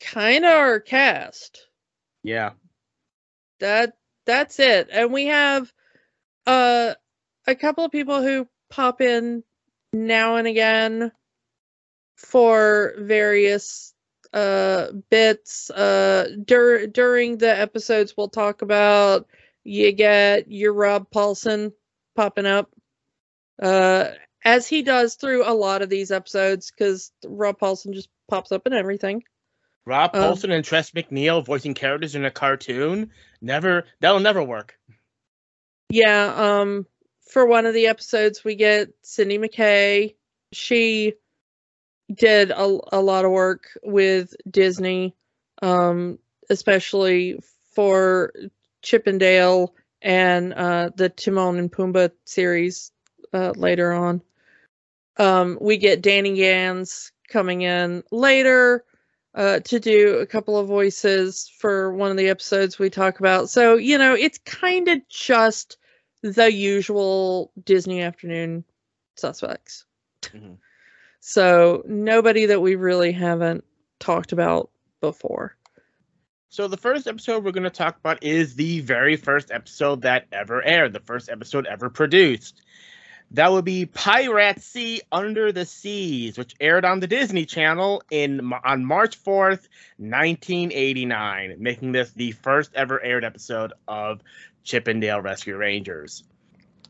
kind 0.00 0.44
of 0.44 0.50
our 0.50 0.80
cast. 0.80 1.66
Yeah. 2.22 2.50
that 3.60 3.94
that's 4.26 4.58
it 4.58 4.88
and 4.90 5.12
we 5.12 5.26
have 5.26 5.72
uh 6.46 6.94
a 7.46 7.54
couple 7.54 7.84
of 7.84 7.92
people 7.92 8.22
who 8.22 8.48
pop 8.70 9.00
in 9.00 9.44
now 9.92 10.36
and 10.36 10.46
again 10.48 11.12
for 12.16 12.94
various 12.98 13.92
uh 14.32 14.88
bits 15.10 15.70
uh 15.70 16.28
dur- 16.44 16.86
during 16.86 17.36
the 17.38 17.58
episodes 17.58 18.14
we'll 18.16 18.28
talk 18.28 18.62
about 18.62 19.26
you 19.62 19.92
get 19.92 20.50
your 20.50 20.72
Rob 20.72 21.10
Paulsen 21.10 21.72
popping 22.16 22.46
up 22.46 22.70
uh 23.62 24.10
as 24.44 24.66
he 24.66 24.82
does 24.82 25.14
through 25.14 25.48
a 25.48 25.54
lot 25.54 25.82
of 25.82 25.88
these 25.88 26.10
episodes 26.10 26.70
cuz 26.70 27.12
Rob 27.26 27.58
Paulsen 27.58 27.94
just 27.94 28.08
pops 28.28 28.52
up 28.52 28.66
in 28.66 28.72
everything 28.72 29.22
Rob 29.86 30.14
Um, 30.14 30.22
Paulsen 30.22 30.50
and 30.50 30.64
Tress 30.64 30.92
MacNeille 30.92 31.44
voicing 31.44 31.74
characters 31.74 32.14
in 32.14 32.24
a 32.24 32.30
cartoon. 32.30 33.10
Never 33.42 33.84
that'll 34.00 34.20
never 34.20 34.42
work. 34.42 34.78
Yeah, 35.90 36.32
um 36.34 36.86
for 37.30 37.46
one 37.46 37.66
of 37.66 37.74
the 37.74 37.86
episodes 37.86 38.44
we 38.44 38.54
get 38.54 38.94
Cindy 39.02 39.38
McKay. 39.38 40.14
She 40.52 41.14
did 42.12 42.50
a, 42.50 42.78
a 42.92 43.00
lot 43.00 43.24
of 43.24 43.30
work 43.30 43.66
with 43.82 44.34
Disney, 44.48 45.16
um, 45.62 46.18
especially 46.50 47.38
for 47.74 48.32
Chip 48.82 49.08
'n 49.08 49.18
Dale 49.18 49.74
and 50.02 50.52
uh, 50.52 50.90
the 50.94 51.08
Timon 51.08 51.58
and 51.58 51.72
Pumbaa 51.72 52.10
series 52.24 52.92
uh, 53.34 53.52
later 53.56 53.92
on. 53.92 54.22
Um, 55.16 55.58
we 55.60 55.76
get 55.76 56.02
Danny 56.02 56.34
Gans 56.34 57.12
coming 57.28 57.62
in 57.62 58.02
later 58.10 58.84
uh, 59.34 59.60
to 59.60 59.80
do 59.80 60.18
a 60.18 60.26
couple 60.26 60.56
of 60.56 60.68
voices 60.68 61.50
for 61.58 61.92
one 61.92 62.10
of 62.10 62.16
the 62.16 62.28
episodes 62.28 62.78
we 62.78 62.90
talk 62.90 63.18
about. 63.18 63.50
So, 63.50 63.76
you 63.76 63.98
know, 63.98 64.14
it's 64.14 64.38
kind 64.38 64.88
of 64.88 65.00
just 65.08 65.76
the 66.22 66.52
usual 66.52 67.52
Disney 67.64 68.02
afternoon 68.02 68.64
suspects. 69.16 69.84
Mhm. 70.22 70.58
So, 71.20 71.82
nobody 71.86 72.46
that 72.46 72.60
we 72.60 72.76
really 72.76 73.12
haven't 73.12 73.64
talked 73.98 74.32
about 74.32 74.70
before. 75.00 75.56
So 76.54 76.68
the 76.68 76.76
first 76.76 77.08
episode 77.08 77.44
we're 77.44 77.50
going 77.50 77.64
to 77.64 77.70
talk 77.70 77.96
about 77.98 78.22
is 78.22 78.54
the 78.54 78.78
very 78.80 79.16
first 79.16 79.50
episode 79.50 80.02
that 80.02 80.26
ever 80.30 80.62
aired, 80.62 80.92
the 80.92 81.00
first 81.00 81.28
episode 81.28 81.66
ever 81.66 81.90
produced. 81.90 82.62
That 83.34 83.50
would 83.50 83.64
be 83.64 83.86
Piracy 83.86 85.00
Under 85.10 85.50
the 85.50 85.66
Seas, 85.66 86.38
which 86.38 86.54
aired 86.60 86.84
on 86.84 87.00
the 87.00 87.08
Disney 87.08 87.46
Channel 87.46 88.02
in 88.08 88.52
on 88.64 88.84
March 88.84 89.22
4th, 89.22 89.68
1989, 89.98 91.56
making 91.58 91.90
this 91.90 92.12
the 92.12 92.30
first 92.30 92.70
ever 92.74 93.02
aired 93.02 93.24
episode 93.24 93.72
of 93.88 94.20
Chip 94.62 94.86
'n 94.86 95.00
Dale 95.00 95.20
Rescue 95.20 95.56
Rangers. 95.56 96.22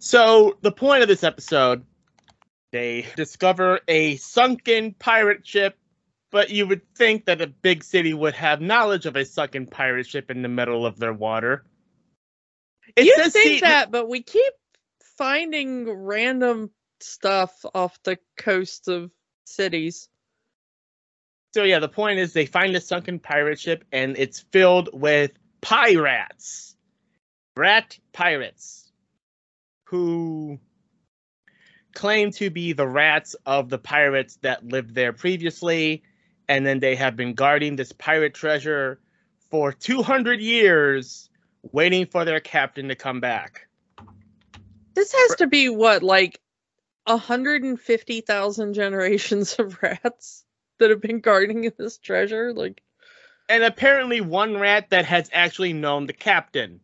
So, 0.01 0.59
the 0.61 0.71
point 0.71 1.01
of 1.01 1.09
this 1.09 1.25
episode, 1.25 1.83
they 2.73 3.07
discover 3.17 3.81
a 3.89 4.17
sunken 4.17 4.93
pirate 4.93 5.47
ship 5.47 5.79
but 6.31 6.51
you 6.51 6.67
would 6.67 6.83
think 6.97 7.27
that 7.27 7.41
a 7.41 7.47
big 7.47 7.85
city 7.85 8.13
would 8.13 8.35
have 8.35 8.61
knowledge 8.61 9.07
of 9.07 9.15
a 9.15 9.25
sunken 9.25 9.69
pirate 9.69 10.05
ship 10.05 10.33
in 10.33 10.43
the 10.43 10.49
middle 10.49 10.85
of 10.85 10.99
their 10.99 11.13
water. 11.13 11.65
It 12.97 13.05
you 13.05 13.15
think 13.31 13.33
see- 13.33 13.61
that, 13.61 13.93
but 13.93 14.09
we 14.09 14.21
keep 14.21 14.53
finding 15.17 15.91
random 15.91 16.71
stuff 17.01 17.65
off 17.75 18.03
the 18.03 18.19
coast 18.37 18.89
of 18.89 19.11
cities. 19.45 20.09
So 21.53 21.63
yeah, 21.63 21.79
the 21.79 21.89
point 21.89 22.19
is 22.19 22.33
they 22.33 22.47
find 22.47 22.75
a 22.75 22.81
sunken 22.81 23.19
pirate 23.19 23.61
ship 23.61 23.85
and 23.93 24.17
it's 24.19 24.41
filled 24.51 24.91
with 24.93 25.33
pirates. 25.61 26.77
Rat 27.57 27.99
pirates 28.13 28.91
who 29.85 30.59
claim 31.95 32.33
to 32.33 32.51
be 32.51 32.73
the 32.73 32.89
rats 32.89 33.37
of 33.47 33.69
the 33.69 33.79
pirates 33.79 34.37
that 34.43 34.67
lived 34.67 34.95
there 34.95 35.13
previously 35.13 36.03
and 36.49 36.67
then 36.67 36.81
they 36.81 36.97
have 36.97 37.15
been 37.15 37.35
guarding 37.35 37.77
this 37.77 37.93
pirate 37.93 38.35
treasure 38.35 38.99
for 39.51 39.73
200 39.73 40.41
years 40.41 41.31
waiting 41.71 42.05
for 42.05 42.25
their 42.25 42.41
captain 42.41 42.89
to 42.89 42.97
come 42.97 43.21
back 43.21 43.69
this 44.95 45.13
has 45.13 45.37
to 45.37 45.47
be 45.47 45.69
what 45.69 46.03
like 46.03 46.41
150,000 47.07 48.75
generations 48.75 49.57
of 49.59 49.79
rats 49.83 50.45
that 50.79 50.91
have 50.91 51.01
been 51.01 51.21
guarding 51.21 51.71
this 51.77 51.99
treasure 51.99 52.53
like 52.53 52.83
and 53.49 53.63
apparently 53.63 54.21
one 54.21 54.57
rat 54.57 54.91
that 54.91 55.05
has 55.05 55.29
actually 55.33 55.75
known 55.75 56.07
the 56.07 56.15
captain. 56.15 56.81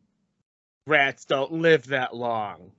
Rats 0.87 1.25
don't 1.25 1.53
live 1.53 1.87
that 1.87 2.15
long. 2.15 2.73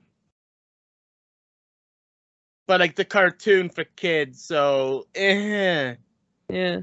But 2.68 2.80
like 2.80 2.96
the 2.96 3.06
cartoon 3.06 3.70
for 3.70 3.84
kids 3.84 4.44
so 4.44 5.08
eh. 5.16 5.96
Yeah. 6.50 6.82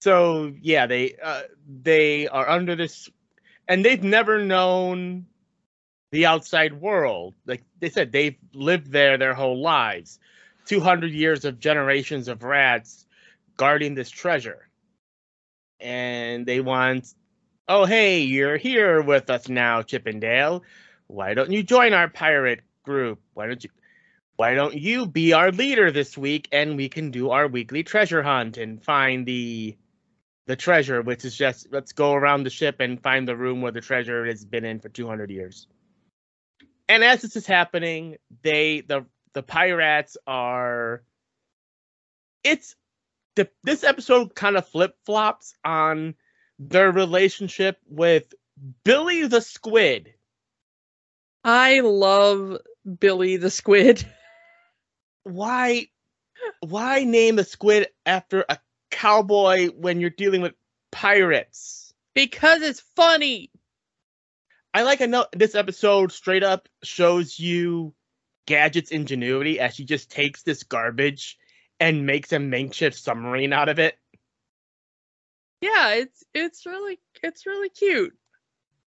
So 0.00 0.54
yeah, 0.60 0.86
they 0.86 1.16
uh, 1.22 1.42
they 1.66 2.28
are 2.28 2.48
under 2.48 2.76
this, 2.76 3.10
and 3.68 3.84
they've 3.84 4.02
never 4.02 4.42
known 4.42 5.26
the 6.12 6.26
outside 6.26 6.80
world. 6.80 7.34
Like 7.46 7.62
they 7.80 7.90
said, 7.90 8.12
they've 8.12 8.36
lived 8.52 8.90
there 8.90 9.18
their 9.18 9.34
whole 9.34 9.60
lives. 9.60 10.18
Two 10.66 10.80
hundred 10.80 11.12
years 11.12 11.44
of 11.44 11.60
generations 11.60 12.28
of 12.28 12.42
rats 12.42 13.06
guarding 13.56 13.94
this 13.94 14.10
treasure, 14.10 14.68
and 15.80 16.44
they 16.44 16.60
want, 16.60 17.14
oh 17.68 17.84
hey, 17.84 18.20
you're 18.22 18.56
here 18.56 19.00
with 19.00 19.30
us 19.30 19.48
now, 19.48 19.82
Chip 19.82 20.06
'n 20.06 20.20
Dale. 20.20 20.62
Why 21.06 21.34
don't 21.34 21.52
you 21.52 21.62
join 21.62 21.92
our 21.92 22.08
pirate 22.08 22.60
group? 22.82 23.20
Why 23.34 23.46
don't 23.46 23.62
you? 23.62 23.70
why 24.36 24.54
don't 24.54 24.74
you 24.74 25.06
be 25.06 25.32
our 25.32 25.50
leader 25.50 25.90
this 25.90 26.16
week 26.16 26.48
and 26.52 26.76
we 26.76 26.88
can 26.88 27.10
do 27.10 27.30
our 27.30 27.48
weekly 27.48 27.82
treasure 27.82 28.22
hunt 28.22 28.58
and 28.58 28.82
find 28.82 29.26
the 29.26 29.74
the 30.46 30.56
treasure 30.56 31.02
which 31.02 31.24
is 31.24 31.36
just 31.36 31.68
let's 31.72 31.92
go 31.92 32.14
around 32.14 32.44
the 32.44 32.50
ship 32.50 32.80
and 32.80 33.02
find 33.02 33.26
the 33.26 33.36
room 33.36 33.60
where 33.60 33.72
the 33.72 33.80
treasure 33.80 34.24
has 34.26 34.44
been 34.44 34.64
in 34.64 34.80
for 34.80 34.88
200 34.88 35.30
years. 35.30 35.66
And 36.88 37.02
as 37.02 37.22
this 37.22 37.36
is 37.36 37.46
happening 37.46 38.16
they 38.42 38.82
the 38.82 39.06
the 39.32 39.42
pirates 39.42 40.16
are 40.26 41.02
it's 42.44 42.76
the 43.34 43.48
this 43.64 43.84
episode 43.84 44.34
kind 44.34 44.56
of 44.56 44.68
flip-flops 44.68 45.54
on 45.64 46.14
their 46.58 46.90
relationship 46.90 47.78
with 47.88 48.32
billy 48.84 49.26
the 49.26 49.40
squid. 49.40 50.14
I 51.44 51.80
love 51.80 52.58
billy 52.98 53.36
the 53.36 53.50
squid. 53.50 54.06
Why 55.24 55.88
why 56.60 57.04
name 57.04 57.38
a 57.38 57.44
squid 57.44 57.88
after 58.04 58.44
a 58.48 58.58
cowboy 58.90 59.68
when 59.68 60.00
you're 60.00 60.10
dealing 60.10 60.42
with 60.42 60.54
pirates? 60.90 61.92
Because 62.14 62.62
it's 62.62 62.80
funny. 62.96 63.50
I 64.72 64.82
like 64.82 65.00
I 65.00 65.06
know 65.06 65.26
this 65.32 65.54
episode 65.54 66.12
straight 66.12 66.42
up 66.42 66.68
shows 66.82 67.38
you 67.38 67.94
Gadget's 68.46 68.90
ingenuity 68.90 69.58
as 69.58 69.74
she 69.74 69.84
just 69.84 70.10
takes 70.10 70.42
this 70.42 70.62
garbage 70.62 71.38
and 71.80 72.06
makes 72.06 72.32
a 72.32 72.38
makeshift 72.38 72.98
submarine 72.98 73.52
out 73.52 73.68
of 73.68 73.78
it. 73.78 73.98
Yeah, 75.60 75.94
it's 75.94 76.24
it's 76.34 76.66
really 76.66 76.98
it's 77.22 77.46
really 77.46 77.70
cute. 77.70 78.14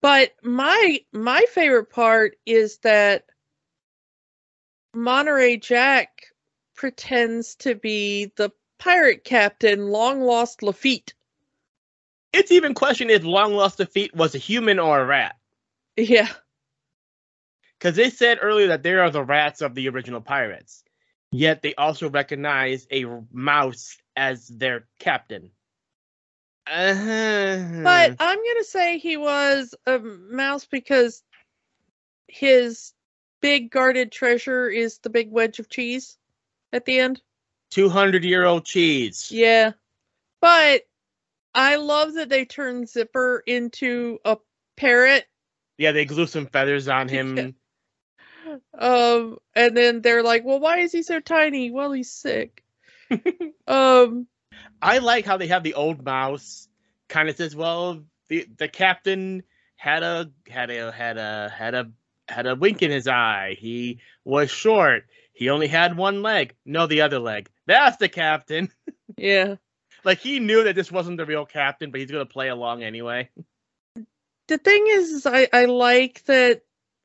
But 0.01 0.33
my 0.43 1.01
my 1.13 1.45
favorite 1.51 1.91
part 1.91 2.37
is 2.47 2.79
that 2.79 3.25
Monterey 4.95 5.59
Jack 5.59 6.29
pretends 6.75 7.57
to 7.57 7.75
be 7.75 8.33
the 8.37 8.51
pirate 8.79 9.25
captain, 9.25 9.89
long 9.89 10.21
lost 10.21 10.63
Lafitte. 10.63 11.15
It's 12.33 12.53
even 12.53 12.75
questioned 12.75 13.11
if 13.11 13.25
long 13.25 13.55
lost 13.55 13.79
Lafitte 13.79 14.15
was 14.15 14.35
a 14.35 14.39
human 14.39 14.79
or 14.79 15.01
a 15.01 15.07
rat. 15.07 15.37
Yeah. 15.97 16.29
Because 17.79 17.97
they 17.97 18.11
said 18.11 18.39
earlier 18.41 18.69
that 18.69 18.83
they 18.83 18.95
are 18.95 19.11
the 19.11 19.25
rats 19.25 19.63
of 19.63 19.75
the 19.75 19.89
original 19.89 20.21
pirates, 20.21 20.83
yet 21.31 21.63
they 21.63 21.75
also 21.75 22.11
recognize 22.11 22.87
a 22.91 23.05
mouse 23.33 23.97
as 24.17 24.49
their 24.49 24.87
captain. 24.99 25.51
Uh-huh. 26.67 27.83
But 27.85 28.17
I'm 28.19 28.39
gonna 28.39 28.65
say 28.65 28.99
he 28.99 29.17
was 29.17 29.75
a 29.87 29.99
mouse 30.01 30.65
because 30.65 31.23
his 32.27 32.93
big 33.41 33.71
guarded 33.71 34.11
treasure 34.11 34.69
is 34.69 34.99
the 34.99 35.11
big 35.11 35.31
wedge 35.31 35.61
of 35.61 35.69
cheese 35.69 36.19
at 36.73 36.85
the 36.85 36.99
end. 36.99 37.21
200 37.71 38.25
year 38.25 38.45
old 38.45 38.65
cheese. 38.65 39.31
Yeah. 39.31 39.73
But 40.41 40.83
I 41.55 41.77
love 41.77 42.15
that 42.15 42.29
they 42.29 42.45
turned 42.45 42.89
Zipper 42.89 43.43
into 43.47 44.19
a 44.25 44.37
parrot. 44.77 45.27
Yeah, 45.79 45.93
they 45.93 46.05
glue 46.05 46.27
some 46.27 46.47
feathers 46.47 46.89
on 46.89 47.09
him. 47.09 47.55
um, 48.79 49.39
and 49.55 49.77
then 49.77 50.03
they're 50.03 50.23
like, 50.23 50.45
"Well, 50.45 50.61
why 50.61 50.79
is 50.79 50.93
he 50.93 51.03
so 51.03 51.21
tiny?" 51.21 51.71
Well, 51.71 51.93
he's 51.93 52.13
sick. 52.13 52.63
um, 53.67 54.27
I 54.81 54.99
like 54.99 55.25
how 55.25 55.37
they 55.37 55.49
have 55.49 55.63
the 55.63 55.75
old 55.75 56.05
mouse 56.05 56.69
kind 57.09 57.29
of 57.29 57.37
says, 57.37 57.57
"Well, 57.57 58.05
the 58.29 58.47
the 58.57 58.69
captain 58.69 59.43
had 59.77 60.03
a 60.03 60.31
had 60.49 60.71
a 60.71 60.93
had 60.93 61.19
a 61.19 61.53
had 61.57 61.75
a 61.75 61.91
had 62.29 62.47
a 62.47 62.55
wink 62.55 62.83
in 62.83 62.91
his 62.91 63.09
eye. 63.09 63.57
He 63.59 64.01
was 64.25 64.51
short. 64.51 65.05
He 65.37 65.51
only 65.51 65.69
had 65.69 65.97
one 65.97 66.23
leg. 66.23 66.55
No, 66.65 66.87
the 66.87 67.03
other 67.03 67.19
leg. 67.19 67.51
That's 67.67 67.99
the 67.99 68.09
captain. 68.09 68.71
Yeah. 69.17 69.55
like 70.05 70.19
he 70.19 70.41
knew 70.41 70.65
that 70.65 70.75
this 70.75 70.93
wasn't 70.93 71.17
the 71.17 71.25
real 71.25 71.47
captain, 71.47 71.91
but 71.91 72.01
he's 72.01 72.11
gonna 72.11 72.27
play 72.27 72.49
along 72.49 72.83
anyway. 72.83 73.31
The 74.49 74.59
thing 74.59 74.85
is, 74.89 75.11
is 75.11 75.27
I, 75.27 75.49
I 75.53 75.65
like 75.67 76.23
that 76.25 76.63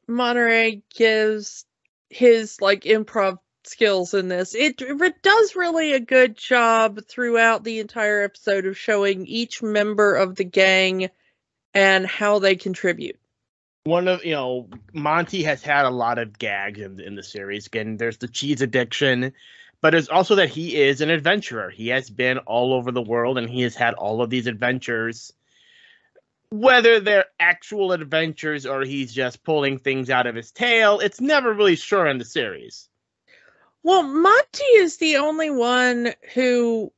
Monterey 0.09 0.81
gives 0.93 1.65
his 2.09 2.59
like 2.59 2.81
improv 2.81 3.37
skills 3.63 4.13
in 4.13 4.27
this. 4.27 4.55
It, 4.55 4.81
it 4.81 5.21
does 5.21 5.55
really 5.55 5.93
a 5.93 6.01
good 6.01 6.35
job 6.35 6.99
throughout 7.07 7.63
the 7.63 7.79
entire 7.79 8.23
episode 8.23 8.65
of 8.65 8.77
showing 8.77 9.25
each 9.25 9.63
member 9.63 10.15
of 10.15 10.35
the 10.35 10.43
gang 10.43 11.09
and 11.73 12.05
how 12.05 12.39
they 12.39 12.57
contribute 12.57 13.20
one 13.83 14.07
of 14.07 14.23
you 14.23 14.33
know 14.33 14.69
Monty 14.93 15.43
has 15.43 15.63
had 15.63 15.85
a 15.85 15.89
lot 15.89 16.19
of 16.19 16.37
gags 16.37 16.79
in, 16.79 16.99
in 16.99 17.15
the 17.15 17.23
series. 17.23 17.67
Again, 17.67 17.97
there's 17.97 18.17
the 18.17 18.27
cheese 18.27 18.61
addiction, 18.61 19.33
but 19.81 19.95
it's 19.95 20.09
also 20.09 20.35
that 20.35 20.49
he 20.49 20.75
is 20.75 21.01
an 21.01 21.09
adventurer. 21.09 21.69
He 21.69 21.87
has 21.89 22.09
been 22.09 22.37
all 22.39 22.73
over 22.73 22.91
the 22.91 23.01
world 23.01 23.37
and 23.37 23.49
he 23.49 23.61
has 23.61 23.75
had 23.75 23.93
all 23.95 24.21
of 24.21 24.29
these 24.29 24.47
adventures. 24.47 25.33
Whether 26.49 26.99
they're 26.99 27.25
actual 27.39 27.93
adventures 27.93 28.65
or 28.65 28.81
he's 28.81 29.13
just 29.13 29.43
pulling 29.43 29.77
things 29.77 30.09
out 30.09 30.27
of 30.27 30.35
his 30.35 30.51
tail, 30.51 30.99
it's 30.99 31.21
never 31.21 31.53
really 31.53 31.77
sure 31.77 32.05
in 32.07 32.17
the 32.17 32.25
series. 32.25 32.89
Well, 33.83 34.03
Monty 34.03 34.63
is 34.63 34.97
the 34.97 35.17
only 35.17 35.49
one 35.49 36.13
who 36.33 36.91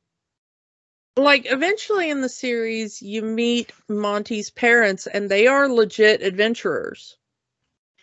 like 1.16 1.46
eventually 1.46 2.10
in 2.10 2.20
the 2.20 2.28
series 2.28 3.00
you 3.00 3.22
meet 3.22 3.72
Monty's 3.88 4.50
parents 4.50 5.06
and 5.06 5.28
they 5.28 5.46
are 5.46 5.68
legit 5.68 6.22
adventurers. 6.22 7.16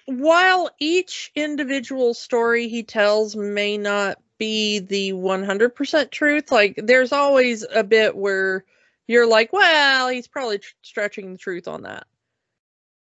While 0.05 0.69
each 0.79 1.31
individual 1.35 2.13
story 2.13 2.67
he 2.67 2.83
tells 2.83 3.35
may 3.35 3.77
not 3.77 4.17
be 4.41 4.79
the 4.79 5.13
100% 5.13 6.09
truth. 6.09 6.51
Like, 6.51 6.73
there's 6.75 7.11
always 7.11 7.63
a 7.63 7.83
bit 7.83 8.15
where 8.15 8.65
you're 9.05 9.27
like, 9.27 9.53
well, 9.53 10.09
he's 10.09 10.27
probably 10.27 10.57
tr- 10.57 10.73
stretching 10.81 11.33
the 11.33 11.37
truth 11.37 11.67
on 11.67 11.83
that. 11.83 12.07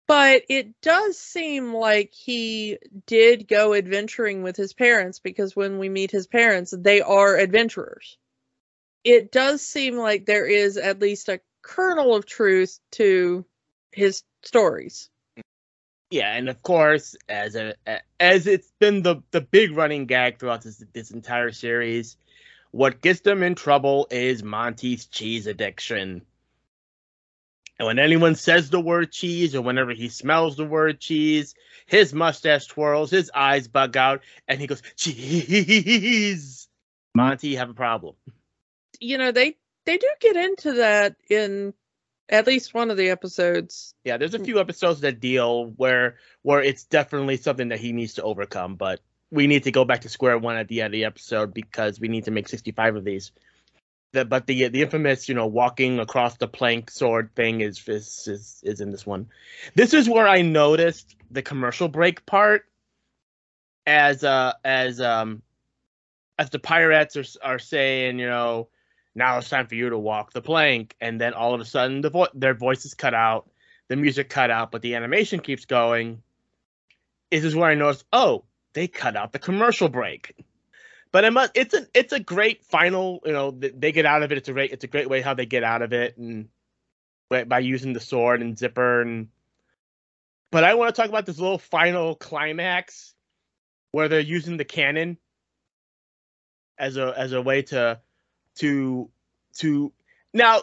But 0.09 0.42
it 0.48 0.81
does 0.81 1.16
seem 1.16 1.72
like 1.72 2.12
he 2.12 2.78
did 3.07 3.46
go 3.46 3.72
adventuring 3.72 4.42
with 4.42 4.57
his 4.57 4.72
parents 4.72 5.20
because 5.20 5.55
when 5.55 5.78
we 5.78 5.88
meet 5.88 6.11
his 6.11 6.26
parents, 6.26 6.74
they 6.76 7.00
are 7.02 7.37
adventurers. 7.37 8.18
It 9.05 9.33
does 9.33 9.62
seem 9.67 9.97
like 9.97 10.27
there 10.27 10.47
is 10.47 10.77
at 10.77 11.01
least 11.01 11.29
a 11.29 11.41
kernel 11.62 12.15
of 12.15 12.27
truth 12.27 12.79
to 12.93 13.45
his 13.91 14.23
stories. 14.43 15.09
Yeah, 16.11 16.37
and 16.37 16.49
of 16.49 16.62
course, 16.62 17.17
as 17.29 17.57
a 17.57 17.75
as 18.21 18.47
it's 18.47 18.71
been 18.79 19.03
the 19.03 19.23
the 19.31 19.41
big 19.41 19.75
running 19.75 20.07
gag 20.07 20.38
throughout 20.38 20.62
this 20.62 20.85
this 20.93 21.11
entire 21.11 21.53
series, 21.53 22.17
what 22.71 23.01
gets 23.01 23.21
them 23.21 23.43
in 23.43 23.55
trouble 23.55 24.07
is 24.11 24.43
Monty's 24.43 25.07
cheese 25.07 25.47
addiction. 25.47 26.23
And 27.79 27.87
when 27.87 27.99
anyone 27.99 28.35
says 28.35 28.69
the 28.69 28.81
word 28.81 29.11
cheese, 29.11 29.55
or 29.55 29.62
whenever 29.62 29.93
he 29.93 30.11
smells 30.11 30.57
the 30.57 30.67
word 30.67 31.01
cheese, 31.01 31.55
his 31.87 32.12
mustache 32.12 32.67
twirls, 32.67 33.11
his 33.11 33.31
eyes 33.35 33.67
bug 33.67 33.97
out, 33.97 34.21
and 34.47 34.61
he 34.61 34.67
goes, 34.67 34.83
"Cheese." 34.97 36.69
Monty, 37.15 37.49
you 37.49 37.57
have 37.57 37.71
a 37.71 37.75
problem. 37.75 38.15
You 39.03 39.19
know 39.19 39.33
they 39.33 39.57
they 39.85 39.99
do 39.99 40.09
get 40.21 40.37
into 40.37 40.75
that 40.75 41.17
in 41.29 41.75
at 42.29 42.47
least 42.47 42.73
one 42.73 42.91
of 42.91 42.97
the 42.97 43.11
episodes. 43.11 43.95
Yeah, 44.05 44.17
there's 44.17 44.35
a 44.35 44.38
few 44.38 44.61
episodes 44.61 45.01
that 45.01 45.21
deal 45.21 45.67
where 45.77 46.17
where 46.43 46.62
it's 46.62 46.85
definitely 46.85 47.37
something 47.37 47.69
that 47.69 47.81
he 47.81 47.93
needs 47.93 48.15
to 48.15 48.23
overcome, 48.23 48.77
but 48.77 49.01
we 49.31 49.47
need 49.47 49.65
to 49.65 49.73
go 49.73 49.85
back 49.85 50.03
to 50.03 50.09
square 50.09 50.38
one 50.38 50.57
at 50.57 50.69
the 50.69 50.83
end 50.83 50.87
of 50.87 50.93
the 50.93 51.05
episode 51.05 51.53
because 51.53 51.99
we 51.99 52.09
need 52.09 52.25
to 52.25 52.31
make 52.31 52.49
65 52.49 52.97
of 52.97 53.05
these. 53.05 53.33
The, 54.12 54.25
but 54.25 54.47
the 54.47 54.69
the 54.69 54.83
infamous, 54.83 55.29
you 55.29 55.35
know, 55.35 55.47
walking 55.47 55.99
across 55.99 56.37
the 56.37 56.47
plank 56.47 56.91
sword 56.91 57.31
thing 57.35 57.61
is 57.61 57.83
is 57.88 58.29
is, 58.29 58.61
is 58.62 58.81
in 58.81 58.91
this 58.91 59.07
one. 59.07 59.29
This 59.75 59.95
is 59.95 60.09
where 60.09 60.29
I 60.29 60.43
noticed 60.43 61.17
the 61.31 61.43
commercial 61.43 61.88
break 61.88 62.25
part 62.25 62.67
as 63.87 64.23
uh 64.23 64.53
as 64.65 65.01
um 65.01 65.43
as 66.38 66.51
the 66.51 66.59
pirates 66.59 67.17
are 67.17 67.25
are 67.43 67.59
saying, 67.59 68.19
you 68.19 68.27
know, 68.27 68.69
now 69.14 69.38
it's 69.38 69.48
time 69.48 69.66
for 69.66 69.75
you 69.75 69.90
to 69.90 69.98
walk 69.98 70.33
the 70.33 70.40
plank. 70.40 70.96
And 71.01 71.20
then 71.20 71.35
all 71.35 71.55
of 71.55 71.61
a 71.61 71.64
sudden 71.64 72.01
the 72.01 72.11
vo- 72.11 72.29
their 72.35 72.55
voices 72.55 72.94
cut 72.94 73.14
out 73.14 73.48
the 73.88 73.96
music 73.96 74.31
cut 74.31 74.51
out 74.51 74.70
but 74.70 74.81
the 74.83 74.94
animation 74.94 75.40
keeps 75.40 75.64
going. 75.64 76.22
This 77.31 77.44
is 77.44 77.55
where 77.55 77.70
i 77.70 77.75
noticed 77.75 78.05
oh 78.12 78.44
they 78.75 78.88
cut 78.88 79.16
out 79.16 79.33
the 79.33 79.38
commercial 79.38 79.88
break. 79.88 80.35
But 81.11 81.25
it 81.25 81.33
must, 81.33 81.53
it's 81.55 81.75
a 81.75 81.87
it's 81.92 82.12
a 82.12 82.20
great 82.20 82.64
final 82.64 83.20
you 83.25 83.33
know 83.33 83.51
they 83.51 83.92
get 83.92 84.07
out 84.07 84.22
of 84.22 84.33
it. 84.33 84.38
It's 84.38 84.48
a 84.48 84.53
great 84.53 84.72
it's 84.72 84.85
a 84.85 84.88
great 84.88 85.11
way 85.11 85.20
how 85.20 85.35
they 85.35 85.46
get 85.46 85.64
out 85.64 85.83
of 85.83 85.92
it 85.92 86.16
and 86.16 86.48
by 87.48 87.61
using 87.61 87.94
the 87.94 88.01
sword 88.01 88.42
and 88.42 88.59
zipper 88.59 89.01
and 89.01 89.29
but 90.51 90.64
i 90.64 90.75
want 90.75 90.94
to 90.94 91.01
talk 91.01 91.09
about 91.09 91.25
this 91.25 91.38
little 91.38 91.57
final 91.57 92.14
climax 92.14 93.14
where 93.90 94.09
they're 94.09 94.20
using 94.20 94.59
the 94.59 94.66
cannon 94.66 95.16
as 96.79 96.98
a 96.98 97.14
as 97.16 97.33
a 97.33 97.40
way 97.40 97.62
to 97.62 97.98
to 98.57 99.11
to 99.59 99.93
now 100.33 100.62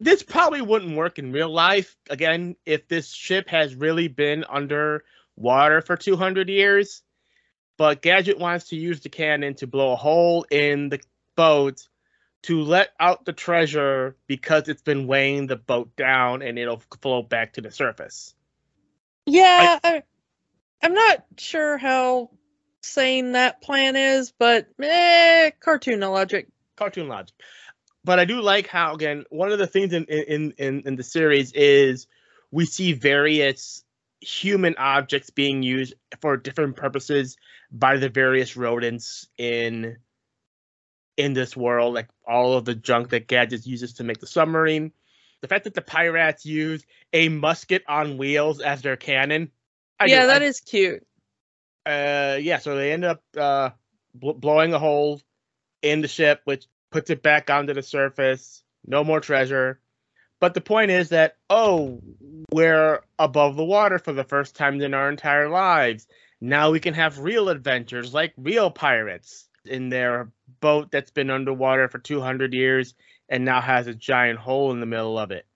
this 0.00 0.22
probably 0.22 0.60
wouldn't 0.60 0.96
work 0.96 1.18
in 1.18 1.32
real 1.32 1.52
life 1.52 1.96
again 2.08 2.56
if 2.64 2.88
this 2.88 3.10
ship 3.10 3.48
has 3.48 3.74
really 3.74 4.08
been 4.08 4.44
under 4.48 5.04
water 5.36 5.80
for 5.80 5.96
200 5.96 6.48
years 6.48 7.02
but 7.76 8.02
gadget 8.02 8.38
wants 8.38 8.68
to 8.68 8.76
use 8.76 9.00
the 9.00 9.08
cannon 9.08 9.54
to 9.54 9.66
blow 9.66 9.92
a 9.92 9.96
hole 9.96 10.44
in 10.50 10.88
the 10.88 11.00
boat 11.36 11.88
to 12.42 12.62
let 12.62 12.90
out 13.00 13.24
the 13.24 13.32
treasure 13.32 14.16
because 14.26 14.68
it's 14.68 14.82
been 14.82 15.06
weighing 15.06 15.46
the 15.46 15.56
boat 15.56 15.94
down 15.96 16.42
and 16.42 16.58
it'll 16.58 16.82
float 17.02 17.28
back 17.28 17.54
to 17.54 17.60
the 17.60 17.70
surface. 17.70 18.32
Yeah 19.26 19.78
I, 19.82 20.02
i'm 20.82 20.94
not 20.94 21.24
sure 21.36 21.76
how 21.76 22.30
sane 22.82 23.32
that 23.32 23.60
plan 23.60 23.96
is, 23.96 24.32
but 24.38 24.68
eh, 24.82 25.50
cartoon 25.60 26.00
logic. 26.00 26.48
Cartoon 26.76 27.08
logic. 27.08 27.34
But 28.04 28.18
I 28.18 28.24
do 28.24 28.40
like 28.40 28.68
how 28.68 28.94
again 28.94 29.24
one 29.30 29.52
of 29.52 29.58
the 29.58 29.66
things 29.66 29.92
in 29.92 30.04
in 30.04 30.54
in, 30.58 30.82
in 30.86 30.96
the 30.96 31.02
series 31.02 31.52
is 31.52 32.06
we 32.50 32.64
see 32.64 32.92
various 32.92 33.84
human 34.20 34.76
objects 34.78 35.30
being 35.30 35.62
used 35.62 35.94
for 36.20 36.36
different 36.36 36.76
purposes 36.76 37.36
by 37.70 37.96
the 37.96 38.08
various 38.08 38.56
rodents 38.56 39.28
in 39.36 39.96
in 41.16 41.32
this 41.32 41.56
world, 41.56 41.94
like 41.94 42.08
all 42.26 42.54
of 42.56 42.64
the 42.64 42.76
junk 42.76 43.10
that 43.10 43.26
Gadgets 43.26 43.66
uses 43.66 43.94
to 43.94 44.04
make 44.04 44.20
the 44.20 44.26
submarine. 44.26 44.92
The 45.40 45.48
fact 45.48 45.64
that 45.64 45.74
the 45.74 45.82
pirates 45.82 46.46
use 46.46 46.84
a 47.12 47.28
musket 47.28 47.82
on 47.88 48.18
wheels 48.18 48.60
as 48.60 48.82
their 48.82 48.96
cannon. 48.96 49.50
I 50.00 50.06
yeah, 50.06 50.26
that 50.26 50.42
I, 50.42 50.46
is 50.46 50.60
cute 50.60 51.04
uh, 51.88 52.36
yeah, 52.36 52.58
so 52.58 52.76
they 52.76 52.92
end 52.92 53.04
up 53.04 53.22
uh, 53.36 53.70
bl- 54.14 54.32
blowing 54.32 54.74
a 54.74 54.78
hole 54.78 55.22
in 55.80 56.02
the 56.02 56.08
ship, 56.08 56.42
which 56.44 56.66
puts 56.90 57.08
it 57.08 57.22
back 57.22 57.48
onto 57.48 57.72
the 57.72 57.82
surface. 57.82 58.62
No 58.86 59.04
more 59.04 59.20
treasure. 59.20 59.80
But 60.40 60.54
the 60.54 60.60
point 60.60 60.90
is 60.90 61.08
that, 61.08 61.36
oh, 61.48 62.00
we're 62.52 63.00
above 63.18 63.56
the 63.56 63.64
water 63.64 63.98
for 63.98 64.12
the 64.12 64.24
first 64.24 64.54
time 64.54 64.80
in 64.80 64.94
our 64.94 65.08
entire 65.08 65.48
lives. 65.48 66.06
Now 66.40 66.70
we 66.70 66.78
can 66.78 66.94
have 66.94 67.18
real 67.18 67.48
adventures 67.48 68.14
like 68.14 68.34
real 68.36 68.70
pirates 68.70 69.48
in 69.64 69.88
their 69.88 70.30
boat 70.60 70.90
that's 70.90 71.10
been 71.10 71.30
underwater 71.30 71.88
for 71.88 71.98
200 71.98 72.54
years 72.54 72.94
and 73.28 73.44
now 73.44 73.60
has 73.60 73.86
a 73.86 73.94
giant 73.94 74.38
hole 74.38 74.70
in 74.72 74.80
the 74.80 74.86
middle 74.86 75.18
of 75.18 75.30
it. 75.30 75.46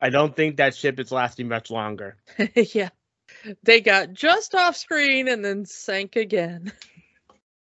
I 0.00 0.10
don't 0.10 0.34
think 0.34 0.56
that 0.56 0.76
ship 0.76 0.98
is 1.00 1.12
lasting 1.12 1.48
much 1.48 1.70
longer. 1.70 2.16
yeah. 2.54 2.90
They 3.62 3.80
got 3.80 4.12
just 4.12 4.54
off 4.54 4.76
screen 4.76 5.28
and 5.28 5.44
then 5.44 5.64
sank 5.64 6.16
again. 6.16 6.72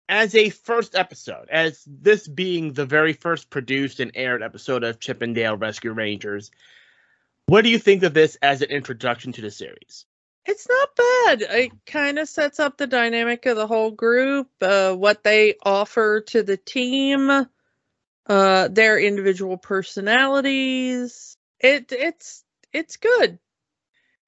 As 0.09 0.35
a 0.35 0.49
first 0.49 0.95
episode, 0.95 1.49
as 1.51 1.85
this 1.87 2.27
being 2.27 2.73
the 2.73 2.87
very 2.87 3.13
first 3.13 3.51
produced 3.51 4.01
and 4.01 4.11
aired 4.15 4.43
episode 4.43 4.83
of 4.83 5.01
Chip 5.01 5.23
'n 5.23 5.35
Dale 5.35 5.57
Rescue 5.57 5.93
Rangers, 5.93 6.51
what 7.47 7.63
do 7.63 7.71
you 7.71 7.79
think 7.79 8.03
of 8.03 8.15
this 8.15 8.37
as 8.41 8.63
an 8.63 8.71
introduction 8.71 9.33
to 9.33 9.43
the 9.43 9.51
series? 9.51 10.07
It's 10.47 10.67
not 10.67 10.97
bad. 10.97 11.43
It 11.43 11.73
kind 11.85 12.19
of 12.19 12.27
sets 12.27 12.59
up 12.59 12.79
the 12.79 12.87
dynamic 12.87 13.45
of 13.45 13.57
the 13.57 13.67
whole 13.67 13.91
group, 13.91 14.49
uh, 14.63 14.95
what 14.95 15.23
they 15.23 15.57
offer 15.63 16.23
to 16.29 16.43
the 16.43 16.57
team, 16.57 17.47
uh, 18.27 18.69
their 18.69 18.99
individual 18.99 19.59
personalities. 19.59 21.37
It 21.61 21.93
it's 21.93 22.45
it's 22.73 22.97
good 22.97 23.39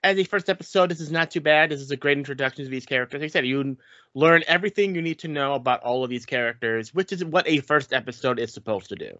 as 0.03 0.19
a 0.19 0.25
first 0.25 0.49
episode, 0.49 0.91
this 0.91 1.01
is 1.01 1.11
not 1.11 1.31
too 1.31 1.41
bad. 1.41 1.71
This 1.71 1.81
is 1.81 1.91
a 1.91 1.97
great 1.97 2.19
introduction 2.19 2.65
to 2.65 2.71
these 2.71 2.87
characters. 2.87 3.21
Like 3.21 3.29
I 3.29 3.33
said, 3.33 3.47
you 3.47 3.77
learn 4.15 4.43
everything 4.47 4.95
you 4.95 5.03
need 5.03 5.21
to 5.21 5.29
know 5.29 5.55
about 5.55 5.83
all 5.83 6.05
of 6.05 6.11
these 6.11 6.27
characters, 6.27 6.95
which 6.95 7.13
is 7.13 7.25
what 7.25 7.49
a 7.49 7.61
first 7.61 7.93
episode 7.93 8.39
is 8.39 8.53
supposed 8.53 8.89
to 8.89 8.97
do. 8.97 9.19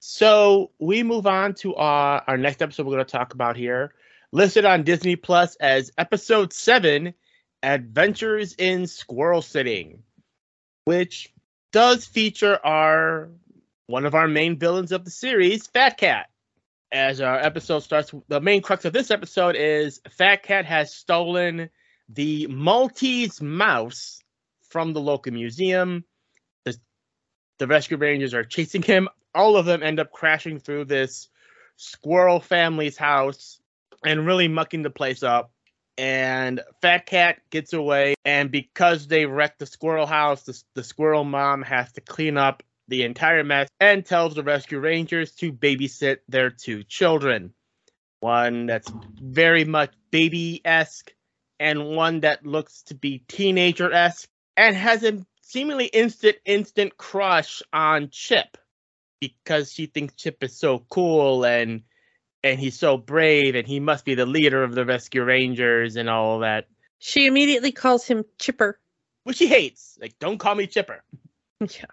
So 0.00 0.70
we 0.78 1.02
move 1.02 1.26
on 1.26 1.54
to 1.56 1.76
our, 1.76 2.24
our 2.26 2.36
next 2.36 2.62
episode 2.62 2.86
we're 2.86 2.94
going 2.94 3.04
to 3.04 3.12
talk 3.12 3.34
about 3.34 3.56
here, 3.56 3.94
listed 4.32 4.64
on 4.64 4.82
Disney 4.82 5.16
Plus 5.16 5.56
as 5.56 5.92
episode 5.98 6.52
seven, 6.52 7.14
Adventures 7.62 8.54
in 8.54 8.86
Squirrel 8.86 9.42
Sitting, 9.42 10.02
which 10.86 11.32
does 11.70 12.04
feature 12.04 12.58
our 12.64 13.28
one 13.86 14.06
of 14.06 14.14
our 14.14 14.26
main 14.26 14.58
villains 14.58 14.90
of 14.90 15.04
the 15.04 15.10
series, 15.10 15.66
Fat 15.66 15.98
Cat 15.98 16.30
as 16.92 17.20
our 17.20 17.38
episode 17.38 17.80
starts, 17.80 18.12
the 18.28 18.40
main 18.40 18.60
crux 18.60 18.84
of 18.84 18.92
this 18.92 19.10
episode 19.10 19.56
is 19.56 20.00
Fat 20.10 20.42
Cat 20.42 20.66
has 20.66 20.94
stolen 20.94 21.70
the 22.08 22.46
Maltese 22.48 23.40
mouse 23.40 24.20
from 24.68 24.92
the 24.92 25.00
local 25.00 25.32
museum. 25.32 26.04
The, 26.64 26.76
the 27.58 27.66
rescue 27.66 27.96
rangers 27.96 28.34
are 28.34 28.44
chasing 28.44 28.82
him. 28.82 29.08
All 29.34 29.56
of 29.56 29.64
them 29.64 29.82
end 29.82 30.00
up 30.00 30.12
crashing 30.12 30.58
through 30.58 30.84
this 30.84 31.28
squirrel 31.76 32.40
family's 32.40 32.98
house 32.98 33.58
and 34.04 34.26
really 34.26 34.48
mucking 34.48 34.82
the 34.82 34.90
place 34.90 35.22
up. 35.22 35.50
And 35.96 36.60
Fat 36.80 37.06
Cat 37.06 37.40
gets 37.50 37.72
away, 37.74 38.14
and 38.24 38.50
because 38.50 39.06
they 39.06 39.26
wrecked 39.26 39.58
the 39.58 39.66
squirrel 39.66 40.06
house, 40.06 40.42
the, 40.44 40.62
the 40.74 40.84
squirrel 40.84 41.24
mom 41.24 41.62
has 41.62 41.92
to 41.92 42.00
clean 42.00 42.38
up 42.38 42.62
the 42.92 43.04
entire 43.04 43.42
mess 43.42 43.68
and 43.80 44.04
tells 44.04 44.34
the 44.34 44.42
rescue 44.42 44.78
rangers 44.78 45.32
to 45.32 45.50
babysit 45.50 46.18
their 46.28 46.50
two 46.50 46.84
children. 46.84 47.54
One 48.20 48.66
that's 48.66 48.92
very 49.18 49.64
much 49.64 49.94
baby 50.10 50.60
esque, 50.62 51.10
and 51.58 51.96
one 51.96 52.20
that 52.20 52.44
looks 52.44 52.82
to 52.84 52.94
be 52.94 53.24
teenager 53.26 53.90
esque, 53.90 54.28
and 54.58 54.76
has 54.76 55.02
a 55.04 55.24
seemingly 55.40 55.86
instant, 55.86 56.36
instant 56.44 56.98
crush 56.98 57.62
on 57.72 58.10
Chip 58.10 58.58
because 59.20 59.72
she 59.72 59.86
thinks 59.86 60.14
Chip 60.14 60.44
is 60.44 60.58
so 60.58 60.80
cool 60.90 61.46
and 61.46 61.82
and 62.44 62.60
he's 62.60 62.78
so 62.78 62.98
brave 62.98 63.54
and 63.54 63.66
he 63.66 63.80
must 63.80 64.04
be 64.04 64.14
the 64.14 64.26
leader 64.26 64.62
of 64.62 64.74
the 64.74 64.84
rescue 64.84 65.22
rangers 65.24 65.96
and 65.96 66.10
all 66.10 66.40
that. 66.40 66.66
She 66.98 67.24
immediately 67.24 67.72
calls 67.72 68.04
him 68.06 68.24
Chipper. 68.38 68.78
which 69.24 69.38
he 69.38 69.46
hates. 69.46 69.96
Like, 69.98 70.18
don't 70.18 70.36
call 70.36 70.54
me 70.54 70.66
Chipper. 70.66 71.02
Yeah. 71.60 71.86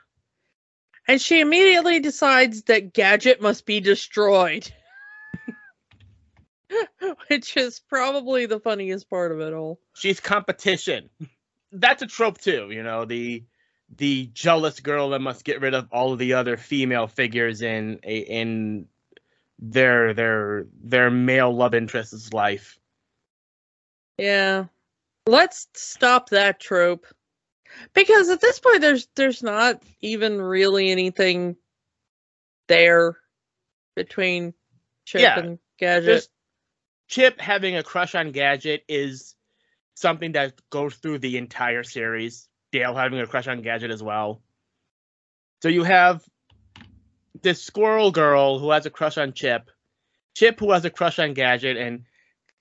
And 1.09 1.19
she 1.19 1.39
immediately 1.39 1.99
decides 1.99 2.61
that 2.65 2.93
Gadget 2.93 3.41
must 3.41 3.65
be 3.65 3.79
destroyed. 3.79 4.71
which 7.27 7.57
is 7.57 7.79
probably 7.79 8.45
the 8.45 8.59
funniest 8.59 9.09
part 9.09 9.31
of 9.31 9.39
it 9.39 9.51
all. 9.51 9.79
She's 9.95 10.19
competition. 10.19 11.09
That's 11.71 12.03
a 12.03 12.05
trope 12.05 12.37
too, 12.39 12.69
you 12.69 12.83
know, 12.83 13.05
the 13.05 13.43
the 13.97 14.29
jealous 14.33 14.81
girl 14.81 15.09
that 15.09 15.19
must 15.19 15.43
get 15.43 15.61
rid 15.61 15.73
of 15.73 15.87
all 15.91 16.13
of 16.13 16.19
the 16.19 16.33
other 16.33 16.57
female 16.57 17.07
figures 17.07 17.63
in 17.63 17.97
in 18.03 18.85
their 19.57 20.13
their 20.13 20.67
their 20.79 21.09
male 21.09 21.51
love 21.51 21.73
interest's 21.73 22.33
life. 22.33 22.77
Yeah. 24.19 24.65
Let's 25.25 25.67
stop 25.73 26.29
that 26.29 26.59
trope. 26.59 27.07
Because 27.93 28.29
at 28.29 28.41
this 28.41 28.59
point 28.59 28.81
there's 28.81 29.07
there's 29.15 29.43
not 29.43 29.81
even 30.01 30.41
really 30.41 30.89
anything 30.89 31.55
there 32.67 33.17
between 33.95 34.53
Chip 35.05 35.21
yeah, 35.21 35.39
and 35.39 35.59
Gadget. 35.77 36.27
Chip 37.07 37.39
having 37.41 37.75
a 37.75 37.83
crush 37.83 38.15
on 38.15 38.31
Gadget 38.31 38.83
is 38.87 39.35
something 39.95 40.33
that 40.33 40.53
goes 40.69 40.95
through 40.95 41.19
the 41.19 41.37
entire 41.37 41.83
series. 41.83 42.47
Dale 42.71 42.95
having 42.95 43.19
a 43.19 43.27
crush 43.27 43.47
on 43.47 43.61
Gadget 43.61 43.91
as 43.91 44.03
well. 44.03 44.41
So 45.61 45.69
you 45.69 45.83
have 45.83 46.23
this 47.41 47.61
squirrel 47.61 48.11
girl 48.11 48.59
who 48.59 48.71
has 48.71 48.85
a 48.85 48.89
crush 48.89 49.17
on 49.17 49.33
Chip, 49.33 49.69
Chip 50.35 50.59
who 50.59 50.71
has 50.71 50.85
a 50.85 50.89
crush 50.89 51.19
on 51.19 51.33
Gadget, 51.33 51.77
and 51.77 52.05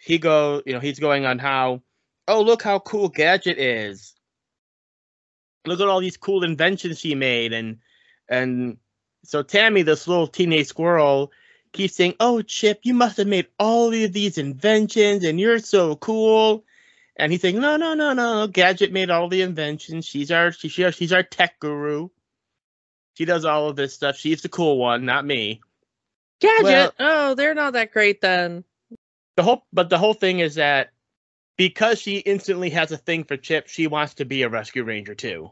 he 0.01 0.19
go, 0.19 0.63
you 0.65 0.73
know, 0.73 0.81
he's 0.81 0.99
going 0.99 1.27
on 1.27 1.39
how, 1.39 1.83
oh 2.27 2.43
look 2.43 2.63
how 2.63 2.79
cool 2.79 3.09
Gadget 3.09 3.59
is. 3.59 4.15
Look 5.69 5.81
at 5.81 5.89
all 5.89 6.01
these 6.01 6.17
cool 6.17 6.45
inventions 6.45 6.99
she 6.99 7.15
made, 7.15 7.53
and 7.53 7.79
and 8.29 8.79
so 9.25 9.43
Tammy, 9.43 9.83
this 9.83 10.09
little 10.09 10.27
teenage 10.27 10.67
squirrel, 10.67 11.33
keeps 11.73 11.95
saying, 11.95 12.15
"Oh, 12.21 12.43
Chip, 12.43 12.81
you 12.83 12.95
must 12.95 13.17
have 13.17 13.27
made 13.27 13.47
all 13.59 13.93
of 13.93 14.13
these 14.13 14.39
inventions, 14.39 15.25
and 15.25 15.39
you're 15.39 15.59
so 15.59 15.97
cool." 15.97 16.65
And 17.17 17.33
he's 17.33 17.41
saying, 17.41 17.61
"No, 17.61 17.77
no, 17.77 17.95
no, 17.95 18.13
no. 18.13 18.47
Gadget 18.47 18.93
made 18.93 19.11
all 19.11 19.29
the 19.29 19.43
inventions. 19.43 20.05
She's 20.05 20.31
our 20.31 20.53
she, 20.53 20.69
she's 20.69 21.13
our 21.13 21.23
tech 21.23 21.59
guru. 21.61 22.09
She 23.15 23.25
does 23.25 23.45
all 23.45 23.69
of 23.69 23.77
this 23.77 23.95
stuff. 23.95 24.17
She's 24.17 24.43
the 24.43 24.49
cool 24.49 24.79
one, 24.79 25.05
not 25.05 25.27
me." 25.27 25.61
Gadget. 26.41 26.65
Well, 26.65 26.93
oh, 26.99 27.35
they're 27.35 27.55
not 27.55 27.73
that 27.73 27.93
great 27.93 28.21
then. 28.21 28.65
The 29.37 29.43
whole, 29.43 29.67
but 29.73 29.91
the 29.91 29.99
whole 29.99 30.15
thing 30.15 30.39
is 30.39 30.57
that 30.57 30.91
because 31.57 32.01
she 32.01 32.19
instantly 32.19 32.71
has 32.71 32.93
a 32.93 32.97
thing 32.97 33.25
for 33.25 33.37
Chip, 33.37 33.69
she 33.69 33.87
wants 33.87 34.15
to 34.15 34.25
be 34.25 34.43
a 34.43 34.49
rescue 34.49 34.85
ranger 34.85 35.15
too. 35.15 35.51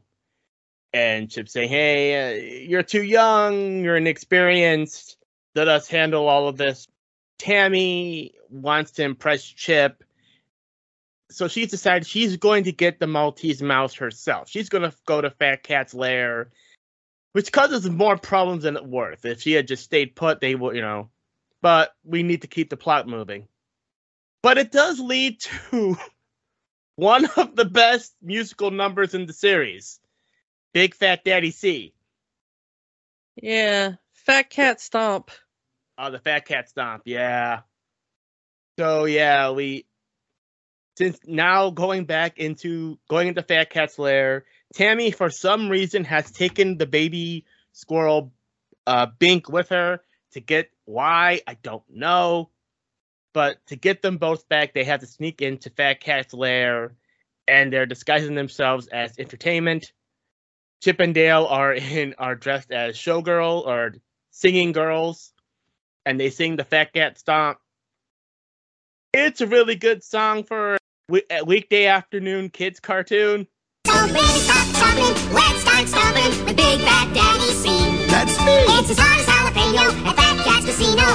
And 0.92 1.30
Chip 1.30 1.48
saying, 1.48 1.68
"Hey, 1.68 2.62
uh, 2.62 2.68
you're 2.68 2.82
too 2.82 3.02
young. 3.02 3.84
You're 3.84 3.96
inexperienced. 3.96 5.16
Let 5.54 5.68
us 5.68 5.88
handle 5.88 6.28
all 6.28 6.48
of 6.48 6.56
this." 6.56 6.86
Tammy 7.38 8.34
wants 8.48 8.92
to 8.92 9.02
impress 9.02 9.42
Chip 9.44 10.02
so 11.30 11.48
she's 11.48 11.70
decided 11.70 12.06
she's 12.06 12.36
going 12.36 12.64
to 12.64 12.72
get 12.72 12.98
the 12.98 13.06
Maltese 13.06 13.62
mouse 13.62 13.94
herself. 13.94 14.48
She's 14.48 14.68
going 14.68 14.88
to 14.88 14.96
go 15.06 15.20
to 15.20 15.30
Fat 15.30 15.62
Cat's 15.62 15.94
lair, 15.94 16.50
which 17.32 17.52
causes 17.52 17.88
more 17.88 18.16
problems 18.16 18.62
than 18.62 18.76
it's 18.76 18.86
worth. 18.86 19.24
If 19.24 19.42
she 19.42 19.52
had 19.52 19.66
just 19.66 19.84
stayed 19.84 20.14
put, 20.14 20.40
they 20.40 20.54
would, 20.54 20.76
you 20.76 20.82
know. 20.82 21.10
But 21.62 21.94
we 22.04 22.22
need 22.22 22.42
to 22.42 22.48
keep 22.48 22.70
the 22.70 22.76
plot 22.76 23.08
moving. 23.08 23.48
But 24.42 24.58
it 24.58 24.70
does 24.70 25.00
lead 25.00 25.40
to 25.40 25.96
one 26.96 27.26
of 27.36 27.56
the 27.56 27.64
best 27.64 28.14
musical 28.22 28.70
numbers 28.70 29.14
in 29.14 29.26
the 29.26 29.32
series 29.32 30.00
Big 30.76 30.94
Fat 30.94 31.24
Daddy 31.24 31.52
C. 31.52 31.94
Yeah, 33.34 33.94
Fat 34.12 34.50
Cat 34.50 34.78
Stomp. 34.78 35.30
Oh, 35.96 36.10
the 36.10 36.18
Fat 36.18 36.44
Cat 36.44 36.68
Stomp, 36.68 37.04
yeah. 37.06 37.60
So, 38.78 39.06
yeah, 39.06 39.52
we 39.52 39.86
since 40.98 41.18
now 41.26 41.70
going 41.70 42.04
back 42.04 42.36
into 42.36 42.98
going 43.08 43.28
into 43.28 43.42
Fat 43.42 43.70
Cat's 43.70 43.98
lair, 43.98 44.44
Tammy 44.74 45.12
for 45.12 45.30
some 45.30 45.70
reason 45.70 46.04
has 46.04 46.30
taken 46.30 46.76
the 46.76 46.84
baby 46.84 47.46
squirrel 47.72 48.34
uh, 48.86 49.06
Bink 49.18 49.48
with 49.48 49.70
her 49.70 50.02
to 50.32 50.40
get 50.40 50.70
why 50.84 51.40
I 51.46 51.54
don't 51.54 51.88
know, 51.88 52.50
but 53.32 53.66
to 53.68 53.76
get 53.76 54.02
them 54.02 54.18
both 54.18 54.46
back, 54.50 54.74
they 54.74 54.84
have 54.84 55.00
to 55.00 55.06
sneak 55.06 55.40
into 55.40 55.70
Fat 55.70 56.02
Cat's 56.02 56.34
lair, 56.34 56.92
and 57.48 57.72
they're 57.72 57.86
disguising 57.86 58.34
themselves 58.34 58.88
as 58.88 59.18
entertainment. 59.18 59.90
Chip 60.82 61.00
and 61.00 61.14
Dale 61.14 61.46
are 61.46 61.72
in 61.72 62.14
are 62.18 62.34
dressed 62.34 62.70
as 62.70 62.96
showgirl 62.96 63.66
or 63.66 63.94
singing 64.30 64.72
girls, 64.72 65.32
and 66.04 66.20
they 66.20 66.30
sing 66.30 66.56
the 66.56 66.64
Fat 66.64 66.92
Cat 66.92 67.18
Stomp. 67.18 67.58
It's 69.12 69.40
a 69.40 69.46
really 69.46 69.76
good 69.76 70.04
song 70.04 70.44
for 70.44 70.76
a 71.30 71.44
weekday 71.44 71.86
afternoon 71.86 72.50
kids 72.50 72.80
cartoon. 72.80 73.46
So 73.86 74.06
baby, 74.08 74.18
stop 74.20 74.66
stomping. 74.76 75.32
Let's 75.32 75.60
start 75.62 75.88
stomping 75.88 76.44
with 76.44 76.56
Big 76.56 76.80
Fat 76.80 77.14
Daddy 77.14 77.52
C. 77.52 78.06
That's 78.08 78.38
me. 78.44 78.52
It's 78.76 78.90
as 78.90 78.98
hard 78.98 79.20
as 79.20 79.26
jalapeno 79.26 80.06
at 80.06 80.16
Fat 80.16 80.44
Cat's 80.44 80.66
Casino. 80.66 81.06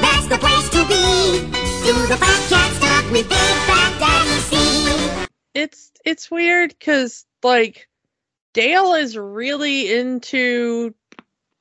That's 0.00 0.26
the 0.28 0.38
place 0.38 0.68
to 0.70 0.88
be. 0.88 1.40
Do 1.84 2.06
the 2.06 2.16
Fat 2.16 2.48
Cat 2.48 2.72
stomp 2.76 3.12
with 3.12 3.28
Big 3.28 3.38
Fat 3.68 3.98
Daddy 3.98 4.40
C. 4.40 5.26
It's 5.52 5.92
it's 6.04 6.30
weird 6.30 6.70
because 6.70 7.26
like 7.42 7.89
Dale 8.52 8.94
is 8.94 9.16
really 9.16 9.92
into 9.92 10.94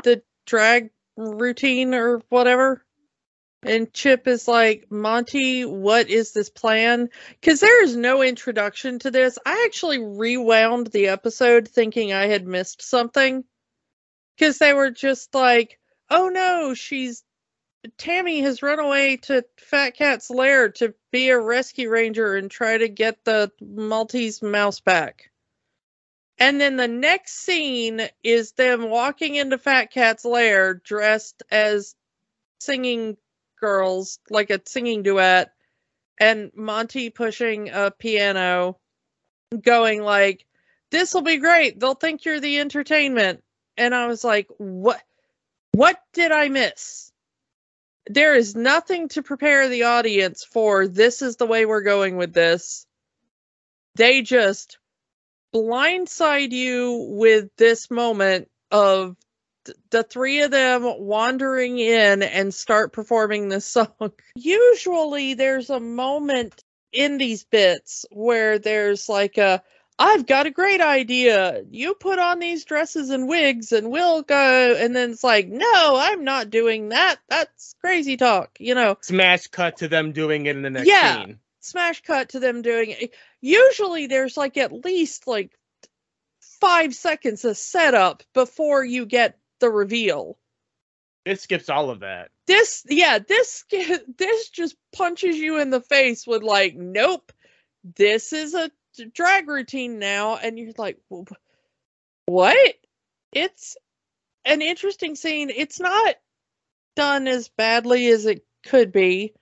the 0.03 0.23
drag 0.45 0.89
routine 1.15 1.93
or 1.93 2.21
whatever. 2.29 2.83
And 3.61 3.91
Chip 3.93 4.27
is 4.27 4.47
like, 4.47 4.87
Monty, 4.89 5.65
what 5.65 6.09
is 6.09 6.31
this 6.31 6.49
plan? 6.49 7.09
Because 7.41 7.59
there 7.59 7.83
is 7.83 7.95
no 7.95 8.21
introduction 8.21 8.99
to 8.99 9.11
this. 9.11 9.37
I 9.45 9.65
actually 9.65 9.99
rewound 9.99 10.87
the 10.87 11.09
episode 11.09 11.67
thinking 11.67 12.13
I 12.13 12.27
had 12.27 12.47
missed 12.47 12.81
something. 12.81 13.43
Because 14.37 14.57
they 14.59 14.73
were 14.73 14.91
just 14.91 15.35
like, 15.35 15.77
oh 16.09 16.29
no, 16.29 16.73
she's. 16.73 17.23
Tammy 17.97 18.41
has 18.41 18.61
run 18.61 18.79
away 18.79 19.17
to 19.17 19.45
Fat 19.57 19.91
Cat's 19.91 20.29
lair 20.29 20.69
to 20.69 20.93
be 21.11 21.29
a 21.29 21.39
rescue 21.39 21.89
ranger 21.89 22.35
and 22.35 22.49
try 22.51 22.77
to 22.77 22.89
get 22.89 23.23
the 23.23 23.51
Maltese 23.61 24.41
mouse 24.41 24.79
back. 24.81 25.28
And 26.39 26.59
then 26.59 26.77
the 26.77 26.87
next 26.87 27.33
scene 27.33 28.07
is 28.23 28.53
them 28.53 28.89
walking 28.89 29.35
into 29.35 29.57
Fat 29.57 29.91
Cat's 29.91 30.23
lair 30.23 30.73
dressed 30.73 31.43
as 31.51 31.95
singing 32.61 33.17
girls, 33.59 34.19
like 34.29 34.49
a 34.49 34.61
singing 34.65 35.03
duet, 35.03 35.53
and 36.17 36.51
Monty 36.55 37.09
pushing 37.09 37.69
a 37.69 37.91
piano, 37.91 38.79
going 39.61 40.01
like, 40.01 40.45
"This 40.91 41.13
will 41.13 41.21
be 41.21 41.37
great. 41.37 41.77
They'll 41.79 41.93
think 41.93 42.23
you're 42.23 42.39
the 42.39 42.59
entertainment." 42.59 43.43
And 43.75 43.93
I 43.93 44.07
was 44.07 44.23
like, 44.23 44.47
"What? 44.57 45.01
What 45.73 46.01
did 46.13 46.31
I 46.31 46.47
miss?" 46.47 47.11
There 48.07 48.33
is 48.33 48.55
nothing 48.55 49.09
to 49.09 49.23
prepare 49.23 49.67
the 49.67 49.83
audience 49.83 50.43
for. 50.43 50.87
This 50.87 51.21
is 51.21 51.35
the 51.35 51.45
way 51.45 51.65
we're 51.65 51.81
going 51.81 52.17
with 52.17 52.33
this. 52.33 52.85
They 53.95 54.21
just 54.21 54.78
blindside 55.53 56.51
you 56.51 57.07
with 57.09 57.49
this 57.57 57.89
moment 57.89 58.49
of 58.71 59.15
the 59.89 60.03
three 60.03 60.41
of 60.41 60.51
them 60.51 60.83
wandering 60.83 61.79
in 61.79 62.23
and 62.23 62.53
start 62.53 62.93
performing 62.93 63.49
this 63.49 63.65
song. 63.65 64.11
Usually 64.35 65.33
there's 65.33 65.69
a 65.69 65.79
moment 65.79 66.63
in 66.91 67.17
these 67.17 67.43
bits 67.43 68.05
where 68.11 68.59
there's 68.59 69.09
like 69.09 69.37
a 69.37 69.61
I've 70.01 70.25
got 70.25 70.45
a 70.45 70.51
great 70.51 70.79
idea. 70.79 71.61
You 71.69 71.93
put 71.93 72.19
on 72.19 72.39
these 72.39 72.63
dresses 72.63 73.09
and 73.09 73.27
wigs 73.27 73.73
and 73.73 73.91
we'll 73.91 74.21
go 74.21 74.75
and 74.79 74.95
then 74.95 75.11
it's 75.11 75.25
like, 75.25 75.49
"No, 75.49 75.97
I'm 75.97 76.23
not 76.23 76.49
doing 76.49 76.89
that. 76.89 77.17
That's 77.27 77.75
crazy 77.81 78.15
talk." 78.15 78.57
You 78.59 78.75
know. 78.75 78.95
Smash 79.01 79.47
cut 79.47 79.77
to 79.77 79.89
them 79.89 80.13
doing 80.13 80.45
it 80.45 80.55
in 80.55 80.61
the 80.61 80.69
next 80.69 80.87
yeah, 80.87 81.25
scene. 81.25 81.39
Smash 81.59 82.01
cut 82.01 82.29
to 82.29 82.39
them 82.39 82.61
doing 82.61 82.91
it. 82.91 83.13
Usually 83.41 84.07
there's 84.07 84.37
like 84.37 84.57
at 84.57 84.71
least 84.71 85.27
like 85.27 85.57
5 86.59 86.93
seconds 86.93 87.45
of 87.45 87.57
setup 87.57 88.23
before 88.33 88.83
you 88.83 89.05
get 89.05 89.37
the 89.59 89.69
reveal. 89.69 90.37
It 91.25 91.39
skips 91.39 91.69
all 91.69 91.89
of 91.89 91.99
that. 91.99 92.29
This, 92.47 92.85
yeah, 92.89 93.19
this 93.19 93.65
this 94.17 94.49
just 94.49 94.75
punches 94.93 95.37
you 95.37 95.59
in 95.59 95.69
the 95.69 95.81
face 95.81 96.25
with 96.25 96.43
like, 96.43 96.75
nope, 96.75 97.31
this 97.95 98.33
is 98.33 98.53
a 98.53 98.71
drag 99.13 99.47
routine 99.47 99.99
now, 99.99 100.37
and 100.37 100.57
you're 100.57 100.73
like, 100.77 100.97
what? 102.25 102.75
It's 103.31 103.77
an 104.45 104.61
interesting 104.61 105.15
scene. 105.15 105.49
It's 105.49 105.79
not 105.79 106.15
done 106.95 107.27
as 107.27 107.49
badly 107.49 108.07
as 108.07 108.25
it 108.25 108.45
could 108.65 108.91
be, 108.91 109.33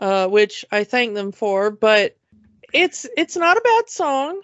uh, 0.00 0.28
which 0.28 0.64
I 0.70 0.84
thank 0.84 1.14
them 1.14 1.32
for, 1.32 1.70
but 1.70 2.16
it's 2.72 3.06
it's 3.16 3.36
not 3.36 3.56
a 3.56 3.60
bad 3.60 3.88
song. 3.88 4.40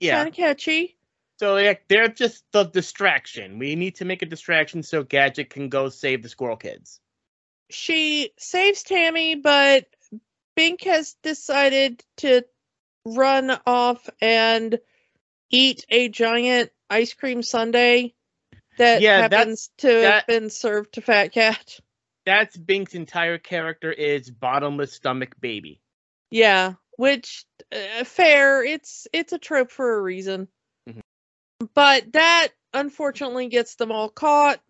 Yeah. 0.00 0.16
Kind 0.16 0.28
of 0.28 0.34
catchy. 0.34 0.96
So 1.38 1.54
like 1.54 1.84
they're 1.88 2.08
just 2.08 2.44
the 2.52 2.64
distraction. 2.64 3.58
We 3.58 3.74
need 3.74 3.96
to 3.96 4.04
make 4.04 4.22
a 4.22 4.26
distraction 4.26 4.82
so 4.82 5.02
Gadget 5.02 5.50
can 5.50 5.68
go 5.68 5.88
save 5.88 6.22
the 6.22 6.28
squirrel 6.28 6.56
kids. 6.56 7.00
She 7.70 8.32
saves 8.38 8.82
Tammy, 8.82 9.34
but 9.34 9.86
Bink 10.54 10.84
has 10.84 11.16
decided 11.22 12.04
to 12.18 12.42
run 13.04 13.58
off 13.66 14.08
and 14.20 14.78
eat 15.50 15.84
a 15.88 16.08
giant 16.08 16.70
ice 16.90 17.14
cream 17.14 17.42
sundae 17.42 18.12
that 18.78 19.02
yeah, 19.02 19.22
happens 19.22 19.70
to 19.78 19.88
that, 19.88 20.14
have 20.14 20.26
been 20.26 20.50
served 20.50 20.94
to 20.94 21.00
Fat 21.00 21.32
Cat. 21.32 21.80
That's 22.24 22.56
Bink's 22.56 22.94
entire 22.94 23.38
character 23.38 23.90
is 23.92 24.30
bottomless 24.30 24.92
stomach 24.92 25.34
baby. 25.40 25.80
Yeah, 26.30 26.74
which 26.96 27.44
uh, 27.72 28.04
fair. 28.04 28.64
It's 28.64 29.06
it's 29.12 29.32
a 29.32 29.38
trope 29.38 29.70
for 29.70 29.94
a 29.94 30.02
reason. 30.02 30.48
Mm-hmm. 30.88 31.00
But 31.74 32.12
that 32.12 32.48
unfortunately 32.72 33.48
gets 33.48 33.76
them 33.76 33.92
all 33.92 34.08
caught. 34.08 34.60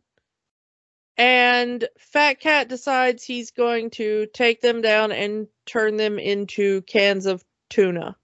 And 1.19 1.87
Fat 1.99 2.41
Cat 2.41 2.69
decides 2.69 3.23
he's 3.23 3.51
going 3.51 3.91
to 3.91 4.27
take 4.33 4.61
them 4.61 4.81
down 4.81 5.13
and 5.13 5.47
turn 5.67 5.97
them 5.97 6.19
into 6.19 6.83
cans 6.83 7.27
of 7.27 7.45
tuna. 7.69 8.17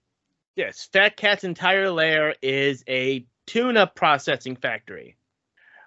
Yes, 0.55 0.89
Fat 0.91 1.15
Cat's 1.15 1.43
entire 1.43 1.91
lair 1.91 2.35
is 2.41 2.83
a 2.89 3.25
tuna 3.45 3.87
processing 3.87 4.55
factory. 4.55 5.15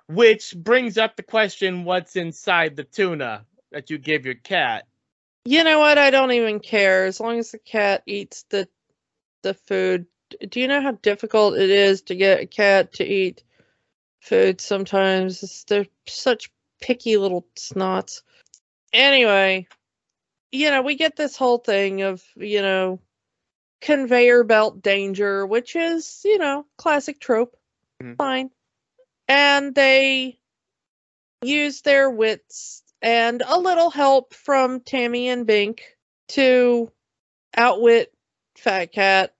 Which 0.08 0.54
brings 0.56 0.96
up 0.96 1.16
the 1.16 1.22
question 1.22 1.84
what's 1.84 2.16
inside 2.16 2.76
the 2.76 2.84
tuna 2.84 3.46
that 3.70 3.90
you 3.90 3.98
give 3.98 4.24
your 4.24 4.34
cat? 4.34 4.86
You 5.44 5.64
know 5.64 5.78
what? 5.78 5.98
I 5.98 6.10
don't 6.10 6.32
even 6.32 6.60
care 6.60 7.06
as 7.06 7.18
long 7.18 7.38
as 7.38 7.50
the 7.50 7.58
cat 7.58 8.02
eats 8.06 8.44
the 8.50 8.68
the 9.42 9.54
food. 9.54 10.06
Do 10.48 10.60
you 10.60 10.68
know 10.68 10.80
how 10.80 10.92
difficult 10.92 11.58
it 11.58 11.70
is 11.70 12.02
to 12.02 12.14
get 12.14 12.40
a 12.40 12.46
cat 12.46 12.94
to 12.94 13.04
eat 13.04 13.42
food 14.20 14.60
sometimes? 14.60 15.64
They're 15.68 15.86
such 16.06 16.50
picky 16.80 17.16
little 17.16 17.46
snots. 17.56 18.22
Anyway, 18.92 19.66
you 20.52 20.70
know, 20.70 20.82
we 20.82 20.94
get 20.94 21.16
this 21.16 21.36
whole 21.36 21.58
thing 21.58 22.02
of, 22.02 22.22
you 22.36 22.62
know, 22.62 23.00
conveyor 23.80 24.44
belt 24.44 24.82
danger, 24.82 25.46
which 25.46 25.76
is, 25.76 26.22
you 26.24 26.38
know, 26.38 26.66
classic 26.76 27.20
trope. 27.20 27.56
Mm-hmm. 28.02 28.14
Fine. 28.14 28.50
And 29.28 29.74
they 29.74 30.38
use 31.42 31.80
their 31.82 32.10
wits 32.10 32.81
and 33.02 33.42
a 33.46 33.58
little 33.58 33.90
help 33.90 34.32
from 34.32 34.80
Tammy 34.80 35.28
and 35.28 35.46
Bink 35.46 35.82
to 36.28 36.90
outwit 37.56 38.12
Fat 38.56 38.92
Cat. 38.92 39.34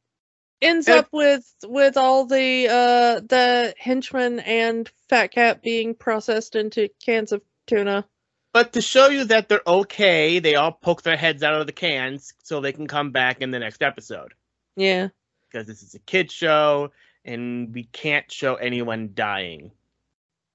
Ends 0.61 0.89
up 0.89 1.09
with 1.13 1.45
with 1.65 1.97
all 1.97 2.27
the 2.27 2.69
uh 2.69 3.21
the 3.21 3.75
henchmen 3.79 4.39
and 4.41 4.89
Fat 5.09 5.33
Cat 5.33 5.63
being 5.63 5.95
processed 5.95 6.55
into 6.55 6.89
cans 7.05 7.33
of 7.33 7.43
tuna. 7.67 8.07
But 8.53 8.75
to 8.75 8.83
show 8.83 9.09
you 9.09 9.25
that 9.25 9.49
they're 9.49 9.63
okay, 9.67 10.39
they 10.39 10.55
all 10.55 10.73
poke 10.73 11.03
their 11.03 11.17
heads 11.17 11.43
out 11.43 11.61
of 11.61 11.67
the 11.67 11.73
cans 11.73 12.35
so 12.43 12.61
they 12.61 12.73
can 12.73 12.87
come 12.87 13.11
back 13.11 13.41
in 13.41 13.51
the 13.51 13.59
next 13.59 13.83
episode. 13.83 14.35
Yeah. 14.77 15.09
Because 15.51 15.67
this 15.67 15.83
is 15.83 15.95
a 15.95 15.99
kid 15.99 16.31
show 16.31 16.93
and 17.25 17.75
we 17.75 17.85
can't 17.85 18.31
show 18.31 18.55
anyone 18.55 19.13
dying. 19.15 19.73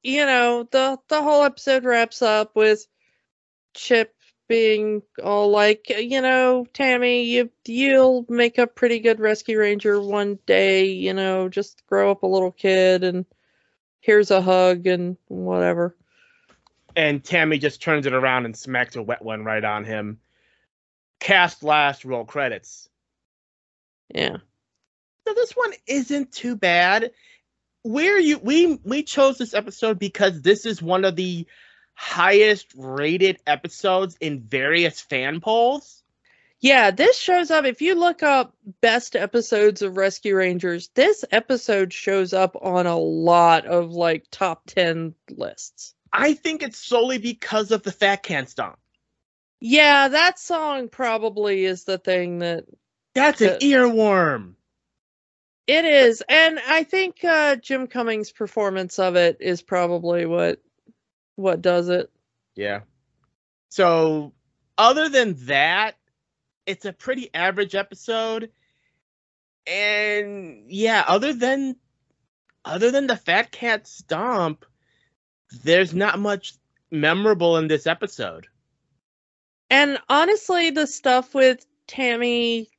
You 0.04 0.26
know, 0.26 0.68
the 0.70 1.00
the 1.08 1.22
whole 1.22 1.44
episode 1.44 1.84
wraps 1.84 2.22
up 2.22 2.56
with 2.56 2.88
Chip 3.74 4.14
being 4.48 5.02
all 5.24 5.50
like, 5.50 5.90
you 5.90 6.22
know, 6.22 6.66
Tammy, 6.74 7.24
you 7.24 7.50
you'll 7.66 8.26
make 8.30 8.58
a 8.58 8.68
pretty 8.68 9.00
good 9.00 9.20
rescue 9.20 9.60
ranger 9.60 10.00
one 10.02 10.40
day, 10.46 10.86
you 10.86 11.14
know, 11.14 11.50
just 11.50 11.86
grow 11.88 12.12
up 12.12 12.24
a 12.24 12.28
little 12.28 12.52
kid 12.52 13.04
and 13.04 13.26
here's 14.00 14.32
a 14.32 14.42
hug 14.42 14.88
and 14.88 15.18
whatever 15.28 15.96
and 16.98 17.24
Tammy 17.24 17.60
just 17.60 17.82
turns 17.82 18.08
it 18.08 18.14
around 18.14 18.46
and 18.46 18.58
smacks 18.58 18.96
a 18.96 19.04
wet 19.04 19.22
one 19.22 19.46
right 19.46 19.64
on 19.64 19.86
him. 19.86 20.20
Cast 21.20 21.64
last, 21.64 22.04
roll 22.04 22.26
credits. 22.26 22.90
Yeah. 24.10 24.38
So 25.28 25.34
this 25.36 25.52
one 25.52 25.74
isn't 25.86 26.32
too 26.32 26.56
bad. 26.56 27.12
Where 27.84 28.20
you 28.20 28.40
we 28.40 28.80
we 28.84 29.04
chose 29.04 29.38
this 29.38 29.54
episode 29.54 30.00
because 30.00 30.42
this 30.42 30.66
is 30.66 30.82
one 30.82 31.06
of 31.06 31.16
the 31.16 31.46
highest 31.98 32.68
rated 32.76 33.40
episodes 33.48 34.16
in 34.22 34.40
various 34.40 35.02
fan 35.02 35.42
polls. 35.42 36.04
Yeah, 36.60 36.92
this 36.92 37.18
shows 37.18 37.50
up 37.50 37.66
if 37.66 37.82
you 37.82 37.96
look 37.96 38.22
up 38.22 38.56
best 38.82 39.16
episodes 39.16 39.82
of 39.82 39.98
Rescue 39.98 40.36
Rangers, 40.36 40.90
this 40.94 41.26
episode 41.32 41.92
shows 41.92 42.34
up 42.34 42.56
on 42.62 42.86
a 42.86 42.98
lot 42.98 43.66
of 43.66 43.92
like 43.92 44.26
top 44.30 44.64
10 44.68 45.16
lists. 45.32 45.96
I 46.14 46.34
think 46.34 46.62
it's 46.62 46.78
solely 46.78 47.18
because 47.18 47.72
of 47.72 47.82
the 47.82 47.92
Fat 47.92 48.24
Cat 48.24 48.50
Stomp. 48.50 48.78
Yeah, 49.60 50.08
that 50.10 50.38
song 50.40 50.90
probably 50.90 51.66
is 51.66 51.84
the 51.84 51.98
thing 51.98 52.40
that. 52.40 52.66
That's 53.16 53.42
an 53.42 53.60
earworm. 53.60 54.54
It 55.66 55.84
is, 55.84 56.24
and 56.30 56.60
I 56.66 56.84
think 56.84 57.24
uh, 57.26 57.56
Jim 57.56 57.88
Cummings' 57.88 58.32
performance 58.32 59.00
of 59.00 59.16
it 59.16 59.38
is 59.40 59.62
probably 59.64 60.26
what 60.28 60.62
what 61.38 61.62
does 61.62 61.88
it. 61.88 62.12
Yeah. 62.56 62.82
So, 63.70 64.34
other 64.78 65.08
than 65.08 65.36
that, 65.46 65.96
it's 66.66 66.86
a 66.86 66.92
pretty 66.92 67.30
average 67.34 67.76
episode, 67.76 68.52
and 69.66 70.64
yeah, 70.68 71.06
other 71.08 71.34
than 71.34 71.78
other 72.66 72.92
than 72.92 73.08
the 73.08 73.16
Fat 73.16 73.52
Cat 73.52 73.88
Stomp, 73.88 74.66
there's 75.64 75.94
not 75.94 76.20
much 76.20 76.56
memorable 76.92 77.58
in 77.58 77.68
this 77.68 77.88
episode. 77.88 78.48
And 79.70 79.98
honestly, 80.10 80.70
the 80.70 80.88
stuff 80.88 81.34
with 81.34 81.66
Tammy 81.88 82.70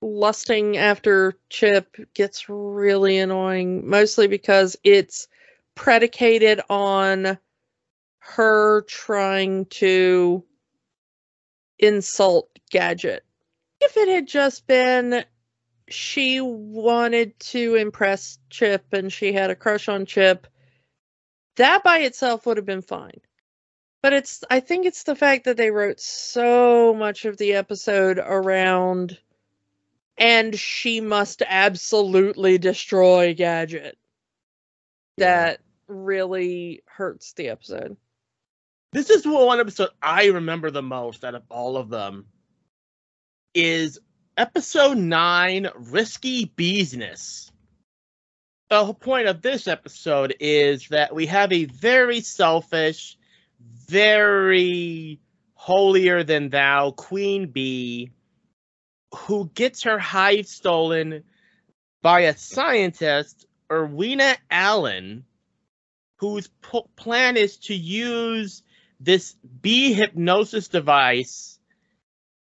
lusting 0.00 0.76
after 0.76 1.34
Chip 1.48 1.96
gets 2.14 2.48
really 2.48 3.18
annoying, 3.18 3.88
mostly 3.88 4.26
because 4.26 4.76
it's 4.84 5.28
predicated 5.74 6.60
on 6.68 7.38
her 8.26 8.82
trying 8.82 9.66
to 9.66 10.42
insult 11.78 12.48
Gadget. 12.70 13.24
If 13.80 13.96
it 13.96 14.08
had 14.08 14.26
just 14.26 14.66
been 14.66 15.24
she 15.88 16.40
wanted 16.40 17.38
to 17.38 17.74
impress 17.74 18.38
Chip 18.48 18.86
and 18.92 19.12
she 19.12 19.34
had 19.34 19.50
a 19.50 19.54
crush 19.54 19.88
on 19.88 20.06
Chip 20.06 20.46
that 21.56 21.84
by 21.84 21.98
itself 21.98 22.46
would 22.46 22.56
have 22.56 22.66
been 22.66 22.82
fine. 22.82 23.20
But 24.02 24.12
it's 24.12 24.42
I 24.50 24.60
think 24.60 24.86
it's 24.86 25.04
the 25.04 25.16
fact 25.16 25.44
that 25.44 25.56
they 25.56 25.70
wrote 25.70 26.00
so 26.00 26.94
much 26.94 27.24
of 27.24 27.36
the 27.36 27.54
episode 27.54 28.18
around 28.18 29.18
and 30.16 30.58
she 30.58 31.00
must 31.00 31.42
absolutely 31.46 32.58
destroy 32.58 33.34
Gadget. 33.34 33.98
That 35.18 35.60
really 35.86 36.82
hurts 36.86 37.32
the 37.34 37.48
episode. 37.48 37.96
This 38.94 39.10
is 39.10 39.26
one 39.26 39.58
episode 39.58 39.90
I 40.00 40.26
remember 40.26 40.70
the 40.70 40.80
most 40.80 41.24
out 41.24 41.34
of 41.34 41.42
all 41.50 41.76
of 41.76 41.90
them. 41.90 42.26
Is 43.52 43.98
episode 44.36 44.96
nine 44.96 45.68
Risky 45.76 46.44
Business 46.44 47.50
the 48.70 48.84
whole 48.84 48.94
point 48.94 49.28
of 49.28 49.42
this 49.42 49.68
episode 49.68 50.34
is 50.40 50.88
that 50.88 51.14
we 51.14 51.26
have 51.26 51.52
a 51.52 51.64
very 51.64 52.20
selfish, 52.20 53.16
very 53.60 55.20
holier 55.54 56.24
than 56.24 56.48
thou 56.48 56.90
queen 56.90 57.46
bee 57.46 58.10
who 59.14 59.50
gets 59.54 59.84
her 59.84 59.98
hive 59.98 60.46
stolen 60.46 61.22
by 62.02 62.20
a 62.20 62.36
scientist, 62.36 63.46
Irwina 63.70 64.36
Allen, 64.50 65.24
whose 66.16 66.48
plan 66.96 67.36
is 67.36 67.56
to 67.58 67.74
use 67.74 68.62
this 69.00 69.34
bee 69.60 69.92
hypnosis 69.92 70.68
device 70.68 71.58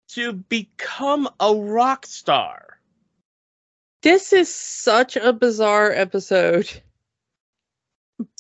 to 0.09 0.33
become 0.33 1.29
a 1.39 1.53
rock 1.53 2.05
star. 2.05 2.79
This 4.01 4.33
is 4.33 4.53
such 4.53 5.17
a 5.17 5.33
bizarre 5.33 5.91
episode. 5.91 6.69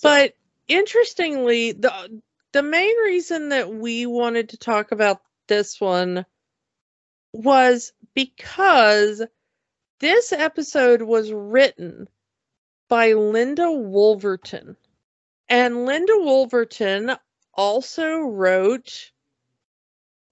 But 0.01 0.33
interestingly, 0.67 1.73
the 1.73 2.21
the 2.51 2.63
main 2.63 2.95
reason 3.03 3.49
that 3.49 3.71
we 3.71 4.05
wanted 4.05 4.49
to 4.49 4.57
talk 4.57 4.91
about 4.91 5.21
this 5.47 5.79
one 5.79 6.25
was 7.33 7.93
because 8.15 9.21
this 9.99 10.31
episode 10.33 11.01
was 11.01 11.31
written 11.31 12.07
by 12.87 13.13
Linda 13.13 13.67
Woolverton. 13.67 14.75
And 15.47 15.85
Linda 15.85 16.13
Woolverton 16.13 17.17
also 17.53 18.17
wrote 18.17 19.11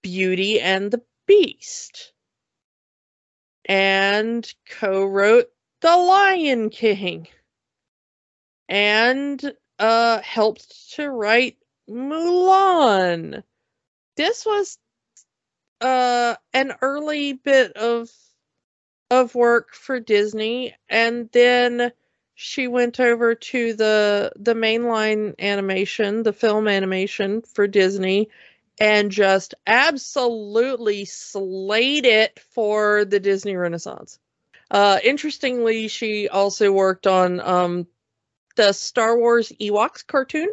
Beauty 0.02 0.62
and 0.62 0.92
the 0.92 1.02
Beast 1.26 2.14
and 3.66 4.52
co 4.70 5.06
wrote 5.06 5.52
The 5.82 5.96
Lion 5.96 6.70
King 6.70 7.28
and 8.70 9.54
uh, 9.80 10.22
helped 10.22 10.94
to 10.96 11.10
write 11.10 11.58
Mulan. 11.90 13.44
This 14.16 14.46
was 14.46 14.78
uh, 15.82 16.36
an 16.54 16.74
early 16.82 17.34
bit 17.34 17.74
of 17.74 18.10
of 19.10 19.36
work 19.36 19.74
for 19.74 20.00
Disney, 20.00 20.76
and 20.90 21.30
then 21.32 21.92
she 22.40 22.68
went 22.68 23.00
over 23.00 23.34
to 23.34 23.74
the 23.74 24.32
the 24.36 24.54
mainline 24.54 25.34
animation, 25.40 26.22
the 26.22 26.32
film 26.32 26.68
animation 26.68 27.42
for 27.42 27.66
Disney, 27.66 28.30
and 28.80 29.10
just 29.12 29.56
absolutely 29.66 31.06
slayed 31.06 32.06
it 32.06 32.40
for 32.52 33.06
the 33.06 33.20
Disney 33.20 33.56
Renaissance. 33.56 34.20
Uh, 34.70 35.00
interestingly, 35.04 35.88
she 35.88 36.30
also 36.30 36.72
worked 36.72 37.08
on 37.08 37.40
um, 37.40 37.88
the 38.56 38.72
Star 38.72 39.18
Wars 39.18 39.52
Ewoks 39.60 40.06
cartoon, 40.06 40.50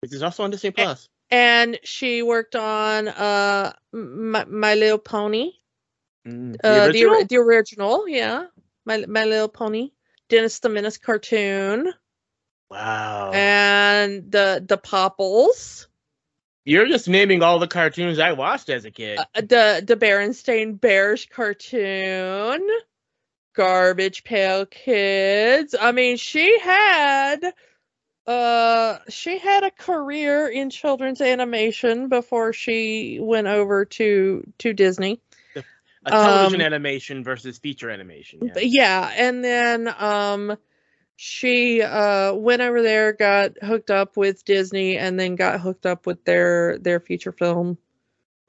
which 0.00 0.12
is 0.12 0.24
also 0.24 0.42
on 0.42 0.50
Disney 0.50 0.72
Plus. 0.72 1.08
And 1.30 1.78
she 1.84 2.22
worked 2.22 2.56
on 2.56 3.06
uh, 3.06 3.72
My, 3.92 4.44
My 4.46 4.74
Little 4.74 4.98
Pony, 4.98 5.52
mm, 6.26 6.60
the, 6.60 6.68
uh, 6.68 6.86
original? 6.86 7.20
the, 7.20 7.26
the 7.26 7.36
original, 7.36 8.08
yeah, 8.08 8.46
My 8.84 9.04
My 9.06 9.26
Little 9.26 9.48
Pony, 9.48 9.92
Dennis 10.30 10.60
the 10.60 10.70
Menace 10.70 10.96
cartoon. 10.96 11.92
Wow. 12.70 13.32
And 13.32 14.30
the 14.30 14.64
the 14.66 14.78
Popples. 14.78 15.88
You're 16.64 16.86
just 16.86 17.08
naming 17.08 17.42
all 17.42 17.58
the 17.58 17.66
cartoons 17.66 18.18
I 18.18 18.32
watched 18.32 18.70
as 18.70 18.84
a 18.84 18.90
kid. 18.90 19.18
Uh, 19.18 19.24
the 19.34 19.84
the 19.86 19.96
Berenstain 19.96 20.80
Bears 20.80 21.26
cartoon, 21.26 22.66
Garbage 23.54 24.24
Pail 24.24 24.66
Kids. 24.66 25.74
I 25.78 25.92
mean, 25.92 26.16
she 26.16 26.58
had 26.60 27.52
uh 28.26 28.98
she 29.08 29.38
had 29.38 29.64
a 29.64 29.70
career 29.72 30.46
in 30.46 30.70
children's 30.70 31.20
animation 31.20 32.08
before 32.08 32.52
she 32.52 33.18
went 33.20 33.48
over 33.48 33.84
to 33.86 34.44
to 34.58 34.72
Disney. 34.72 35.20
A 36.06 36.10
television 36.10 36.60
um, 36.60 36.66
animation 36.66 37.22
versus 37.24 37.58
feature 37.58 37.90
animation. 37.90 38.40
Yeah. 38.42 38.60
yeah, 38.60 39.12
and 39.16 39.44
then 39.44 39.94
um 39.98 40.56
she 41.22 41.82
uh, 41.82 42.32
went 42.32 42.62
over 42.62 42.80
there, 42.80 43.12
got 43.12 43.58
hooked 43.62 43.90
up 43.90 44.16
with 44.16 44.42
Disney, 44.42 44.96
and 44.96 45.20
then 45.20 45.36
got 45.36 45.60
hooked 45.60 45.84
up 45.84 46.06
with 46.06 46.24
their 46.24 46.78
their 46.78 46.98
feature 46.98 47.32
film 47.32 47.76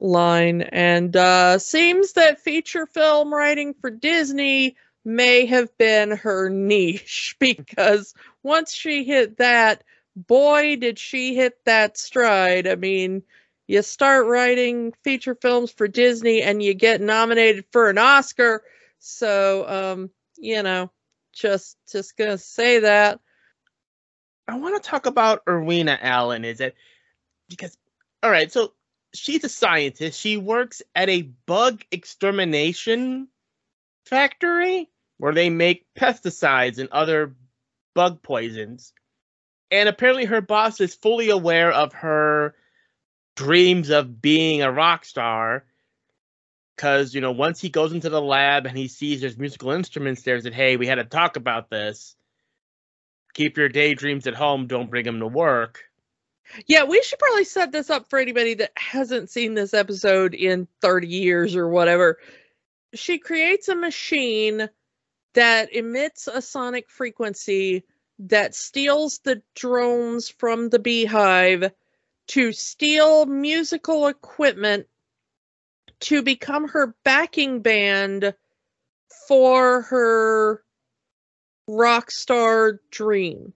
line. 0.00 0.62
And 0.62 1.14
uh, 1.14 1.58
seems 1.58 2.14
that 2.14 2.40
feature 2.40 2.86
film 2.86 3.32
writing 3.32 3.74
for 3.74 3.90
Disney 3.90 4.76
may 5.04 5.44
have 5.46 5.76
been 5.76 6.12
her 6.12 6.48
niche 6.48 7.36
because 7.40 8.14
once 8.42 8.72
she 8.72 9.04
hit 9.04 9.36
that, 9.36 9.84
boy, 10.16 10.76
did 10.76 10.98
she 10.98 11.34
hit 11.34 11.62
that 11.66 11.98
stride. 11.98 12.66
I 12.66 12.76
mean, 12.76 13.22
you 13.72 13.80
start 13.80 14.26
writing 14.26 14.92
feature 15.02 15.34
films 15.34 15.72
for 15.72 15.88
Disney 15.88 16.42
and 16.42 16.62
you 16.62 16.74
get 16.74 17.00
nominated 17.00 17.64
for 17.72 17.88
an 17.88 17.96
Oscar. 17.96 18.62
So, 18.98 19.66
um, 19.66 20.10
you 20.36 20.62
know, 20.62 20.90
just 21.32 21.78
just 21.90 22.18
gonna 22.18 22.36
say 22.36 22.80
that. 22.80 23.18
I 24.46 24.58
want 24.58 24.74
to 24.74 24.86
talk 24.86 25.06
about 25.06 25.40
Irina 25.48 25.98
Allen. 26.02 26.44
Is 26.44 26.60
it 26.60 26.74
because 27.48 27.78
all 28.22 28.30
right? 28.30 28.52
So 28.52 28.74
she's 29.14 29.42
a 29.42 29.48
scientist. 29.48 30.20
She 30.20 30.36
works 30.36 30.82
at 30.94 31.08
a 31.08 31.22
bug 31.22 31.82
extermination 31.90 33.28
factory 34.04 34.90
where 35.16 35.32
they 35.32 35.48
make 35.48 35.86
pesticides 35.98 36.76
and 36.76 36.90
other 36.90 37.36
bug 37.94 38.22
poisons. 38.22 38.92
And 39.70 39.88
apparently, 39.88 40.26
her 40.26 40.42
boss 40.42 40.78
is 40.82 40.94
fully 40.94 41.30
aware 41.30 41.72
of 41.72 41.94
her 41.94 42.54
dreams 43.36 43.90
of 43.90 44.20
being 44.20 44.62
a 44.62 44.72
rock 44.72 45.04
star 45.04 45.64
because 46.76 47.14
you 47.14 47.20
know 47.20 47.32
once 47.32 47.60
he 47.60 47.68
goes 47.68 47.92
into 47.92 48.08
the 48.08 48.20
lab 48.20 48.66
and 48.66 48.76
he 48.76 48.88
sees 48.88 49.20
there's 49.20 49.38
musical 49.38 49.70
instruments 49.70 50.22
there, 50.22 50.40
said, 50.40 50.54
"Hey, 50.54 50.76
we 50.76 50.86
had 50.86 50.96
to 50.96 51.04
talk 51.04 51.36
about 51.36 51.70
this. 51.70 52.16
Keep 53.34 53.56
your 53.56 53.68
daydreams 53.68 54.26
at 54.26 54.34
home. 54.34 54.66
Don't 54.66 54.90
bring 54.90 55.04
them 55.04 55.20
to 55.20 55.26
work." 55.26 55.84
Yeah, 56.66 56.84
we 56.84 57.02
should 57.02 57.18
probably 57.18 57.44
set 57.44 57.72
this 57.72 57.88
up 57.88 58.10
for 58.10 58.18
anybody 58.18 58.54
that 58.54 58.72
hasn't 58.76 59.30
seen 59.30 59.54
this 59.54 59.72
episode 59.72 60.34
in 60.34 60.66
30 60.80 61.06
years 61.06 61.56
or 61.56 61.68
whatever. 61.68 62.18
She 62.94 63.18
creates 63.18 63.68
a 63.68 63.74
machine 63.74 64.68
that 65.34 65.72
emits 65.72 66.26
a 66.26 66.42
sonic 66.42 66.90
frequency 66.90 67.84
that 68.18 68.54
steals 68.54 69.18
the 69.20 69.42
drones 69.54 70.28
from 70.28 70.68
the 70.68 70.78
beehive 70.78 71.72
to 72.32 72.50
steal 72.50 73.26
musical 73.26 74.06
equipment 74.06 74.86
to 76.00 76.22
become 76.22 76.66
her 76.66 76.96
backing 77.04 77.60
band 77.60 78.34
for 79.28 79.82
her 79.82 80.64
rock 81.68 82.10
star 82.10 82.80
dream. 82.90 83.52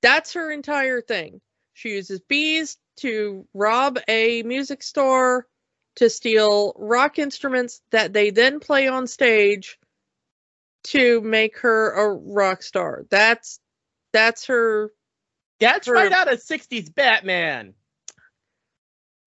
That's 0.00 0.32
her 0.32 0.50
entire 0.50 1.00
thing. 1.00 1.40
She 1.74 1.90
uses 1.90 2.18
bees 2.18 2.76
to 2.96 3.46
rob 3.54 4.00
a 4.08 4.42
music 4.42 4.82
store 4.82 5.46
to 5.94 6.10
steal 6.10 6.74
rock 6.76 7.20
instruments 7.20 7.82
that 7.92 8.12
they 8.12 8.30
then 8.30 8.58
play 8.58 8.88
on 8.88 9.06
stage 9.06 9.78
to 10.84 11.20
make 11.20 11.58
her 11.58 11.92
a 11.92 12.12
rock 12.12 12.64
star. 12.64 13.06
That's 13.10 13.60
that's 14.12 14.46
her 14.46 14.90
That's 15.60 15.86
her, 15.86 15.92
right 15.92 16.10
out 16.10 16.32
of 16.32 16.40
60s 16.40 16.92
Batman. 16.92 17.74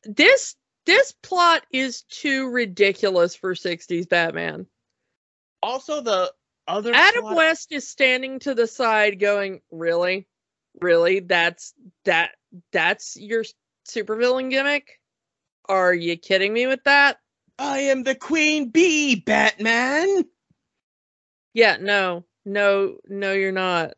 This 0.05 0.55
this 0.85 1.13
plot 1.23 1.65
is 1.71 2.03
too 2.03 2.49
ridiculous 2.49 3.35
for 3.35 3.55
60s 3.55 4.07
Batman. 4.07 4.67
Also, 5.63 6.01
the 6.01 6.31
other 6.67 6.93
Adam 6.93 7.23
plot... 7.23 7.35
West 7.35 7.71
is 7.71 7.89
standing 7.89 8.39
to 8.39 8.53
the 8.53 8.67
side 8.67 9.19
going, 9.19 9.61
Really? 9.71 10.27
Really? 10.79 11.21
That's 11.21 11.73
that 12.03 12.31
that's 12.71 13.17
your 13.17 13.43
supervillain 13.87 14.49
gimmick? 14.49 14.99
Are 15.67 15.93
you 15.93 16.17
kidding 16.17 16.53
me 16.53 16.67
with 16.67 16.83
that? 16.83 17.17
I 17.57 17.79
am 17.79 18.03
the 18.03 18.15
queen 18.15 18.69
bee, 18.69 19.15
Batman. 19.15 20.25
Yeah, 21.53 21.77
no. 21.79 22.25
No, 22.45 22.97
no, 23.07 23.31
you're 23.31 23.51
not. 23.51 23.93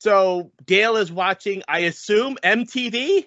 So 0.00 0.50
Dale 0.64 0.96
is 0.96 1.12
watching, 1.12 1.62
I 1.68 1.80
assume, 1.80 2.38
MTV? 2.42 3.26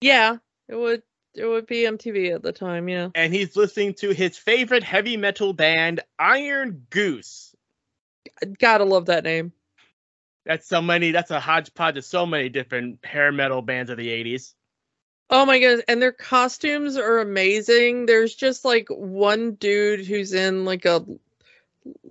Yeah, 0.00 0.36
it 0.68 0.76
would 0.76 1.02
it 1.34 1.46
would 1.46 1.66
be 1.66 1.82
MTV 1.82 2.34
at 2.34 2.42
the 2.42 2.52
time, 2.52 2.88
yeah. 2.88 3.10
And 3.14 3.32
he's 3.32 3.56
listening 3.56 3.94
to 3.94 4.10
his 4.10 4.36
favorite 4.36 4.82
heavy 4.82 5.16
metal 5.16 5.52
band, 5.52 6.00
Iron 6.18 6.86
Goose. 6.90 7.54
Gotta 8.58 8.84
love 8.84 9.06
that 9.06 9.24
name. 9.24 9.52
That's 10.44 10.66
so 10.66 10.80
many. 10.80 11.10
That's 11.10 11.30
a 11.30 11.40
hodgepodge 11.40 11.98
of 11.98 12.04
so 12.04 12.26
many 12.26 12.48
different 12.48 13.04
hair 13.04 13.30
metal 13.30 13.62
bands 13.62 13.90
of 13.90 13.98
the 13.98 14.08
'80s. 14.08 14.54
Oh 15.30 15.44
my 15.44 15.58
goodness! 15.58 15.84
And 15.88 16.00
their 16.00 16.12
costumes 16.12 16.96
are 16.96 17.18
amazing. 17.18 18.06
There's 18.06 18.34
just 18.34 18.64
like 18.64 18.88
one 18.88 19.52
dude 19.52 20.06
who's 20.06 20.32
in 20.32 20.64
like 20.64 20.86
a 20.86 21.04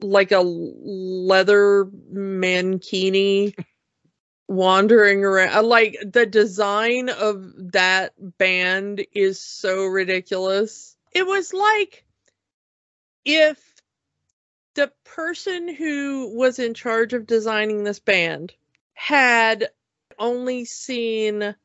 like 0.01 0.31
a 0.31 0.41
leather 0.41 1.85
mankini 2.13 3.55
wandering 4.47 5.23
around 5.23 5.55
uh, 5.55 5.63
like 5.63 5.97
the 6.05 6.25
design 6.25 7.09
of 7.09 7.71
that 7.73 8.13
band 8.37 9.05
is 9.13 9.41
so 9.41 9.85
ridiculous. 9.85 10.95
It 11.11 11.25
was 11.25 11.53
like 11.53 12.05
if 13.25 13.61
the 14.75 14.91
person 15.03 15.73
who 15.73 16.37
was 16.37 16.59
in 16.59 16.73
charge 16.73 17.13
of 17.13 17.25
designing 17.27 17.83
this 17.83 17.99
band 17.99 18.53
had 18.93 19.69
only 20.19 20.65
seen 20.65 21.55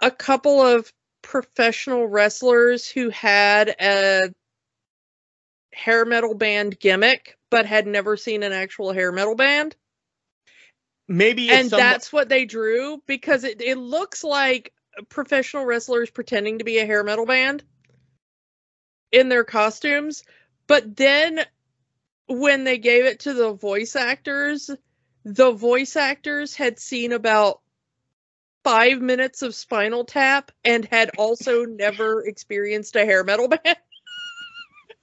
a 0.00 0.10
couple 0.10 0.60
of 0.60 0.92
professional 1.22 2.06
wrestlers 2.06 2.86
who 2.86 3.08
had 3.08 3.74
a 3.80 4.30
hair 5.72 6.04
metal 6.04 6.34
band 6.34 6.78
gimmick 6.78 7.36
but 7.50 7.66
had 7.66 7.86
never 7.86 8.16
seen 8.16 8.42
an 8.42 8.52
actual 8.52 8.92
hair 8.92 9.10
metal 9.10 9.34
band 9.34 9.74
maybe 11.08 11.50
and 11.50 11.70
some... 11.70 11.78
that's 11.78 12.12
what 12.12 12.28
they 12.28 12.44
drew 12.44 13.02
because 13.06 13.44
it, 13.44 13.60
it 13.60 13.76
looks 13.76 14.24
like 14.24 14.72
professional 15.08 15.64
wrestlers 15.64 16.10
pretending 16.10 16.58
to 16.58 16.64
be 16.64 16.78
a 16.78 16.86
hair 16.86 17.04
metal 17.04 17.26
band 17.26 17.62
in 19.12 19.28
their 19.28 19.44
costumes 19.44 20.24
but 20.66 20.96
then 20.96 21.40
when 22.26 22.64
they 22.64 22.78
gave 22.78 23.04
it 23.04 23.20
to 23.20 23.34
the 23.34 23.52
voice 23.52 23.96
actors 23.96 24.70
the 25.24 25.52
voice 25.52 25.96
actors 25.96 26.54
had 26.54 26.78
seen 26.78 27.12
about 27.12 27.60
five 28.62 29.00
minutes 29.00 29.42
of 29.42 29.54
spinal 29.54 30.04
tap 30.04 30.50
and 30.64 30.86
had 30.86 31.10
also 31.18 31.64
never 31.68 32.24
experienced 32.24 32.96
a 32.96 33.04
hair 33.04 33.24
metal 33.24 33.48
band 33.48 33.76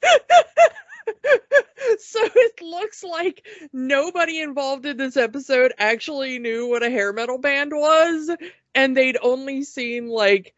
So 1.99 2.20
it 2.24 2.62
looks 2.62 3.04
like 3.04 3.45
nobody 3.74 4.39
involved 4.41 4.86
in 4.86 4.97
this 4.97 5.18
episode 5.18 5.74
actually 5.78 6.39
knew 6.39 6.68
what 6.68 6.84
a 6.84 6.89
hair 6.89 7.12
metal 7.12 7.38
band 7.38 7.72
was, 7.74 8.30
and 8.76 8.95
they'd 8.95 9.18
only 9.22 9.64
seen 9.64 10.08
like 10.08 10.54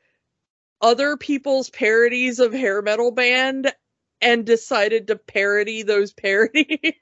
other 0.82 1.18
people's 1.18 1.70
parodies 1.70 2.40
of 2.40 2.54
hair 2.54 2.82
metal 2.82 3.12
band 3.12 3.74
and 4.22 4.46
decided 4.46 5.08
to 5.08 5.16
parody 5.16 5.84
those 5.84 6.14
parodies. 6.14 6.94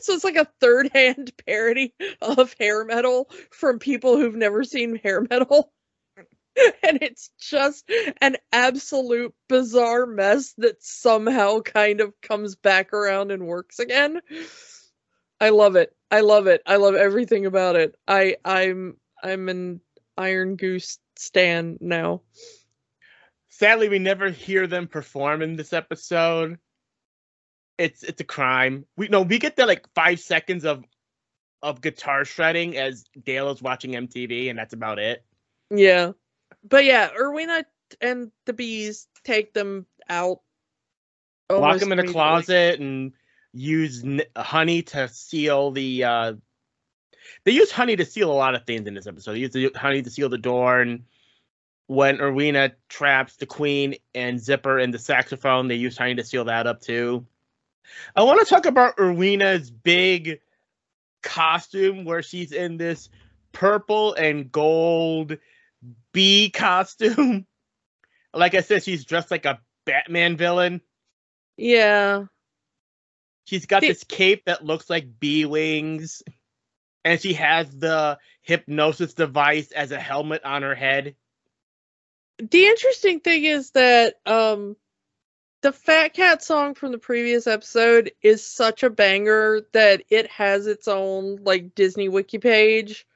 so 0.00 0.14
it's 0.14 0.24
like 0.24 0.36
a 0.36 0.50
third 0.60 0.90
hand 0.94 1.32
parody 1.46 1.94
of 2.22 2.54
hair 2.58 2.84
metal 2.84 3.30
from 3.50 3.78
people 3.78 4.16
who've 4.16 4.36
never 4.36 4.64
seen 4.64 4.96
hair 4.96 5.26
metal. 5.30 5.72
and 6.82 6.98
it's 7.02 7.30
just 7.40 7.90
an 8.20 8.36
absolute 8.52 9.34
bizarre 9.48 10.06
mess 10.06 10.54
that 10.58 10.82
somehow 10.82 11.60
kind 11.60 12.00
of 12.00 12.12
comes 12.22 12.56
back 12.56 12.92
around 12.92 13.30
and 13.30 13.46
works 13.46 13.78
again. 13.78 14.20
I 15.40 15.50
love 15.50 15.76
it. 15.76 15.94
I 16.10 16.20
love 16.20 16.46
it. 16.46 16.62
I 16.66 16.76
love 16.76 16.94
everything 16.94 17.46
about 17.46 17.76
it. 17.76 17.96
I 18.08 18.36
I'm 18.44 18.96
I'm 19.22 19.48
an 19.48 19.80
Iron 20.16 20.56
Goose 20.56 20.98
stan 21.16 21.78
now. 21.80 22.22
Sadly, 23.48 23.88
we 23.88 23.98
never 23.98 24.30
hear 24.30 24.66
them 24.66 24.86
perform 24.86 25.42
in 25.42 25.56
this 25.56 25.72
episode. 25.72 26.58
It's 27.76 28.02
it's 28.02 28.20
a 28.20 28.24
crime. 28.24 28.86
We 28.96 29.08
no, 29.08 29.22
we 29.22 29.38
get 29.38 29.56
the 29.56 29.66
like 29.66 29.86
five 29.94 30.20
seconds 30.20 30.64
of 30.64 30.84
of 31.62 31.80
guitar 31.80 32.24
shredding 32.24 32.76
as 32.76 33.04
Dale 33.24 33.50
is 33.50 33.60
watching 33.60 33.92
MTV, 33.92 34.48
and 34.48 34.58
that's 34.58 34.74
about 34.74 34.98
it. 34.98 35.24
Yeah 35.70 36.12
but 36.68 36.84
yeah, 36.84 37.10
Irwina 37.16 37.64
and 38.00 38.30
the 38.44 38.52
bees 38.52 39.06
take 39.24 39.52
them 39.52 39.86
out. 40.08 40.40
Lock 41.50 41.78
them 41.78 41.92
in 41.92 42.00
a 42.00 42.06
closet 42.06 42.80
and 42.80 43.12
use 43.52 44.02
n- 44.04 44.22
honey 44.36 44.82
to 44.82 45.08
seal 45.08 45.70
the. 45.70 46.04
Uh, 46.04 46.32
they 47.44 47.52
use 47.52 47.70
honey 47.70 47.96
to 47.96 48.04
seal 48.04 48.30
a 48.30 48.34
lot 48.34 48.54
of 48.54 48.64
things 48.64 48.86
in 48.86 48.94
this 48.94 49.06
episode. 49.06 49.34
They 49.34 49.40
use 49.40 49.52
the 49.52 49.70
honey 49.74 50.02
to 50.02 50.10
seal 50.10 50.28
the 50.28 50.38
door, 50.38 50.80
and 50.80 51.04
when 51.86 52.20
Irwina 52.20 52.72
traps 52.88 53.36
the 53.36 53.46
queen 53.46 53.96
and 54.14 54.40
Zipper 54.40 54.78
in 54.78 54.90
the 54.90 54.98
saxophone, 54.98 55.68
they 55.68 55.76
use 55.76 55.96
honey 55.96 56.16
to 56.16 56.24
seal 56.24 56.44
that 56.44 56.66
up 56.66 56.80
too. 56.80 57.26
I 58.16 58.24
want 58.24 58.44
to 58.44 58.52
talk 58.52 58.66
about 58.66 58.98
Irwina's 58.98 59.70
big 59.70 60.40
costume 61.22 62.04
where 62.04 62.22
she's 62.22 62.50
in 62.50 62.76
this 62.76 63.08
purple 63.52 64.14
and 64.14 64.50
gold 64.50 65.38
bee 66.16 66.48
costume. 66.48 67.46
like 68.34 68.54
I 68.54 68.62
said, 68.62 68.82
she's 68.82 69.04
dressed 69.04 69.30
like 69.30 69.44
a 69.44 69.60
Batman 69.84 70.38
villain. 70.38 70.80
Yeah. 71.58 72.24
She's 73.44 73.66
got 73.66 73.82
this 73.82 74.02
cape 74.02 74.46
that 74.46 74.64
looks 74.64 74.88
like 74.88 75.20
bee 75.20 75.44
wings. 75.44 76.22
And 77.04 77.20
she 77.20 77.34
has 77.34 77.70
the 77.70 78.18
hypnosis 78.40 79.12
device 79.12 79.70
as 79.72 79.92
a 79.92 80.00
helmet 80.00 80.42
on 80.42 80.62
her 80.62 80.74
head. 80.74 81.16
The 82.38 82.66
interesting 82.66 83.20
thing 83.20 83.44
is 83.44 83.70
that 83.72 84.14
um 84.24 84.76
the 85.60 85.72
Fat 85.72 86.14
Cat 86.14 86.42
song 86.42 86.74
from 86.74 86.92
the 86.92 86.98
previous 86.98 87.46
episode 87.46 88.12
is 88.22 88.44
such 88.46 88.82
a 88.82 88.90
banger 88.90 89.66
that 89.72 90.02
it 90.08 90.30
has 90.30 90.66
its 90.66 90.88
own 90.88 91.40
like 91.44 91.74
Disney 91.74 92.08
wiki 92.08 92.38
page. 92.38 93.06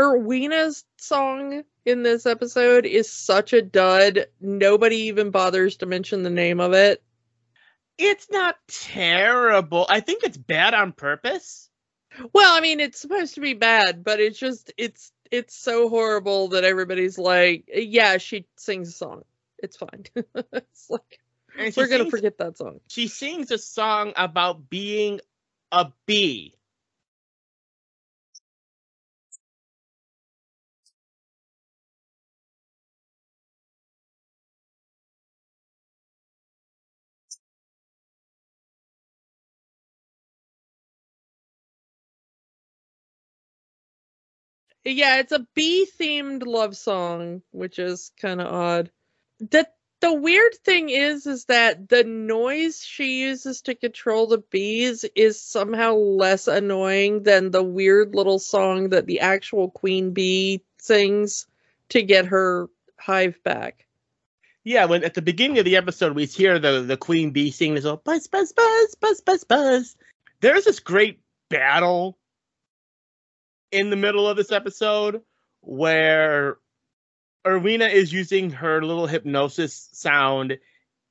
Irwina's 0.00 0.84
song 0.96 1.62
in 1.84 2.02
this 2.02 2.24
episode 2.24 2.86
is 2.86 3.12
such 3.12 3.52
a 3.52 3.60
dud. 3.60 4.26
Nobody 4.40 4.96
even 5.08 5.30
bothers 5.30 5.76
to 5.78 5.86
mention 5.86 6.22
the 6.22 6.30
name 6.30 6.58
of 6.58 6.72
it. 6.72 7.02
It's 7.98 8.30
not 8.30 8.56
terrible. 8.66 9.84
I 9.90 10.00
think 10.00 10.24
it's 10.24 10.38
bad 10.38 10.72
on 10.72 10.92
purpose. 10.92 11.68
Well, 12.32 12.56
I 12.56 12.60
mean, 12.60 12.80
it's 12.80 12.98
supposed 12.98 13.34
to 13.34 13.42
be 13.42 13.52
bad, 13.52 14.02
but 14.02 14.20
it's 14.20 14.38
just 14.38 14.72
it's 14.78 15.12
it's 15.30 15.54
so 15.54 15.90
horrible 15.90 16.48
that 16.48 16.64
everybody's 16.64 17.18
like, 17.18 17.68
yeah, 17.72 18.16
she 18.16 18.46
sings 18.56 18.88
a 18.88 18.92
song. 18.92 19.22
It's 19.58 19.76
fine. 19.76 20.06
it's 20.52 20.88
like 20.88 21.20
we're 21.58 21.70
sings, 21.72 21.88
gonna 21.90 22.10
forget 22.10 22.38
that 22.38 22.56
song. 22.56 22.80
She 22.88 23.06
sings 23.06 23.50
a 23.50 23.58
song 23.58 24.14
about 24.16 24.70
being 24.70 25.20
a 25.70 25.92
bee. 26.06 26.54
Yeah, 44.84 45.18
it's 45.18 45.32
a 45.32 45.46
bee 45.54 45.86
themed 45.98 46.46
love 46.46 46.76
song, 46.76 47.42
which 47.50 47.78
is 47.78 48.12
kind 48.20 48.40
of 48.40 48.46
odd. 48.46 48.90
The 49.38 49.68
the 50.00 50.14
weird 50.14 50.54
thing 50.64 50.88
is 50.88 51.26
is 51.26 51.44
that 51.46 51.88
the 51.88 52.04
noise 52.04 52.82
she 52.82 53.20
uses 53.20 53.60
to 53.62 53.74
control 53.74 54.26
the 54.26 54.38
bees 54.38 55.04
is 55.14 55.40
somehow 55.40 55.94
less 55.94 56.48
annoying 56.48 57.22
than 57.22 57.50
the 57.50 57.62
weird 57.62 58.14
little 58.14 58.38
song 58.38 58.90
that 58.90 59.06
the 59.06 59.20
actual 59.20 59.70
queen 59.70 60.12
bee 60.12 60.62
sings 60.78 61.46
to 61.90 62.02
get 62.02 62.26
her 62.26 62.68
hive 62.98 63.42
back. 63.42 63.86
Yeah, 64.64 64.86
when 64.86 65.04
at 65.04 65.14
the 65.14 65.22
beginning 65.22 65.58
of 65.58 65.64
the 65.64 65.76
episode 65.76 66.14
we 66.14 66.24
hear 66.24 66.58
the 66.58 66.80
the 66.80 66.96
queen 66.96 67.30
bee 67.30 67.50
singing 67.50 67.74
this 67.74 67.84
little 67.84 68.02
buzz 68.02 68.26
buzz 68.26 68.52
buzz 68.52 68.94
buzz 68.94 69.20
buzz 69.20 69.44
buzz. 69.44 69.96
There's 70.40 70.64
this 70.64 70.80
great 70.80 71.20
battle 71.50 72.16
in 73.72 73.90
the 73.90 73.96
middle 73.96 74.28
of 74.28 74.36
this 74.36 74.52
episode 74.52 75.22
where 75.60 76.58
Irwina 77.46 77.86
is 77.86 78.12
using 78.12 78.50
her 78.50 78.82
little 78.82 79.06
hypnosis 79.06 79.88
sound 79.92 80.58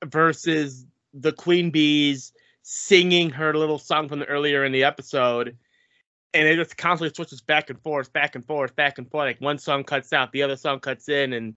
versus 0.06 0.86
the 1.14 1.32
queen 1.32 1.72
bees 1.72 2.34
singing 2.62 3.32
her 3.32 3.54
little 3.56 3.80
song 3.80 4.08
from 4.08 4.20
the 4.20 4.26
earlier 4.26 4.64
in 4.64 4.72
the 4.72 4.84
episode. 4.84 5.58
And 6.34 6.48
it 6.48 6.58
just 6.58 6.78
constantly 6.78 7.14
switches 7.16 7.42
back 7.42 7.70
and 7.72 7.82
forth 7.82 8.14
back 8.14 8.36
and 8.36 8.46
forth 8.46 8.76
back 8.76 9.00
and 9.00 9.10
forth. 9.10 9.26
Like 9.26 9.42
one 9.42 9.58
song 9.58 9.84
cuts 9.84 10.14
out 10.14 10.32
the 10.32 10.44
other 10.44 10.56
song 10.56 10.80
cuts 10.80 11.10
in 11.10 11.34
and 11.34 11.56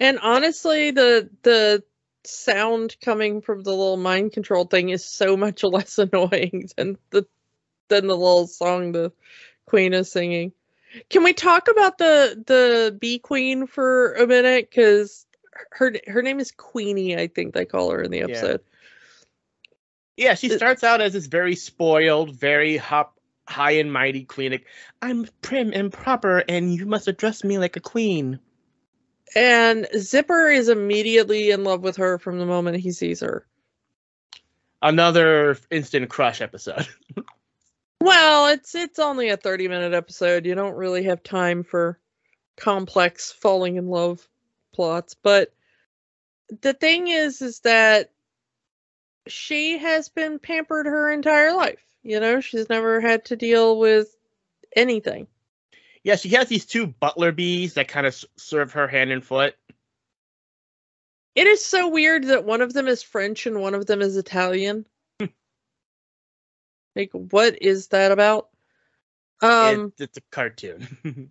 And 0.00 0.18
honestly, 0.18 0.90
the 0.90 1.28
the 1.42 1.84
sound 2.24 2.96
coming 3.02 3.42
from 3.42 3.62
the 3.62 3.70
little 3.70 3.96
mind 3.96 4.32
control 4.32 4.64
thing 4.64 4.88
is 4.88 5.04
so 5.04 5.36
much 5.36 5.62
less 5.64 5.98
annoying 5.98 6.68
than 6.76 6.96
the 7.10 7.26
than 7.88 8.06
the 8.06 8.16
little 8.16 8.46
song 8.46 8.92
the 8.92 9.12
queen 9.66 9.92
is 9.92 10.10
singing. 10.10 10.52
Can 11.10 11.22
we 11.22 11.34
talk 11.34 11.68
about 11.68 11.98
the 11.98 12.42
the 12.46 12.96
bee 12.98 13.18
queen 13.18 13.66
for 13.66 14.14
a 14.14 14.26
minute? 14.26 14.70
Because 14.70 15.26
her 15.72 15.92
her 16.06 16.22
name 16.22 16.40
is 16.40 16.50
Queenie, 16.50 17.16
I 17.16 17.28
think 17.28 17.52
they 17.52 17.66
call 17.66 17.90
her 17.90 18.02
in 18.02 18.10
the 18.10 18.22
episode. 18.22 18.62
Yeah, 20.16 20.28
yeah 20.28 20.34
she 20.34 20.48
starts 20.48 20.82
out 20.82 21.02
as 21.02 21.12
this 21.12 21.26
very 21.26 21.54
spoiled, 21.54 22.34
very 22.34 22.78
hop, 22.78 23.18
high 23.46 23.72
and 23.72 23.92
mighty 23.92 24.24
queen. 24.24 24.52
Like, 24.52 24.66
I'm 25.02 25.28
prim 25.42 25.72
and 25.74 25.92
proper, 25.92 26.38
and 26.38 26.74
you 26.74 26.86
must 26.86 27.06
address 27.06 27.44
me 27.44 27.58
like 27.58 27.76
a 27.76 27.80
queen. 27.80 28.40
And 29.34 29.86
Zipper 29.96 30.48
is 30.48 30.68
immediately 30.68 31.50
in 31.50 31.64
love 31.64 31.82
with 31.82 31.96
her 31.96 32.18
from 32.18 32.38
the 32.38 32.46
moment 32.46 32.78
he 32.78 32.90
sees 32.90 33.20
her. 33.20 33.46
Another 34.82 35.56
instant 35.70 36.08
crush 36.08 36.40
episode. 36.40 36.88
well, 38.00 38.48
it's 38.48 38.74
it's 38.74 38.98
only 38.98 39.28
a 39.28 39.36
30 39.36 39.68
minute 39.68 39.92
episode. 39.92 40.46
You 40.46 40.54
don't 40.54 40.74
really 40.74 41.04
have 41.04 41.22
time 41.22 41.62
for 41.62 41.98
complex 42.56 43.30
falling 43.30 43.76
in 43.76 43.88
love 43.88 44.26
plots, 44.72 45.14
but 45.14 45.52
the 46.62 46.72
thing 46.72 47.08
is 47.08 47.42
is 47.42 47.60
that 47.60 48.10
she 49.26 49.78
has 49.78 50.08
been 50.08 50.38
pampered 50.38 50.86
her 50.86 51.10
entire 51.10 51.54
life. 51.54 51.84
You 52.02 52.20
know, 52.20 52.40
she's 52.40 52.68
never 52.68 53.00
had 53.00 53.26
to 53.26 53.36
deal 53.36 53.78
with 53.78 54.16
anything 54.74 55.26
yeah, 56.02 56.16
she 56.16 56.30
has 56.30 56.48
these 56.48 56.66
two 56.66 56.86
butler 56.86 57.32
bees 57.32 57.74
that 57.74 57.88
kind 57.88 58.06
of 58.06 58.24
serve 58.36 58.72
her 58.72 58.88
hand 58.88 59.10
and 59.10 59.24
foot. 59.24 59.54
It 61.34 61.46
is 61.46 61.64
so 61.64 61.88
weird 61.88 62.24
that 62.24 62.44
one 62.44 62.60
of 62.60 62.72
them 62.72 62.88
is 62.88 63.02
French 63.02 63.46
and 63.46 63.60
one 63.60 63.74
of 63.74 63.86
them 63.86 64.02
is 64.02 64.16
Italian. 64.16 64.86
Like, 66.96 67.12
what 67.12 67.62
is 67.62 67.86
that 67.88 68.10
about? 68.10 68.48
Um, 69.40 69.92
it, 69.96 70.04
it's 70.04 70.18
a 70.18 70.22
cartoon. 70.32 70.88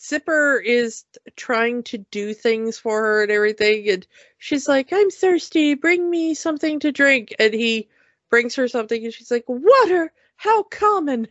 Zipper 0.00 0.58
is 0.58 1.04
trying 1.36 1.84
to 1.84 1.98
do 1.98 2.34
things 2.34 2.78
for 2.78 3.00
her 3.00 3.22
and 3.22 3.30
everything, 3.30 3.88
and 3.88 4.06
she's 4.38 4.68
like, 4.68 4.92
"I'm 4.92 5.10
thirsty. 5.10 5.74
Bring 5.74 6.10
me 6.10 6.34
something 6.34 6.80
to 6.80 6.90
drink." 6.90 7.32
And 7.38 7.54
he 7.54 7.88
brings 8.28 8.56
her 8.56 8.66
something, 8.66 9.04
and 9.04 9.14
she's 9.14 9.30
like, 9.30 9.44
"Water? 9.46 10.12
How 10.36 10.64
common." 10.64 11.28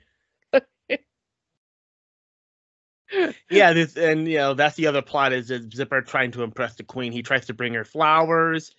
Yeah, 3.49 3.73
this 3.73 3.95
and 3.97 4.27
you 4.27 4.37
know 4.37 4.53
that's 4.53 4.75
the 4.75 4.87
other 4.87 5.01
plot 5.01 5.33
is, 5.33 5.49
is 5.51 5.71
Zipper 5.73 6.01
trying 6.01 6.31
to 6.31 6.43
impress 6.43 6.75
the 6.75 6.83
queen. 6.83 7.11
He 7.11 7.21
tries 7.21 7.45
to 7.47 7.53
bring 7.53 7.73
her 7.73 7.85
flowers, 7.85 8.75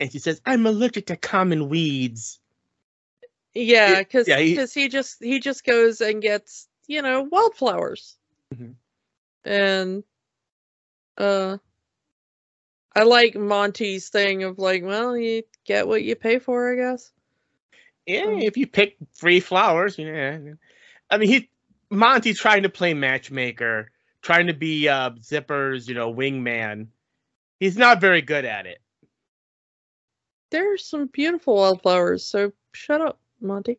and 0.00 0.10
she 0.10 0.18
says, 0.18 0.40
"I'm 0.44 0.66
allergic 0.66 1.06
to 1.06 1.16
common 1.16 1.68
weeds." 1.68 2.38
Yeah, 3.54 3.98
because 3.98 4.28
yeah, 4.28 4.38
he, 4.38 4.56
he, 4.56 4.88
just 4.88 5.22
he 5.22 5.40
just 5.40 5.64
goes 5.64 6.00
and 6.00 6.22
gets 6.22 6.68
you 6.86 7.02
know 7.02 7.22
wildflowers. 7.22 8.16
Mm-hmm 8.54 8.72
and 9.44 10.04
uh 11.18 11.58
I 12.94 13.04
like 13.04 13.34
Monty's 13.34 14.10
thing 14.10 14.42
of 14.42 14.58
like, 14.58 14.84
well, 14.84 15.16
you 15.16 15.44
get 15.64 15.88
what 15.88 16.02
you 16.02 16.14
pay 16.14 16.38
for, 16.38 16.70
I 16.70 16.76
guess. 16.76 17.10
Yeah, 18.04 18.24
um, 18.24 18.40
if 18.40 18.58
you 18.58 18.66
pick 18.66 18.96
free 19.14 19.40
flowers, 19.40 19.98
yeah. 19.98 20.38
I 21.08 21.16
mean, 21.16 21.30
he 21.30 21.48
Monty's 21.92 22.40
trying 22.40 22.62
to 22.62 22.70
play 22.70 22.94
matchmaker, 22.94 23.90
trying 24.22 24.46
to 24.46 24.54
be 24.54 24.88
uh, 24.88 25.10
Zipper's, 25.20 25.86
you 25.86 25.94
know, 25.94 26.12
wingman. 26.12 26.86
He's 27.60 27.76
not 27.76 28.00
very 28.00 28.22
good 28.22 28.46
at 28.46 28.66
it. 28.66 28.78
There 30.50 30.72
are 30.72 30.78
some 30.78 31.06
beautiful 31.06 31.54
wildflowers, 31.54 32.24
so 32.24 32.52
shut 32.72 33.02
up, 33.02 33.20
Monty. 33.40 33.78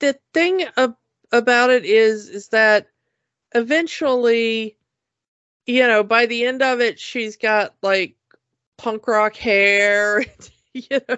The 0.00 0.18
thing 0.34 0.66
ab- 0.76 0.96
about 1.32 1.70
it 1.70 1.86
is, 1.86 2.28
is 2.28 2.48
that 2.48 2.88
eventually, 3.54 4.76
you 5.66 5.86
know, 5.86 6.02
by 6.02 6.26
the 6.26 6.44
end 6.44 6.62
of 6.62 6.80
it, 6.80 7.00
she's 7.00 7.36
got 7.36 7.74
like 7.82 8.14
punk 8.76 9.06
rock 9.08 9.36
hair. 9.36 10.24
you 10.74 11.00
know. 11.08 11.16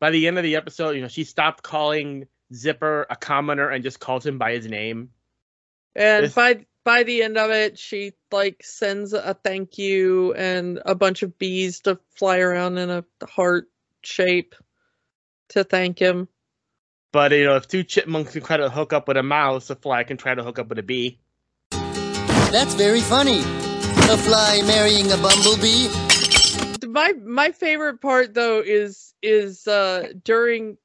By 0.00 0.10
the 0.10 0.26
end 0.26 0.38
of 0.38 0.44
the 0.44 0.56
episode, 0.56 0.96
you 0.96 1.02
know, 1.02 1.08
she 1.08 1.24
stopped 1.24 1.62
calling 1.62 2.26
Zipper 2.52 3.06
a 3.10 3.16
commoner 3.16 3.68
and 3.68 3.84
just 3.84 4.00
calls 4.00 4.24
him 4.24 4.38
by 4.38 4.52
his 4.52 4.66
name. 4.66 5.10
And 5.94 6.24
this... 6.24 6.34
by 6.34 6.66
by 6.84 7.02
the 7.02 7.22
end 7.22 7.36
of 7.36 7.50
it, 7.50 7.78
she 7.78 8.12
like 8.32 8.62
sends 8.64 9.12
a 9.12 9.34
thank 9.34 9.76
you 9.76 10.32
and 10.34 10.80
a 10.86 10.94
bunch 10.94 11.22
of 11.22 11.38
bees 11.38 11.80
to 11.80 11.98
fly 12.14 12.38
around 12.38 12.78
in 12.78 12.88
a 12.88 13.04
heart 13.28 13.68
shape 14.02 14.54
to 15.50 15.64
thank 15.64 15.98
him. 15.98 16.28
But 17.12 17.32
you 17.32 17.44
know, 17.44 17.56
if 17.56 17.68
two 17.68 17.84
chipmunks 17.84 18.32
can 18.32 18.42
try 18.42 18.58
to 18.58 18.70
hook 18.70 18.92
up 18.92 19.08
with 19.08 19.16
a 19.16 19.22
mouse, 19.22 19.70
a 19.70 19.76
fly 19.76 20.04
can 20.04 20.16
try 20.16 20.34
to 20.34 20.42
hook 20.42 20.58
up 20.58 20.68
with 20.68 20.78
a 20.78 20.82
bee. 20.82 21.18
That's 21.70 22.74
very 22.74 23.00
funny. 23.00 23.40
A 23.40 24.16
fly 24.16 24.62
marrying 24.66 25.12
a 25.12 25.16
bumblebee. 25.18 25.88
My 26.86 27.12
my 27.22 27.52
favorite 27.52 28.00
part 28.00 28.32
though 28.32 28.60
is 28.60 29.12
is 29.22 29.66
uh 29.66 30.12
during 30.24 30.78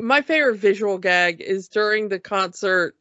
my 0.00 0.22
favorite 0.22 0.56
visual 0.56 0.98
gag 0.98 1.40
is 1.40 1.68
during 1.68 2.08
the 2.08 2.18
concert 2.18 2.96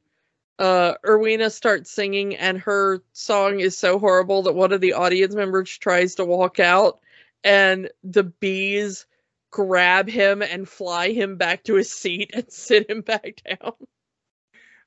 uh 0.59 0.93
Irwina 1.05 1.49
starts 1.49 1.91
singing 1.91 2.35
and 2.35 2.59
her 2.59 3.01
song 3.13 3.59
is 3.59 3.77
so 3.77 3.99
horrible 3.99 4.43
that 4.43 4.53
one 4.53 4.71
of 4.71 4.81
the 4.81 4.93
audience 4.93 5.33
members 5.33 5.77
tries 5.77 6.15
to 6.15 6.25
walk 6.25 6.59
out 6.59 6.99
and 7.43 7.89
the 8.03 8.23
bees 8.23 9.05
grab 9.51 10.07
him 10.07 10.41
and 10.41 10.67
fly 10.67 11.11
him 11.11 11.37
back 11.37 11.63
to 11.65 11.75
his 11.75 11.91
seat 11.91 12.31
and 12.33 12.45
sit 12.51 12.89
him 12.89 13.01
back 13.01 13.41
down. 13.45 13.73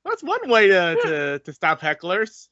That's 0.04 0.22
one 0.22 0.48
way 0.50 0.68
to, 0.68 0.96
to, 1.02 1.38
to 1.44 1.52
stop 1.52 1.80
hecklers. 1.80 2.48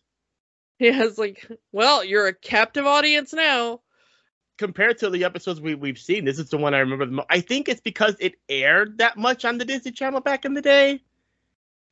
Yeah, 0.78 1.04
it's 1.04 1.18
like, 1.18 1.46
well, 1.70 2.02
you're 2.02 2.26
a 2.26 2.34
captive 2.34 2.86
audience 2.86 3.32
now. 3.32 3.82
Compared 4.58 4.98
to 4.98 5.10
the 5.10 5.24
episodes 5.24 5.60
we, 5.60 5.74
we've 5.74 5.98
seen, 5.98 6.24
this 6.24 6.38
is 6.38 6.50
the 6.50 6.58
one 6.58 6.74
I 6.74 6.78
remember 6.78 7.06
the 7.06 7.12
most. 7.12 7.26
I 7.30 7.40
think 7.40 7.68
it's 7.68 7.80
because 7.80 8.16
it 8.20 8.34
aired 8.48 8.98
that 8.98 9.16
much 9.16 9.44
on 9.44 9.58
the 9.58 9.64
Disney 9.64 9.92
Channel 9.92 10.20
back 10.20 10.44
in 10.44 10.54
the 10.54 10.62
day. 10.62 11.00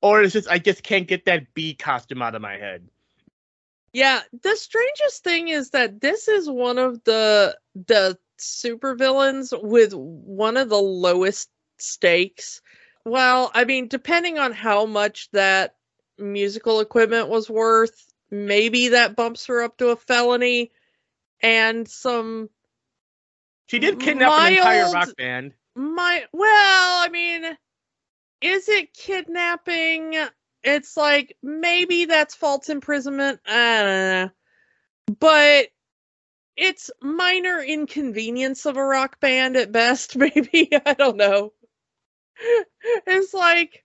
Or 0.02 0.22
it's 0.22 0.32
just, 0.32 0.48
I 0.48 0.58
just 0.58 0.82
can't 0.82 1.08
get 1.08 1.24
that 1.24 1.52
bee 1.54 1.74
costume 1.74 2.22
out 2.22 2.34
of 2.34 2.42
my 2.42 2.56
head. 2.56 2.88
Yeah, 3.92 4.20
the 4.42 4.56
strangest 4.56 5.24
thing 5.24 5.48
is 5.48 5.70
that 5.70 6.00
this 6.00 6.28
is 6.28 6.48
one 6.48 6.78
of 6.78 7.02
the 7.04 7.58
the 7.74 8.16
supervillains 8.38 9.52
with 9.62 9.92
one 9.94 10.56
of 10.56 10.68
the 10.68 10.80
lowest 10.80 11.50
stakes. 11.78 12.62
Well, 13.04 13.50
I 13.52 13.64
mean, 13.64 13.88
depending 13.88 14.38
on 14.38 14.52
how 14.52 14.86
much 14.86 15.28
that 15.32 15.74
musical 16.18 16.80
equipment 16.80 17.28
was 17.28 17.50
worth, 17.50 18.06
maybe 18.30 18.88
that 18.88 19.16
bumps 19.16 19.46
her 19.46 19.62
up 19.62 19.76
to 19.78 19.88
a 19.88 19.96
felony 19.96 20.70
and 21.42 21.88
some 21.88 22.48
she 23.66 23.78
did 23.78 24.00
kidnap 24.00 24.28
mild, 24.28 24.46
an 24.48 24.56
entire 24.56 24.92
rock 24.92 25.16
band 25.16 25.52
my 25.74 26.24
well 26.32 27.04
i 27.04 27.08
mean 27.10 27.44
is 28.40 28.68
it 28.68 28.92
kidnapping 28.94 30.16
it's 30.62 30.96
like 30.96 31.36
maybe 31.42 32.04
that's 32.06 32.34
false 32.34 32.68
imprisonment 32.68 33.40
i 33.46 33.82
don't 33.82 33.86
know 33.86 34.30
but 35.18 35.68
it's 36.60 36.90
minor 37.00 37.62
inconvenience 37.62 38.66
of 38.66 38.76
a 38.76 38.84
rock 38.84 39.18
band 39.18 39.56
at 39.56 39.72
best, 39.72 40.16
maybe. 40.16 40.70
I 40.84 40.94
don't 40.94 41.16
know. 41.16 41.52
It's 43.06 43.34
like 43.34 43.84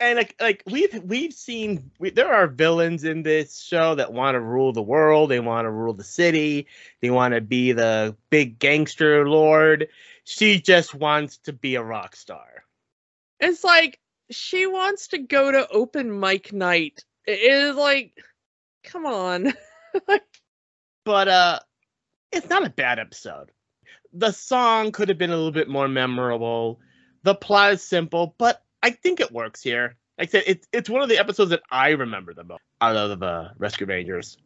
and 0.00 0.16
like 0.18 0.34
like 0.40 0.62
we've 0.66 1.02
we've 1.04 1.32
seen 1.32 1.90
we, 1.98 2.10
there 2.10 2.32
are 2.32 2.46
villains 2.46 3.04
in 3.04 3.22
this 3.22 3.60
show 3.60 3.94
that 3.94 4.12
want 4.12 4.34
to 4.34 4.40
rule 4.40 4.72
the 4.72 4.82
world. 4.82 5.30
They 5.30 5.40
want 5.40 5.66
to 5.66 5.70
rule 5.70 5.94
the 5.94 6.04
city. 6.04 6.66
They 7.00 7.10
want 7.10 7.34
to 7.34 7.40
be 7.40 7.72
the 7.72 8.16
big 8.30 8.58
gangster 8.58 9.28
lord. 9.28 9.88
She 10.24 10.60
just 10.60 10.94
wants 10.94 11.38
to 11.38 11.52
be 11.52 11.76
a 11.76 11.82
rock 11.82 12.16
star. 12.16 12.64
It's 13.40 13.62
like 13.62 14.00
she 14.30 14.66
wants 14.66 15.08
to 15.08 15.18
go 15.18 15.52
to 15.52 15.68
open 15.68 16.18
mic 16.18 16.52
night. 16.52 17.04
It 17.26 17.40
is 17.40 17.76
like 17.76 18.18
come 18.84 19.06
on. 19.06 19.52
But 21.04 21.28
uh 21.28 21.60
it's 22.32 22.48
not 22.48 22.66
a 22.66 22.70
bad 22.70 22.98
episode. 22.98 23.52
The 24.14 24.32
song 24.32 24.90
could 24.90 25.10
have 25.10 25.18
been 25.18 25.30
a 25.30 25.36
little 25.36 25.52
bit 25.52 25.68
more 25.68 25.86
memorable. 25.86 26.80
The 27.22 27.34
plot 27.34 27.74
is 27.74 27.82
simple, 27.82 28.34
but 28.38 28.63
I 28.84 28.90
think 28.90 29.20
it 29.20 29.32
works 29.32 29.62
here. 29.62 29.96
Like 30.18 30.28
I 30.28 30.30
said, 30.30 30.42
it's 30.46 30.68
it's 30.70 30.90
one 30.90 31.00
of 31.00 31.08
the 31.08 31.18
episodes 31.18 31.50
that 31.50 31.62
I 31.70 31.90
remember 31.90 32.34
the 32.34 32.44
most 32.44 32.60
out 32.82 32.96
of 32.96 33.18
the 33.18 33.52
Rescue 33.56 33.86
Rangers. 33.86 34.36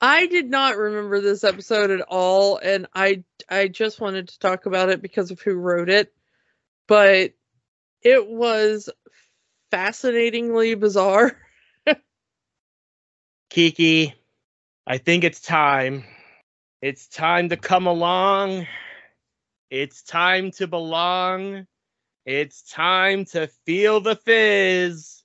I 0.00 0.26
did 0.26 0.48
not 0.48 0.78
remember 0.78 1.20
this 1.20 1.44
episode 1.44 1.90
at 1.90 2.00
all, 2.00 2.56
and 2.56 2.86
I 2.94 3.22
I 3.50 3.68
just 3.68 4.00
wanted 4.00 4.28
to 4.28 4.38
talk 4.38 4.64
about 4.64 4.88
it 4.88 5.02
because 5.02 5.30
of 5.30 5.42
who 5.42 5.56
wrote 5.56 5.90
it. 5.90 6.10
But 6.88 7.34
it 8.00 8.26
was 8.26 8.88
fascinatingly 9.70 10.74
bizarre. 10.74 11.38
Kiki, 13.50 14.14
I 14.86 14.96
think 14.96 15.22
it's 15.22 15.42
time 15.42 16.04
it's 16.80 17.08
time 17.08 17.50
to 17.50 17.58
come 17.58 17.86
along. 17.86 18.66
It's 19.68 20.02
time 20.02 20.50
to 20.52 20.66
belong. 20.66 21.66
It's 22.26 22.62
time 22.62 23.26
to 23.26 23.48
feel 23.66 24.00
the 24.00 24.16
fizz. 24.16 25.22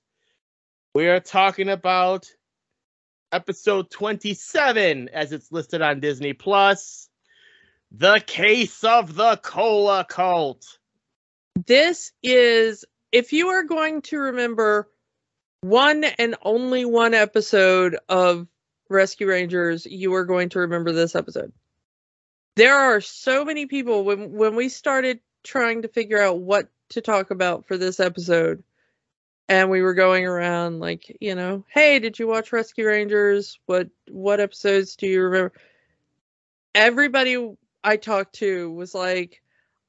We 0.94 1.08
are 1.08 1.20
talking 1.20 1.70
about 1.70 2.30
episode 3.32 3.90
27 3.90 5.08
as 5.08 5.32
it's 5.32 5.50
listed 5.50 5.80
on 5.80 6.00
Disney 6.00 6.34
Plus. 6.34 7.08
The 7.90 8.22
Case 8.26 8.84
of 8.84 9.14
the 9.14 9.38
Cola 9.38 10.04
Cult. 10.06 10.66
This 11.66 12.12
is 12.22 12.84
if 13.12 13.32
you 13.32 13.48
are 13.48 13.62
going 13.62 14.02
to 14.02 14.18
remember 14.18 14.86
one 15.62 16.04
and 16.04 16.36
only 16.42 16.84
one 16.84 17.14
episode 17.14 17.96
of 18.10 18.46
Rescue 18.90 19.26
Rangers, 19.26 19.86
you 19.86 20.12
are 20.16 20.26
going 20.26 20.50
to 20.50 20.58
remember 20.60 20.92
this 20.92 21.16
episode. 21.16 21.54
There 22.56 22.76
are 22.76 23.00
so 23.00 23.46
many 23.46 23.64
people 23.64 24.04
when 24.04 24.32
when 24.32 24.54
we 24.54 24.68
started 24.68 25.20
trying 25.42 25.80
to 25.82 25.88
figure 25.88 26.20
out 26.20 26.38
what 26.38 26.68
to 26.90 27.00
talk 27.00 27.30
about 27.30 27.66
for 27.66 27.76
this 27.76 28.00
episode 28.00 28.62
and 29.50 29.68
we 29.68 29.82
were 29.82 29.94
going 29.94 30.26
around 30.26 30.78
like, 30.78 31.16
you 31.20 31.34
know, 31.34 31.64
hey, 31.68 31.98
did 31.98 32.20
you 32.20 32.28
watch 32.28 32.52
Rescue 32.52 32.86
Rangers? 32.86 33.58
What 33.66 33.88
what 34.08 34.38
episodes 34.38 34.94
do 34.94 35.08
you 35.08 35.22
remember? 35.22 35.52
Everybody 36.72 37.56
I 37.82 37.96
talked 37.96 38.36
to 38.36 38.70
was 38.70 38.94
like, 38.94 39.42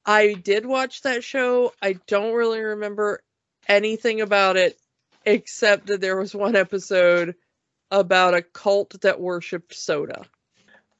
I 0.04 0.32
did 0.34 0.66
watch 0.66 1.02
that 1.02 1.22
show. 1.22 1.72
I 1.80 1.94
don't 2.08 2.34
really 2.34 2.60
remember 2.60 3.22
anything 3.68 4.20
about 4.20 4.56
it 4.56 4.76
except 5.24 5.86
that 5.86 6.00
there 6.00 6.16
was 6.16 6.34
one 6.34 6.56
episode 6.56 7.36
about 7.88 8.34
a 8.34 8.42
cult 8.42 9.00
that 9.02 9.20
worshipped 9.20 9.76
soda. 9.76 10.24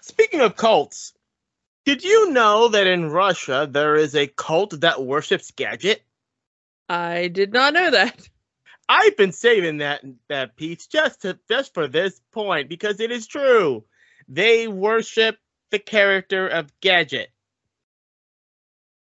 Speaking 0.03 0.41
of 0.41 0.55
cults, 0.55 1.15
did 1.85 2.05
you 2.05 2.31
know 2.31 2.69
that 2.69 2.87
in 2.87 3.11
Russia 3.11 3.69
there 3.71 3.97
is 3.97 4.15
a 4.15 4.27
cult 4.27 4.81
that 4.81 5.03
worships 5.03 5.51
Gadget? 5.51 6.03
I 6.89 7.29
did 7.29 7.53
not 7.53 7.75
know 7.75 7.91
that. 7.91 8.29
I've 8.89 9.17
been 9.17 9.33
saving 9.33 9.79
that 9.79 10.03
that 10.29 10.57
piece 10.57 10.87
just 10.87 11.23
to 11.23 11.39
just 11.49 11.73
for 11.75 11.89
this 11.89 12.21
point 12.33 12.69
because 12.69 13.01
it 13.01 13.11
is 13.11 13.27
true. 13.27 13.85
They 14.29 14.69
worship 14.69 15.37
the 15.71 15.79
character 15.79 16.47
of 16.47 16.71
Gadget. 16.81 17.31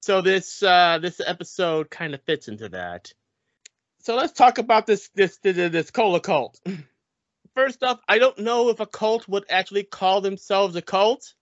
So 0.01 0.21
this 0.21 0.61
uh 0.61 0.99
this 1.01 1.19
episode 1.25 1.89
kind 1.89 2.13
of 2.13 2.21
fits 2.23 2.47
into 2.47 2.69
that. 2.69 3.11
So 4.01 4.15
let's 4.15 4.33
talk 4.33 4.57
about 4.57 4.85
this 4.85 5.09
this 5.15 5.37
this, 5.37 5.55
this 5.71 5.91
cola 5.91 6.19
cult. 6.19 6.59
First 7.55 7.83
off, 7.83 7.99
I 8.07 8.19
don't 8.19 8.39
know 8.39 8.69
if 8.69 8.79
a 8.79 8.85
cult 8.85 9.27
would 9.27 9.45
actually 9.49 9.83
call 9.83 10.21
themselves 10.21 10.75
a 10.75 10.81
cult. 10.81 11.33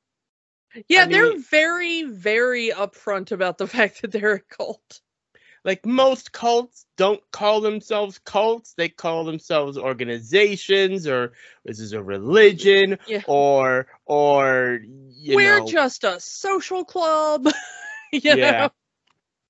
Yeah, 0.88 1.01
I 1.01 1.05
mean- 1.07 1.11
they're 1.11 1.38
very, 1.39 2.03
very 2.03 2.69
upfront 2.69 3.32
about 3.32 3.57
the 3.57 3.67
fact 3.78 4.01
that 4.01 4.11
they're 4.11 4.34
a 4.36 4.39
cult. 4.39 5.01
like 5.65 5.86
most 5.86 6.32
cults 6.32 6.86
don't 6.97 7.21
call 7.32 7.59
themselves 7.61 8.19
cults 8.19 8.73
they 8.78 8.88
call 8.89 9.25
themselves 9.25 9.78
organizations 9.78 11.07
or 11.07 11.34
this 11.65 11.80
is 11.80 11.93
a 11.93 12.01
religion 12.01 12.97
Yeah. 13.07 13.23
or 13.28 13.88
or 14.05 14.80
you 14.84 15.36
We're 15.36 15.59
know 15.59 15.67
just 15.67 16.03
a 16.03 16.19
social 16.19 16.86
club. 16.86 17.47
you 18.13 18.21
Yeah. 18.23 18.69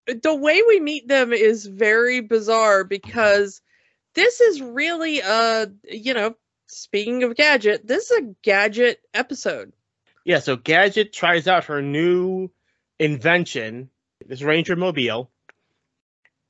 know? 0.07 0.15
The 0.21 0.33
way 0.35 0.61
we 0.67 0.79
meet 0.79 1.07
them 1.07 1.33
is 1.33 1.65
very 1.65 2.21
bizarre 2.21 2.83
because 2.85 3.61
this 4.15 4.39
is 4.41 4.61
really 4.61 5.19
a, 5.19 5.67
you 5.83 6.13
know, 6.13 6.33
speaking 6.67 7.23
of 7.23 7.35
gadget, 7.35 7.85
this 7.85 8.09
is 8.09 8.17
a 8.23 8.35
gadget 8.41 9.01
episode. 9.13 9.73
Yeah 10.27 10.39
so 10.39 10.55
gadget 10.55 11.11
tries 11.11 11.47
out 11.47 11.65
her 11.65 11.81
new 11.81 12.51
invention 12.99 13.89
this 14.27 14.43
ranger 14.43 14.75
mobile 14.75 15.31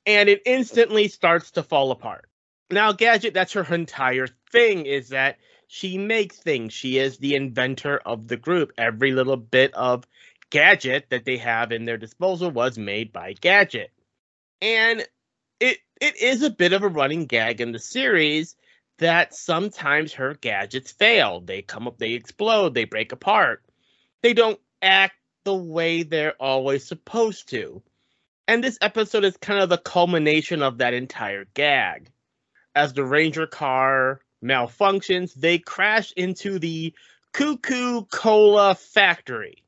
and 0.08 0.30
it 0.30 0.40
instantly 0.46 1.06
starts 1.08 1.50
to 1.50 1.62
fall 1.62 1.90
apart. 1.90 2.30
Now 2.70 2.92
gadget 2.92 3.34
that's 3.34 3.52
her 3.52 3.74
entire 3.74 4.26
thing 4.50 4.86
is 4.86 5.10
that 5.10 5.36
she 5.66 5.98
makes 5.98 6.38
things. 6.38 6.72
She 6.72 6.96
is 6.98 7.18
the 7.18 7.34
inventor 7.34 7.98
of 7.98 8.26
the 8.26 8.38
group. 8.38 8.72
Every 8.78 9.12
little 9.12 9.36
bit 9.36 9.74
of 9.74 10.06
gadget 10.48 11.10
that 11.10 11.26
they 11.26 11.36
have 11.36 11.72
in 11.72 11.84
their 11.84 11.98
disposal 11.98 12.50
was 12.50 12.78
made 12.78 13.12
by 13.12 13.34
gadget. 13.34 13.90
And 14.62 15.06
it 15.60 15.78
it 16.00 16.16
is 16.16 16.42
a 16.42 16.50
bit 16.50 16.72
of 16.72 16.82
a 16.82 16.88
running 16.88 17.26
gag 17.26 17.60
in 17.60 17.72
the 17.72 17.78
series 17.78 18.56
that 18.98 19.34
sometimes 19.34 20.14
her 20.14 20.34
gadgets 20.34 20.90
fail. 20.90 21.42
They 21.42 21.60
come 21.60 21.86
up 21.86 21.98
they 21.98 22.14
explode 22.14 22.72
they 22.72 22.84
break 22.84 23.12
apart 23.12 23.62
they 24.22 24.34
don't 24.34 24.60
act 24.82 25.14
the 25.44 25.54
way 25.54 26.02
they're 26.02 26.40
always 26.40 26.84
supposed 26.84 27.48
to 27.50 27.82
and 28.46 28.64
this 28.64 28.78
episode 28.80 29.24
is 29.24 29.36
kind 29.36 29.60
of 29.60 29.68
the 29.68 29.78
culmination 29.78 30.62
of 30.62 30.78
that 30.78 30.94
entire 30.94 31.44
gag 31.54 32.10
as 32.74 32.92
the 32.92 33.04
ranger 33.04 33.46
car 33.46 34.20
malfunctions 34.44 35.34
they 35.34 35.58
crash 35.58 36.12
into 36.12 36.58
the 36.58 36.92
cuckoo 37.32 38.02
cola 38.04 38.74
factory 38.74 39.62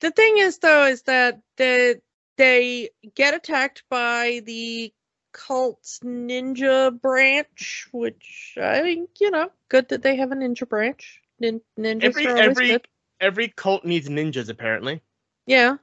The 0.00 0.10
thing 0.10 0.38
is, 0.38 0.58
though, 0.58 0.86
is 0.86 1.02
that 1.02 1.40
the, 1.56 2.00
they 2.36 2.90
get 3.14 3.34
attacked 3.34 3.82
by 3.90 4.42
the 4.44 4.92
cult's 5.32 6.00
ninja 6.00 6.98
branch, 7.00 7.88
which 7.92 8.56
I 8.60 8.80
think, 8.80 9.10
you 9.20 9.30
know, 9.30 9.50
good 9.68 9.88
that 9.90 10.02
they 10.02 10.16
have 10.16 10.32
a 10.32 10.36
ninja 10.36 10.68
branch. 10.68 11.20
Nin- 11.40 11.60
ninjas 11.78 12.04
every 12.04 12.26
are 12.26 12.30
always 12.30 12.48
every 12.50 12.68
good. 12.68 12.88
Every 13.20 13.48
cult 13.48 13.84
needs 13.84 14.08
ninjas 14.08 14.48
apparently 14.48 15.00
Yeah. 15.46 15.76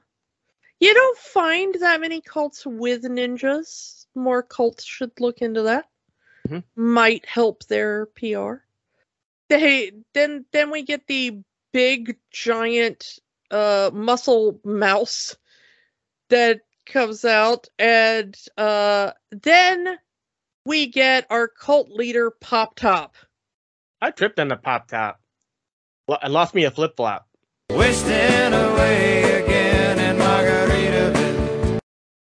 You 0.78 0.92
don't 0.92 1.18
find 1.18 1.74
that 1.80 2.00
many 2.02 2.20
cults 2.20 2.66
with 2.66 3.02
ninjas. 3.04 4.04
More 4.14 4.42
cults 4.42 4.84
should 4.84 5.12
look 5.18 5.38
into 5.40 5.62
that. 5.62 5.86
Mhm. 6.48 6.62
Might 6.76 7.24
help 7.26 7.64
their 7.64 8.06
PR. 8.06 8.56
They 9.48 9.92
then 10.12 10.44
then 10.52 10.70
we 10.70 10.82
get 10.82 11.06
the 11.06 11.38
big 11.72 12.18
giant 12.30 13.18
uh 13.50 13.90
muscle 13.92 14.60
mouse 14.64 15.36
that 16.28 16.60
comes 16.84 17.24
out 17.24 17.68
and 17.78 18.36
uh 18.58 19.12
then 19.30 19.98
we 20.64 20.86
get 20.86 21.26
our 21.30 21.48
cult 21.48 21.88
leader 21.90 22.30
Pop 22.30 22.74
Top. 22.76 23.14
i 24.02 24.10
tripped 24.10 24.38
on 24.40 24.48
the 24.48 24.56
pop 24.56 24.88
top 24.88 25.20
Well, 26.08 26.18
i 26.22 26.28
lost 26.28 26.54
me 26.54 26.64
a 26.64 26.70
flip-flop 26.70 27.25
Wasting 27.70 28.52
away 28.52 29.42
again 29.42 29.98
in 29.98 30.16
Margaritaville. 30.16 31.80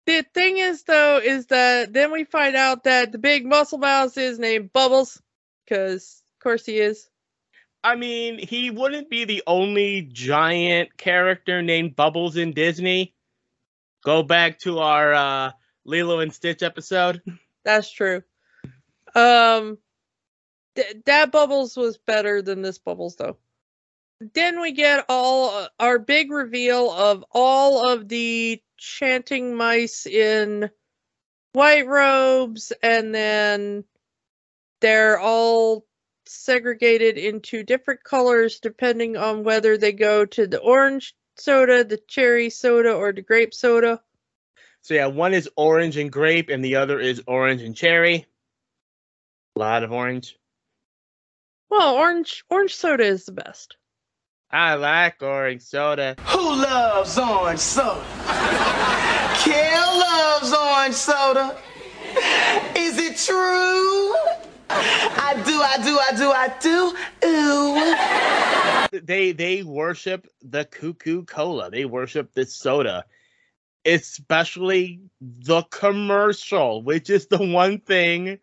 The 0.05 0.25
thing 0.33 0.57
is, 0.57 0.83
though, 0.83 1.19
is 1.23 1.45
that 1.47 1.93
then 1.93 2.11
we 2.11 2.23
find 2.23 2.55
out 2.55 2.83
that 2.85 3.11
the 3.11 3.17
big 3.17 3.45
muscle 3.45 3.77
mouse 3.77 4.17
is 4.17 4.39
named 4.39 4.73
Bubbles, 4.73 5.21
because 5.65 6.23
of 6.37 6.43
course 6.43 6.65
he 6.65 6.79
is. 6.79 7.09
I 7.83 7.95
mean, 7.95 8.39
he 8.39 8.71
wouldn't 8.71 9.09
be 9.09 9.23
the 9.23 9.43
only 9.47 10.01
giant 10.11 10.97
character 10.97 11.61
named 11.61 11.95
Bubbles 11.95 12.35
in 12.35 12.51
Disney. 12.53 13.13
Go 14.03 14.23
back 14.23 14.59
to 14.59 14.79
our 14.79 15.13
uh, 15.13 15.51
Lilo 15.85 16.19
and 16.19 16.33
Stitch 16.33 16.63
episode. 16.63 17.21
That's 17.63 17.91
true. 17.91 18.23
Um, 19.15 19.77
th- 20.75 20.97
that 21.05 21.31
Bubbles 21.31 21.77
was 21.77 21.97
better 21.97 22.41
than 22.41 22.61
this 22.61 22.77
Bubbles, 22.77 23.15
though. 23.15 23.37
Then 24.19 24.59
we 24.59 24.73
get 24.73 25.05
all 25.07 25.49
uh, 25.49 25.67
our 25.79 25.97
big 25.97 26.31
reveal 26.31 26.91
of 26.91 27.23
all 27.31 27.87
of 27.87 28.09
the 28.09 28.61
chanting 28.77 29.55
mice 29.55 30.05
in 30.05 30.69
white 31.53 31.87
robes, 31.87 32.73
and 32.83 33.15
then 33.15 33.85
they're 34.81 35.19
all 35.19 35.85
segregated 36.25 37.17
into 37.17 37.63
different 37.63 38.03
colors 38.03 38.59
depending 38.59 39.15
on 39.17 39.43
whether 39.43 39.77
they 39.77 39.93
go 39.93 40.25
to 40.25 40.47
the 40.47 40.59
orange 40.59 41.15
soda, 41.37 41.83
the 41.83 41.97
cherry 42.07 42.49
soda, 42.49 42.93
or 42.93 43.13
the 43.13 43.21
grape 43.21 43.53
soda. 43.53 44.01
So 44.81 44.93
yeah, 44.93 45.07
one 45.07 45.33
is 45.33 45.49
orange 45.55 45.97
and 45.97 46.11
grape, 46.11 46.49
and 46.49 46.63
the 46.63 46.75
other 46.75 46.99
is 46.99 47.23
orange 47.25 47.61
and 47.61 47.75
cherry. 47.75 48.27
A 49.55 49.59
lot 49.59 49.83
of 49.83 49.91
orange. 49.91 50.37
Well, 51.69 51.95
orange 51.95 52.43
orange 52.49 52.75
soda 52.75 53.05
is 53.05 53.25
the 53.25 53.31
best. 53.31 53.77
I 54.51 54.73
like 54.73 55.21
orange 55.21 55.61
soda. 55.61 56.15
Who 56.25 56.55
loves 56.55 57.17
orange 57.19 57.59
soda? 57.59 58.03
Kel 59.43 59.99
loves 59.99 60.51
orange 60.51 60.95
soda. 60.95 61.55
Is 62.75 62.97
it 62.97 63.17
true? 63.17 64.15
I 64.71 65.41
do, 65.45 65.61
I 65.61 65.77
do, 65.83 65.99
I 65.99 66.11
do, 66.17 66.31
I 66.31 66.47
do. 66.59 66.95
Ooh. 67.27 68.99
They 69.05 69.33
they 69.33 69.61
worship 69.61 70.27
the 70.41 70.65
cuckoo 70.65 71.25
cola. 71.25 71.69
They 71.69 71.85
worship 71.85 72.33
this 72.33 72.55
soda, 72.55 73.05
especially 73.85 74.99
the 75.21 75.61
commercial, 75.63 76.81
which 76.81 77.11
is 77.11 77.27
the 77.27 77.37
one 77.37 77.79
thing 77.81 78.39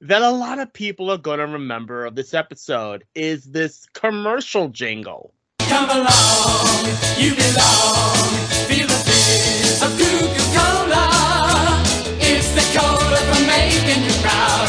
that 0.00 0.22
a 0.22 0.30
lot 0.30 0.58
of 0.58 0.72
people 0.72 1.10
are 1.10 1.18
going 1.18 1.38
to 1.38 1.46
remember 1.46 2.06
of 2.06 2.14
this 2.14 2.32
episode 2.32 3.04
is 3.14 3.44
this 3.44 3.86
commercial 3.92 4.68
jingle. 4.68 5.34
Come 5.58 5.90
along, 5.90 6.86
you 7.18 7.34
belong. 7.36 8.32
Feel 8.64 8.86
the 8.88 8.96
fizz 9.04 9.82
of 9.82 9.92
Cuckoo 9.98 10.46
Cola. 10.56 11.82
It's 12.18 12.48
the 12.56 12.64
cola 12.78 13.20
for 13.28 13.44
making 13.46 14.02
you 14.04 14.12
proud. 14.22 14.68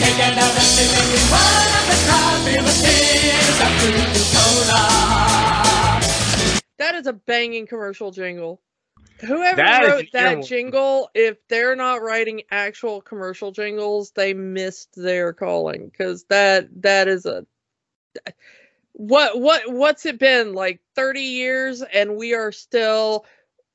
Take 0.00 0.16
another 0.16 0.64
sip 0.64 0.96
and 0.96 1.08
you 1.12 1.20
run 1.28 1.68
up 1.76 1.84
the 1.84 1.98
crowd. 2.08 2.40
Feel 2.48 2.64
the 2.64 2.72
fizz 2.72 3.60
of 3.60 3.72
Cuckoo 3.84 4.24
Cola. 4.32 4.82
That 6.78 6.94
is 6.94 7.06
a 7.06 7.12
banging 7.12 7.66
commercial 7.66 8.10
jingle. 8.10 8.62
Whoever 9.20 9.56
That 9.56 9.84
wrote 9.86 10.12
that 10.12 10.44
jingle, 10.44 11.10
if 11.14 11.36
they're 11.48 11.76
not 11.76 12.02
writing 12.02 12.42
actual 12.50 13.00
commercial 13.02 13.52
jingles, 13.52 14.12
they 14.12 14.34
missed 14.34 14.94
their 14.94 15.32
calling 15.32 15.88
because 15.88 16.24
that 16.24 16.68
that 16.82 17.08
is 17.08 17.26
a 17.26 17.46
what 18.92 19.40
what 19.40 19.70
what's 19.72 20.06
it 20.06 20.18
been 20.18 20.52
like 20.52 20.80
30 20.94 21.20
years 21.20 21.82
and 21.82 22.16
we 22.16 22.34
are 22.34 22.52
still 22.52 23.24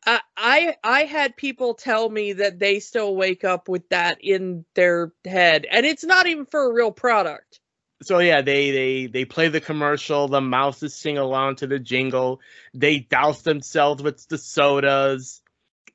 I, 0.05 0.19
I 0.37 0.75
I 0.83 1.03
had 1.05 1.35
people 1.35 1.73
tell 1.73 2.09
me 2.09 2.33
that 2.33 2.59
they 2.59 2.79
still 2.79 3.15
wake 3.15 3.43
up 3.43 3.67
with 3.67 3.87
that 3.89 4.19
in 4.21 4.65
their 4.75 5.13
head 5.25 5.65
and 5.69 5.85
it's 5.85 6.03
not 6.03 6.27
even 6.27 6.45
for 6.45 6.65
a 6.69 6.73
real 6.73 6.91
product. 6.91 7.59
So 8.05 8.19
yeah, 8.19 8.41
they 8.41 8.69
they 8.71 9.07
they 9.07 9.25
play 9.25 9.47
the 9.47 9.59
commercial. 9.59 10.27
The 10.27 10.39
mouses 10.41 10.95
sing 10.95 11.17
along 11.17 11.57
to 11.57 11.67
the 11.67 11.79
jingle. 11.79 12.39
They 12.73 12.99
douse 12.99 13.41
themselves 13.41 14.03
with 14.03 14.27
the 14.27 14.37
sodas. 14.37 15.41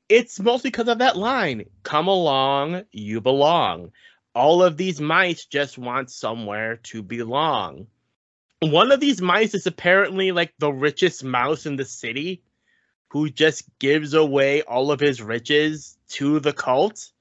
It's 0.09 0.37
mostly 0.39 0.71
because 0.71 0.89
of 0.89 0.99
that 0.99 1.15
line. 1.15 1.65
Come 1.83 2.09
along, 2.09 2.83
you 2.91 3.21
belong. 3.21 3.93
All 4.35 4.61
of 4.61 4.75
these 4.75 4.99
mice 4.99 5.45
just 5.45 5.77
want 5.77 6.11
somewhere 6.11 6.77
to 6.83 7.01
belong. 7.01 7.87
One 8.59 8.91
of 8.91 8.99
these 8.99 9.21
mice 9.21 9.53
is 9.53 9.65
apparently 9.65 10.33
like 10.33 10.53
the 10.59 10.71
richest 10.71 11.23
mouse 11.23 11.65
in 11.65 11.77
the 11.77 11.85
city, 11.85 12.43
who 13.09 13.29
just 13.29 13.63
gives 13.79 14.13
away 14.13 14.63
all 14.63 14.91
of 14.91 14.99
his 14.99 15.21
riches 15.21 15.97
to 16.09 16.41
the 16.41 16.53
cult. 16.53 17.11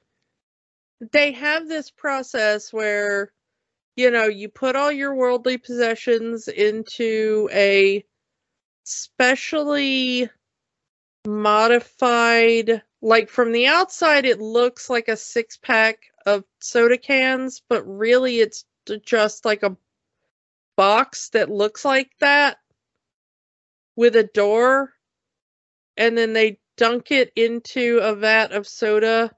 they 1.12 1.32
have 1.32 1.68
this 1.68 1.91
process 1.91 2.72
where 2.72 3.32
you 3.97 4.11
know 4.11 4.24
you 4.26 4.49
put 4.49 4.76
all 4.76 4.91
your 4.93 5.14
worldly 5.14 5.59
possessions 5.59 6.49
into 6.49 7.49
a 7.53 8.05
specially 8.84 10.28
modified 11.26 12.82
like 13.03 13.28
from 13.28 13.53
the 13.53 13.66
outside 13.66 14.24
it 14.24 14.41
looks 14.41 14.88
like 14.91 15.09
a 15.09 15.16
six 15.16 15.57
pack 15.57 15.99
of 16.26 16.45
soda 16.61 16.97
cans 16.97 17.62
but 17.68 17.82
really 17.86 18.41
it's 18.41 18.64
just 19.05 19.45
like 19.45 19.62
a 19.62 19.76
box 20.76 21.28
that 21.30 21.51
looks 21.51 21.84
like 21.84 22.11
that 22.20 22.59
with 23.97 24.16
a 24.16 24.24
door 24.34 24.93
and 25.97 26.16
then 26.16 26.32
they 26.32 26.59
dunk 26.76 27.11
it 27.11 27.30
into 27.36 27.99
a 27.99 28.14
vat 28.14 28.53
of 28.53 28.66
soda 28.66 29.30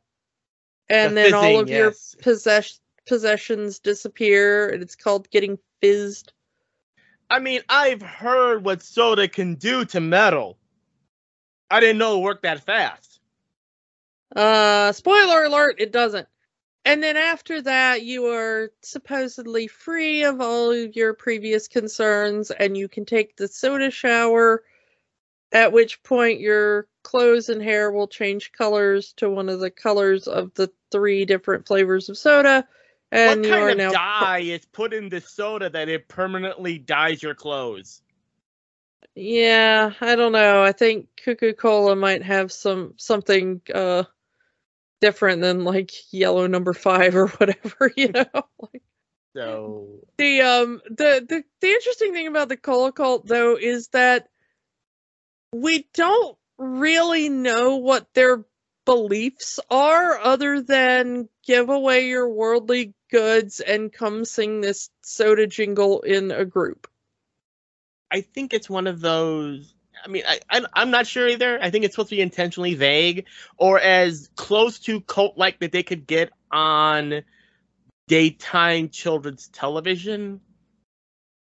and 0.89 1.17
The 1.17 1.23
then 1.23 1.35
all 1.35 1.59
of 1.59 1.69
your 1.69 1.89
yes. 1.89 2.15
possess- 2.21 2.79
possessions 3.07 3.79
disappear 3.79 4.69
and 4.69 4.83
it's 4.83 4.97
called 4.97 5.31
getting 5.31 5.59
fizzed 5.81 6.33
I 7.33 7.39
mean, 7.39 7.63
I've 7.67 8.03
heard 8.03 8.63
what 8.63 8.83
soda 8.83 9.27
can 9.27 9.55
do 9.55 9.87
to 9.87 10.01
metal. 10.01 10.59
I 11.71 11.81
didn't 11.81 11.97
know 11.97 12.19
it 12.19 12.23
worked 12.23 12.43
that 12.43 12.61
fast. 12.61 13.21
Uh, 14.37 14.93
spoiler 14.93 15.45
alert, 15.45 15.77
it 15.79 15.93
doesn't. 15.93 16.29
And 16.85 17.03
then 17.03 17.17
after 17.17 17.63
that, 17.63 18.03
you 18.03 18.27
are 18.27 18.71
supposedly 18.83 19.67
free 19.67 20.25
of 20.25 20.43
all 20.43 20.73
of 20.73 20.95
your 20.95 21.15
previous 21.15 21.69
concerns 21.69 22.51
and 22.51 22.77
you 22.77 22.87
can 22.87 23.07
take 23.07 23.35
the 23.35 23.49
soda 23.49 23.91
shower, 23.91 24.63
at 25.53 25.73
which 25.73 26.03
point 26.03 26.39
your 26.39 26.87
clothes 27.03 27.49
and 27.49 27.63
hair 27.63 27.91
will 27.91 28.09
change 28.09 28.53
colors 28.53 29.15
to 29.15 29.31
one 29.31 29.49
of 29.49 29.59
the 29.59 29.71
colors 29.71 30.29
of 30.29 30.53
the 30.53 30.71
three 30.91 31.25
different 31.25 31.67
flavors 31.67 32.11
of 32.11 32.19
soda. 32.19 32.69
And 33.13 33.43
what 33.43 33.51
kind 33.51 33.81
of 33.83 33.93
dye 33.93 34.39
is 34.39 34.65
put 34.65 34.95
in 34.95 35.11
the 35.11 35.21
soda 35.21 35.69
that 35.69 35.91
it 35.91 36.09
permanently 36.09 36.79
dyes 36.79 37.23
your 37.23 37.35
clothes? 37.35 38.01
Yeah, 39.15 39.93
I 40.01 40.17
don't 40.17 40.33
know. 40.33 40.63
I 40.63 40.73
think 40.73 41.09
Cuckoo 41.23 41.53
Cola 41.53 41.95
might 41.95 42.23
have 42.23 42.51
some 42.51 42.95
something 42.97 43.61
uh 43.73 44.05
different 45.03 45.43
than 45.43 45.65
like 45.65 45.91
yellow 46.11 46.47
number 46.47 46.73
five 46.73 47.15
or 47.15 47.27
whatever, 47.39 47.93
you 47.95 48.09
know. 48.09 48.25
like 48.59 48.83
So 49.37 49.89
the 50.17 50.41
um 50.41 50.81
the, 50.87 51.27
the 51.29 51.45
the 51.61 51.69
interesting 51.69 52.15
thing 52.15 52.29
about 52.29 52.49
the 52.49 52.57
Cola 52.57 52.93
cult 52.93 53.27
though 53.27 53.59
is 53.59 53.89
that 53.89 54.29
we 55.53 55.87
don't 55.93 56.39
really 56.57 57.29
know 57.29 57.77
what 57.77 58.07
their 58.15 58.47
beliefs 58.87 59.61
are 59.71 60.19
other 60.19 60.63
than 60.63 61.29
give 61.47 61.69
away 61.69 62.07
your 62.09 62.29
worldly 62.31 62.95
goods 63.13 63.61
and 63.61 63.93
come 63.93 64.25
sing 64.25 64.61
this 64.61 64.91
soda 65.03 65.47
jingle 65.47 66.01
in 66.01 66.33
a 66.33 66.45
group. 66.45 66.89
I 68.11 68.23
think 68.23 68.53
it's 68.53 68.69
one 68.69 68.87
of 68.87 69.01
those. 69.01 69.75
I 70.05 70.09
mean, 70.09 70.25
I, 70.27 70.41
I 70.51 70.65
I'm 70.73 70.91
not 70.91 71.07
sure 71.07 71.29
either. 71.29 71.63
I 71.63 71.71
think 71.71 71.85
it's 71.85 71.95
supposed 71.95 72.09
to 72.09 72.17
be 72.17 72.23
intentionally 72.23 72.75
vague, 72.75 73.27
or 73.59 73.79
as 73.79 74.31
close 74.35 74.79
to 74.81 75.01
cult 75.03 75.39
like 75.39 75.61
that 75.61 75.71
they 75.71 75.83
could 75.83 76.07
get 76.07 76.31
on 76.51 77.23
daytime 78.09 78.89
children's 78.89 79.49
television. 79.49 80.41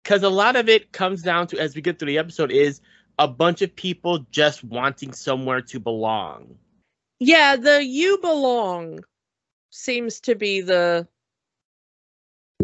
Because 0.03 0.23
a 0.23 0.31
lot 0.31 0.57
of 0.57 0.69
it 0.69 0.91
comes 0.93 1.23
down 1.23 1.47
to, 1.49 1.59
as 1.59 1.77
we 1.77 1.83
get 1.83 1.99
through 1.99 2.09
the 2.09 2.19
episode, 2.19 2.51
is 2.51 2.81
a 3.19 3.29
bunch 3.29 3.61
of 3.63 3.77
people 3.77 4.27
just 4.31 4.65
wanting 4.65 5.13
somewhere 5.13 5.61
to 5.61 5.79
belong. 5.79 6.57
Yeah, 7.19 7.57
the 7.57 7.85
you 7.85 8.19
belong 8.19 9.05
seems 9.71 10.21
to 10.21 10.35
be 10.35 10.63
the 10.63 11.07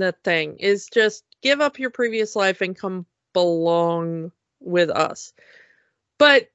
the 0.00 0.12
thing 0.24 0.58
is 0.58 0.88
just 0.92 1.24
give 1.42 1.60
up 1.60 1.78
your 1.78 1.90
previous 1.90 2.36
life 2.36 2.60
and 2.60 2.78
come 2.78 3.06
belong 3.32 4.32
with 4.60 4.90
us. 4.90 5.32
But 6.18 6.48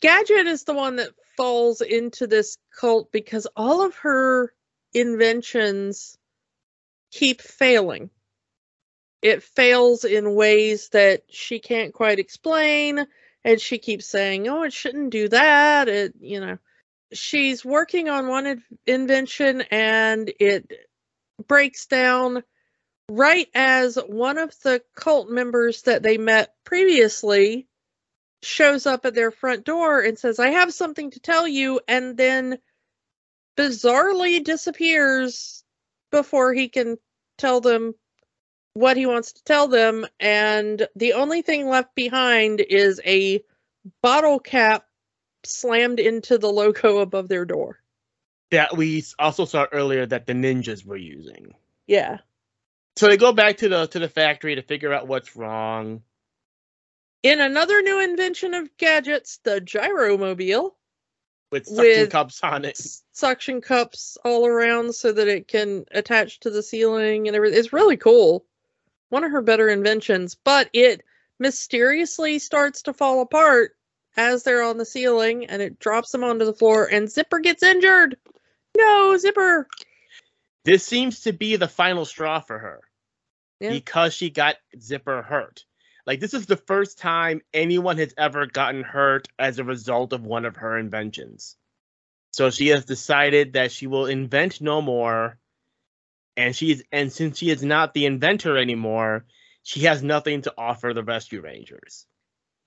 Gadget 0.00 0.46
is 0.46 0.64
the 0.64 0.74
one 0.74 0.96
that 0.96 1.10
falls 1.36 1.80
into 1.80 2.26
this 2.26 2.58
cult 2.78 3.10
because 3.12 3.46
all 3.56 3.82
of 3.82 3.94
her 3.96 4.52
inventions 4.92 6.18
keep 7.10 7.40
failing. 7.40 8.10
It 9.22 9.42
fails 9.42 10.04
in 10.04 10.34
ways 10.34 10.90
that 10.90 11.22
she 11.28 11.58
can't 11.58 11.94
quite 11.94 12.18
explain 12.18 13.06
and 13.44 13.60
she 13.60 13.78
keeps 13.78 14.06
saying, 14.06 14.48
"Oh, 14.48 14.62
it 14.62 14.72
shouldn't 14.72 15.10
do 15.10 15.28
that." 15.28 15.88
It, 15.88 16.14
you 16.20 16.40
know, 16.40 16.58
she's 17.12 17.64
working 17.64 18.08
on 18.08 18.28
one 18.28 18.62
invention 18.86 19.62
and 19.70 20.30
it 20.38 20.70
breaks 21.46 21.86
down 21.86 22.42
right 23.10 23.48
as 23.54 23.96
one 23.96 24.38
of 24.38 24.54
the 24.62 24.82
cult 24.94 25.30
members 25.30 25.82
that 25.82 26.02
they 26.02 26.18
met 26.18 26.54
previously 26.64 27.66
shows 28.42 28.86
up 28.86 29.04
at 29.04 29.14
their 29.14 29.30
front 29.30 29.64
door 29.64 30.00
and 30.00 30.18
says, 30.18 30.38
I 30.38 30.50
have 30.50 30.72
something 30.72 31.10
to 31.12 31.20
tell 31.20 31.48
you, 31.48 31.80
and 31.88 32.16
then 32.16 32.58
bizarrely 33.56 34.44
disappears 34.44 35.64
before 36.12 36.52
he 36.52 36.68
can 36.68 36.98
tell 37.36 37.60
them 37.60 37.94
what 38.74 38.96
he 38.96 39.06
wants 39.06 39.32
to 39.32 39.44
tell 39.44 39.68
them. 39.68 40.06
And 40.20 40.86
the 40.94 41.14
only 41.14 41.42
thing 41.42 41.68
left 41.68 41.94
behind 41.94 42.60
is 42.60 43.00
a 43.04 43.42
bottle 44.02 44.38
cap 44.38 44.84
slammed 45.44 45.98
into 45.98 46.38
the 46.38 46.50
logo 46.50 46.98
above 46.98 47.28
their 47.28 47.44
door. 47.44 47.80
That 48.50 48.76
we 48.76 49.04
also 49.18 49.44
saw 49.44 49.66
earlier 49.72 50.06
that 50.06 50.26
the 50.26 50.32
ninjas 50.32 50.84
were 50.84 50.96
using. 50.96 51.54
Yeah. 51.86 52.18
So 52.98 53.06
they 53.06 53.16
go 53.16 53.32
back 53.32 53.58
to 53.58 53.68
the 53.68 53.86
to 53.86 54.00
the 54.00 54.08
factory 54.08 54.56
to 54.56 54.62
figure 54.62 54.92
out 54.92 55.06
what's 55.06 55.36
wrong. 55.36 56.02
In 57.22 57.40
another 57.40 57.80
new 57.80 58.00
invention 58.00 58.54
of 58.54 58.76
gadgets, 58.76 59.38
the 59.44 59.60
gyromobile, 59.60 60.72
with 61.52 61.66
suction 61.66 61.84
With- 61.84 62.10
cups 62.10 62.40
on 62.42 62.64
it. 62.64 62.80
suction 63.12 63.60
cups 63.60 64.18
all 64.24 64.44
around 64.46 64.96
so 64.96 65.12
that 65.12 65.28
it 65.28 65.46
can 65.46 65.84
attach 65.92 66.40
to 66.40 66.50
the 66.50 66.60
ceiling 66.60 67.28
and 67.28 67.36
everything. 67.36 67.60
It's 67.60 67.72
really 67.72 67.96
cool. 67.96 68.44
One 69.10 69.22
of 69.22 69.30
her 69.30 69.42
better 69.42 69.68
inventions, 69.68 70.34
but 70.34 70.68
it 70.72 71.04
mysteriously 71.38 72.40
starts 72.40 72.82
to 72.82 72.92
fall 72.92 73.20
apart 73.20 73.76
as 74.16 74.42
they're 74.42 74.64
on 74.64 74.76
the 74.76 74.84
ceiling 74.84 75.46
and 75.46 75.62
it 75.62 75.78
drops 75.78 76.10
them 76.10 76.24
onto 76.24 76.44
the 76.44 76.52
floor 76.52 76.88
and 76.90 77.08
Zipper 77.08 77.38
gets 77.38 77.62
injured. 77.62 78.16
No, 78.76 79.16
Zipper. 79.18 79.68
This 80.64 80.84
seems 80.84 81.20
to 81.20 81.32
be 81.32 81.54
the 81.54 81.68
final 81.68 82.04
straw 82.04 82.40
for 82.40 82.58
her 82.58 82.87
Yeah. 83.60 83.70
because 83.70 84.14
she 84.14 84.30
got 84.30 84.56
Zipper 84.80 85.22
hurt. 85.22 85.64
Like 86.06 86.20
this 86.20 86.34
is 86.34 86.46
the 86.46 86.56
first 86.56 86.98
time 86.98 87.42
anyone 87.52 87.98
has 87.98 88.14
ever 88.16 88.46
gotten 88.46 88.82
hurt 88.82 89.28
as 89.38 89.58
a 89.58 89.64
result 89.64 90.12
of 90.12 90.24
one 90.24 90.44
of 90.44 90.56
her 90.56 90.78
inventions. 90.78 91.56
So 92.30 92.50
she 92.50 92.68
has 92.68 92.84
decided 92.84 93.54
that 93.54 93.72
she 93.72 93.86
will 93.86 94.06
invent 94.06 94.60
no 94.60 94.80
more. 94.80 95.38
And 96.36 96.54
she's 96.54 96.82
and 96.92 97.12
since 97.12 97.38
she 97.38 97.50
is 97.50 97.62
not 97.62 97.94
the 97.94 98.06
inventor 98.06 98.56
anymore, 98.56 99.24
she 99.62 99.80
has 99.80 100.02
nothing 100.02 100.42
to 100.42 100.54
offer 100.56 100.94
the 100.94 101.02
rescue 101.02 101.40
rangers. 101.40 102.06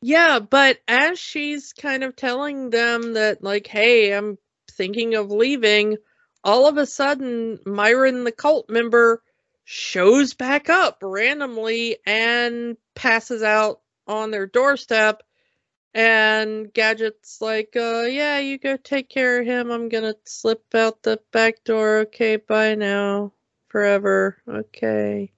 Yeah, 0.01 0.39
but 0.39 0.79
as 0.87 1.19
she's 1.19 1.73
kind 1.73 2.03
of 2.03 2.15
telling 2.15 2.71
them 2.71 3.13
that, 3.13 3.43
like, 3.43 3.67
hey, 3.67 4.13
I'm 4.13 4.37
thinking 4.71 5.15
of 5.15 5.31
leaving, 5.31 5.97
all 6.43 6.67
of 6.67 6.77
a 6.77 6.87
sudden, 6.87 7.59
Myron, 7.65 8.23
the 8.23 8.31
cult 8.31 8.69
member, 8.69 9.21
shows 9.71 10.33
back 10.33 10.69
up 10.69 10.97
randomly 11.01 11.97
and 12.05 12.75
passes 12.93 13.41
out 13.41 13.79
on 14.05 14.29
their 14.29 14.45
doorstep. 14.45 15.23
And 15.93 16.73
Gadget's 16.73 17.41
like, 17.41 17.73
uh, 17.77 18.01
yeah, 18.01 18.39
you 18.39 18.57
go 18.57 18.75
take 18.75 19.07
care 19.07 19.39
of 19.39 19.47
him. 19.47 19.71
I'm 19.71 19.87
gonna 19.87 20.15
slip 20.25 20.75
out 20.75 21.03
the 21.03 21.21
back 21.31 21.63
door. 21.63 21.99
Okay, 21.99 22.35
bye 22.35 22.75
now. 22.75 23.31
Forever. 23.69 24.41
Okay. 24.45 25.31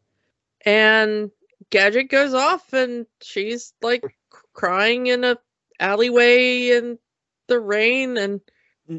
And 0.65 1.29
Gadget 1.69 2.09
goes 2.09 2.33
off 2.33 2.73
and 2.73 3.05
she's 3.21 3.73
like 3.83 4.03
crying 4.53 5.07
in 5.07 5.23
a 5.23 5.37
alleyway 5.79 6.69
in 6.71 6.97
the 7.47 7.59
rain 7.59 8.17
and 8.17 8.41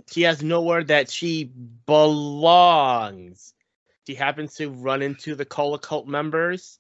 she 0.06 0.23
has 0.23 0.43
nowhere 0.43 0.85
that 0.85 1.11
she 1.11 1.44
belongs. 1.86 3.55
She 4.07 4.15
happens 4.15 4.55
to 4.57 4.71
run 4.71 5.03
into 5.03 5.35
the 5.35 5.45
Cola 5.45 5.79
Cult 5.79 6.07
members, 6.07 6.79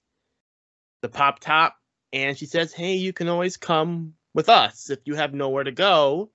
the 1.02 1.08
Pop 1.08 1.40
Top, 1.40 1.76
and 2.12 2.36
she 2.36 2.46
says, 2.46 2.72
Hey, 2.72 2.94
you 2.94 3.12
can 3.12 3.28
always 3.28 3.56
come 3.56 4.14
with 4.34 4.48
us. 4.48 4.90
If 4.90 5.00
you 5.04 5.14
have 5.14 5.32
nowhere 5.32 5.64
to 5.64 5.72
go, 5.72 6.30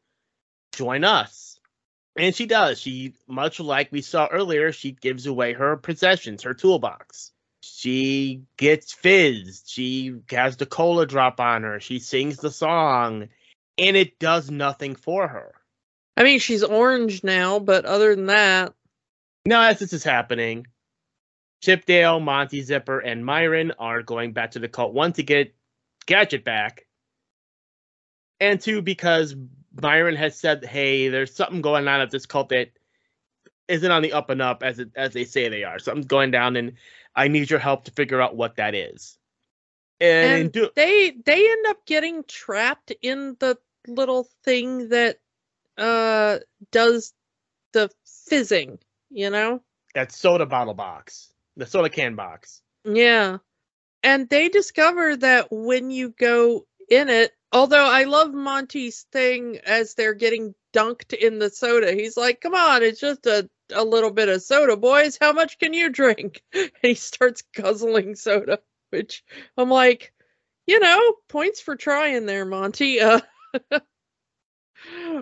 join 0.74 1.04
us. 1.04 1.60
And 2.16 2.36
she 2.36 2.48
does. 2.48 2.80
She, 2.80 3.14
much 3.28 3.60
like 3.60 3.92
we 3.92 4.02
saw 4.02 4.28
earlier, 4.28 4.72
she 4.72 4.92
gives 4.92 5.26
away 5.26 5.54
her 5.54 5.78
possessions, 5.78 6.44
her 6.44 6.54
toolbox. 6.54 7.32
She 7.62 8.44
gets 8.58 8.94
fizzed. 8.94 9.70
She 9.70 10.16
has 10.30 10.58
the 10.58 10.66
cola 10.66 11.06
drop 11.06 11.40
on 11.40 11.64
her. 11.64 11.80
She 11.80 12.00
sings 12.00 12.38
the 12.38 12.52
song, 12.52 13.30
and 13.78 13.96
it 13.96 14.20
does 14.20 14.50
nothing 14.50 14.96
for 14.96 15.28
her. 15.28 15.54
I 16.18 16.24
mean 16.24 16.40
she's 16.40 16.64
orange 16.64 17.24
now, 17.24 17.60
but 17.60 17.86
other 17.86 18.16
than 18.16 18.26
that, 18.26 18.74
Now, 19.46 19.62
as 19.62 19.80
this 19.80 19.94
is 19.94 20.04
happening, 20.04 20.68
Chipdale, 21.62 22.22
Monty 22.22 22.62
Zipper, 22.62 23.00
and 23.00 23.26
Myron 23.26 23.72
are 23.80 24.02
going 24.02 24.34
back 24.34 24.52
to 24.52 24.60
the 24.60 24.68
cult. 24.68 24.94
One 24.94 25.14
to 25.14 25.24
get 25.24 25.54
Gadget 26.06 26.44
back, 26.44 26.88
and 28.40 28.60
two 28.60 28.82
because 28.82 29.36
Myron 29.82 30.16
has 30.16 30.40
said, 30.40 30.66
"Hey, 30.66 31.10
there's 31.10 31.36
something 31.36 31.62
going 31.62 31.88
on 31.88 32.02
at 32.02 32.12
this 32.12 32.26
cult 32.26 32.50
that 32.50 32.72
isn't 33.68 33.92
on 33.92 34.02
the 34.02 34.14
up 34.14 34.30
and 34.30 34.42
up 34.42 34.64
as 34.64 34.80
it, 34.80 34.90
as 34.96 35.14
they 35.14 35.26
say 35.26 35.50
they 35.50 35.64
are. 35.64 35.80
Something's 35.80 36.08
going 36.08 36.32
down, 36.32 36.56
and 36.56 36.74
I 37.16 37.28
need 37.28 37.50
your 37.50 37.60
help 37.60 37.84
to 37.86 37.92
figure 37.92 38.22
out 38.22 38.36
what 38.36 38.56
that 38.56 38.74
is." 38.74 39.18
And, 40.02 40.44
And 40.44 40.52
do, 40.52 40.70
they 40.76 41.12
they 41.26 41.52
end 41.52 41.66
up 41.68 41.86
getting 41.86 42.24
trapped 42.24 42.94
in 43.02 43.36
the 43.40 43.58
little 43.88 44.28
thing 44.44 44.90
that 44.90 45.20
uh 45.78 46.40
does 46.72 47.14
the 47.74 47.90
fizzing, 48.06 48.80
you 49.10 49.30
know? 49.30 49.62
that 49.96 50.12
soda 50.12 50.46
bottle 50.46 50.74
box, 50.74 51.34
the 51.60 51.66
soda 51.66 51.90
can 51.90 52.16
box. 52.16 52.62
Yeah. 52.86 53.38
And 54.02 54.30
they 54.30 54.50
discover 54.50 55.18
that 55.18 55.48
when 55.52 55.92
you 55.92 56.10
go 56.18 56.66
in 56.90 57.10
it, 57.10 57.32
although 57.52 57.86
I 57.86 58.06
love 58.06 58.34
Monty's 58.34 59.06
thing 59.12 59.60
as 59.66 59.94
they're 59.94 60.14
getting 60.14 60.56
dunked 60.74 61.14
in 61.14 61.40
the 61.40 61.50
soda, 61.50 61.92
he's 61.94 62.16
like, 62.18 62.42
come 62.42 62.56
on, 62.56 62.82
it's 62.82 63.00
just 63.02 63.26
a, 63.26 63.50
a 63.74 63.84
little 63.84 64.12
bit 64.12 64.30
of 64.30 64.42
soda, 64.42 64.78
boys. 64.78 65.18
How 65.20 65.34
much 65.34 65.60
can 65.60 65.74
you 65.74 65.90
drink? 65.90 66.42
And 66.54 66.72
he 66.82 66.94
starts 66.96 67.44
guzzling 67.54 68.16
soda, 68.16 68.60
which 68.90 69.24
I'm 69.58 69.70
like, 69.70 70.14
you 70.66 70.80
know, 70.80 71.16
points 71.28 71.60
for 71.62 71.76
trying 71.76 72.26
there, 72.26 72.46
Monty. 72.46 73.00
Uh, 73.72 73.80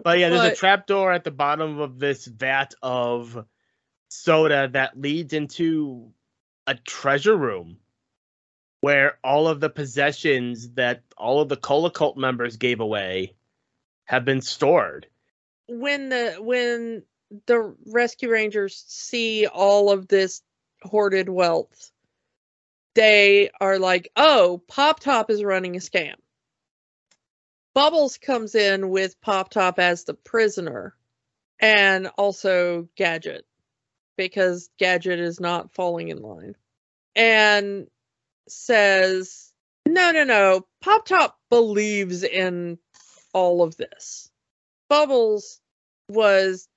But 0.04 0.20
yeah, 0.20 0.30
there's 0.30 0.42
a 0.42 0.50
But- 0.50 0.58
trapdoor 0.58 1.12
at 1.12 1.24
the 1.24 1.32
bottom 1.32 1.80
of 1.80 1.98
this 1.98 2.26
vat 2.26 2.74
of 2.82 3.46
soda 4.10 4.70
that 4.74 5.00
leads 5.00 5.34
into 5.34 6.12
a 6.68 6.76
treasure 6.76 7.36
room 7.36 7.78
where 8.82 9.18
all 9.24 9.48
of 9.48 9.60
the 9.60 9.70
possessions 9.70 10.70
that 10.74 11.02
all 11.18 11.42
of 11.42 11.50
the 11.50 11.58
Cola 11.58 11.90
Cult 11.90 12.18
members 12.18 12.58
gave 12.58 12.80
away 12.80 13.34
have 14.06 14.26
been 14.26 14.42
stored. 14.42 15.08
when 15.68 16.10
the 16.10 16.36
when 16.40 17.04
the 17.46 17.76
rescue 17.88 18.30
rangers 18.30 18.84
see 18.88 19.48
all 19.48 19.92
of 19.92 20.08
this 20.08 20.42
hoarded 20.84 21.28
wealth 21.28 21.92
they 22.96 23.50
are 23.60 23.80
like 23.80 24.10
oh 24.16 24.62
pop 24.68 25.00
top 25.00 25.30
is 25.30 25.44
running 25.44 25.76
a 25.76 25.80
scam 25.80 26.14
bubbles 27.74 28.18
comes 28.18 28.56
in 28.56 28.90
with 28.90 29.20
pop 29.22 29.50
top 29.50 29.78
as 29.78 30.06
the 30.06 30.14
prisoner 30.14 30.96
and 31.60 32.08
also 32.18 32.88
gadget 32.96 33.46
because 34.18 34.70
gadget 34.78 35.20
is 35.20 35.40
not 35.40 35.74
falling 35.74 36.10
in 36.10 36.22
line 36.22 36.56
and 37.16 37.88
says 38.48 39.52
no 39.86 40.12
no 40.12 40.24
no 40.24 40.66
pop 40.82 41.06
top 41.06 41.38
believes 41.50 42.24
in 42.24 42.78
all 43.34 43.62
of 43.62 43.78
this 43.78 44.30
Bubbles 44.90 45.60
was 46.10 46.68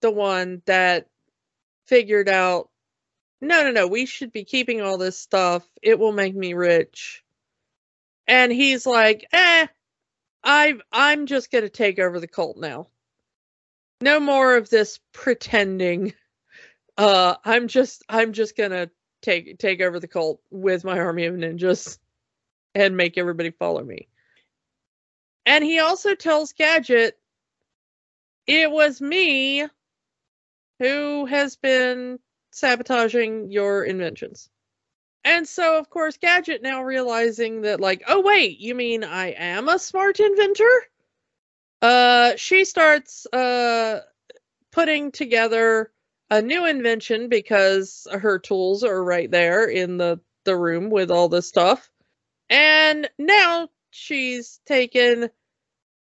the 0.00 0.10
one 0.10 0.62
that 0.66 1.06
figured 1.86 2.28
out 2.28 2.70
no, 3.44 3.62
no, 3.62 3.72
no, 3.72 3.86
we 3.86 4.06
should 4.06 4.32
be 4.32 4.44
keeping 4.44 4.80
all 4.80 4.96
this 4.96 5.18
stuff. 5.18 5.68
It 5.82 5.98
will 5.98 6.12
make 6.12 6.34
me 6.34 6.54
rich. 6.54 7.22
And 8.26 8.50
he's 8.50 8.86
like, 8.86 9.26
eh, 9.32 9.66
I 10.42 10.74
I'm 10.90 11.26
just 11.26 11.50
gonna 11.50 11.68
take 11.68 11.98
over 11.98 12.20
the 12.20 12.28
cult 12.28 12.56
now. 12.56 12.88
No 14.04 14.20
more 14.20 14.56
of 14.56 14.68
this 14.68 15.00
pretending. 15.12 16.12
Uh 16.98 17.36
I'm 17.42 17.68
just 17.68 18.04
I'm 18.06 18.34
just 18.34 18.54
gonna 18.54 18.90
take 19.22 19.58
take 19.58 19.80
over 19.80 19.98
the 19.98 20.06
cult 20.06 20.42
with 20.50 20.84
my 20.84 20.98
army 20.98 21.24
of 21.24 21.34
ninjas 21.34 21.98
and 22.74 22.98
make 22.98 23.16
everybody 23.16 23.50
follow 23.50 23.82
me. 23.82 24.08
And 25.46 25.64
he 25.64 25.78
also 25.78 26.14
tells 26.14 26.52
Gadget, 26.52 27.18
it 28.46 28.70
was 28.70 29.00
me 29.00 29.66
who 30.80 31.24
has 31.24 31.56
been 31.56 32.18
sabotaging 32.50 33.50
your 33.50 33.84
inventions. 33.84 34.50
And 35.24 35.48
so, 35.48 35.78
of 35.78 35.88
course, 35.88 36.18
Gadget 36.18 36.60
now 36.62 36.82
realizing 36.82 37.62
that, 37.62 37.80
like, 37.80 38.02
oh, 38.06 38.20
wait, 38.20 38.58
you 38.60 38.74
mean 38.74 39.02
I 39.02 39.28
am 39.28 39.70
a 39.70 39.78
smart 39.78 40.20
inventor? 40.20 40.82
Uh, 41.84 42.36
she 42.36 42.64
starts, 42.64 43.26
uh, 43.32 44.00
putting 44.72 45.12
together 45.12 45.92
a 46.30 46.42
new 46.42 46.66
invention 46.66 47.28
because 47.28 48.06
her 48.12 48.38
tools 48.38 48.84
are 48.84 49.04
right 49.04 49.30
there 49.30 49.66
in 49.66 49.98
the, 49.98 50.20
the 50.44 50.56
room 50.56 50.90
with 50.90 51.10
all 51.10 51.28
the 51.28 51.42
stuff. 51.42 51.90
And 52.50 53.08
now 53.18 53.68
she's 53.90 54.60
taken 54.66 55.30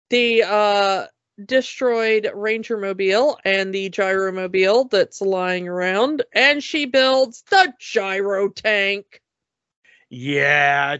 the 0.09 0.43
uh 0.43 1.07
destroyed 1.45 2.31
ranger 2.35 2.77
mobile 2.77 3.39
and 3.43 3.73
the 3.73 3.89
gyromobile 3.89 4.89
that's 4.89 5.21
lying 5.21 5.67
around 5.67 6.23
and 6.33 6.63
she 6.63 6.85
builds 6.85 7.43
the 7.49 7.73
gyro 7.79 8.49
tank 8.49 9.21
Yeah, 10.09 10.97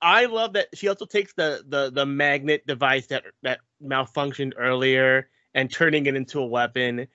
I 0.00 0.26
love 0.26 0.54
that 0.54 0.68
she 0.74 0.88
also 0.88 1.06
takes 1.06 1.32
the, 1.34 1.64
the 1.66 1.90
the 1.90 2.06
magnet 2.06 2.66
device 2.66 3.06
that 3.08 3.24
that 3.42 3.60
malfunctioned 3.82 4.52
earlier 4.56 5.28
and 5.54 5.70
turning 5.70 6.06
it 6.06 6.16
into 6.16 6.40
a 6.40 6.46
weapon. 6.46 7.06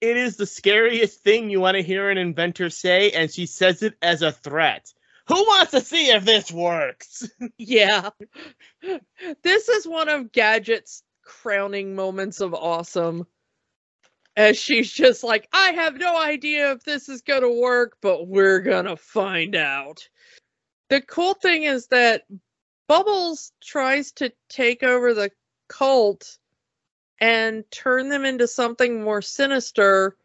It 0.00 0.16
is 0.16 0.36
the 0.36 0.46
scariest 0.46 1.22
thing 1.22 1.50
you 1.50 1.60
want 1.60 1.76
to 1.76 1.82
hear 1.82 2.10
an 2.10 2.18
inventor 2.18 2.70
say, 2.70 3.10
and 3.10 3.30
she 3.30 3.46
says 3.46 3.82
it 3.82 3.94
as 4.00 4.22
a 4.22 4.32
threat. 4.32 4.92
Who 5.28 5.34
wants 5.34 5.72
to 5.72 5.80
see 5.80 6.10
if 6.10 6.24
this 6.24 6.50
works? 6.50 7.28
yeah 7.58 8.10
this 9.42 9.68
is 9.68 9.86
one 9.86 10.08
of 10.08 10.32
gadget's 10.32 11.02
crowning 11.22 11.94
moments 11.94 12.40
of 12.40 12.54
awesome 12.54 13.26
as 14.36 14.58
she's 14.58 14.90
just 14.90 15.22
like 15.22 15.48
i 15.52 15.70
have 15.72 15.96
no 15.96 16.20
idea 16.20 16.72
if 16.72 16.82
this 16.82 17.08
is 17.08 17.22
gonna 17.22 17.50
work 17.50 17.96
but 18.00 18.26
we're 18.26 18.60
gonna 18.60 18.96
find 18.96 19.54
out 19.54 20.08
the 20.88 21.00
cool 21.00 21.34
thing 21.34 21.64
is 21.64 21.86
that 21.88 22.22
bubbles 22.88 23.52
tries 23.62 24.12
to 24.12 24.32
take 24.48 24.82
over 24.82 25.14
the 25.14 25.30
cult 25.70 26.38
and 27.20 27.64
turn 27.70 28.10
them 28.10 28.24
into 28.24 28.46
something 28.46 29.02
more 29.02 29.22
sinister 29.22 30.16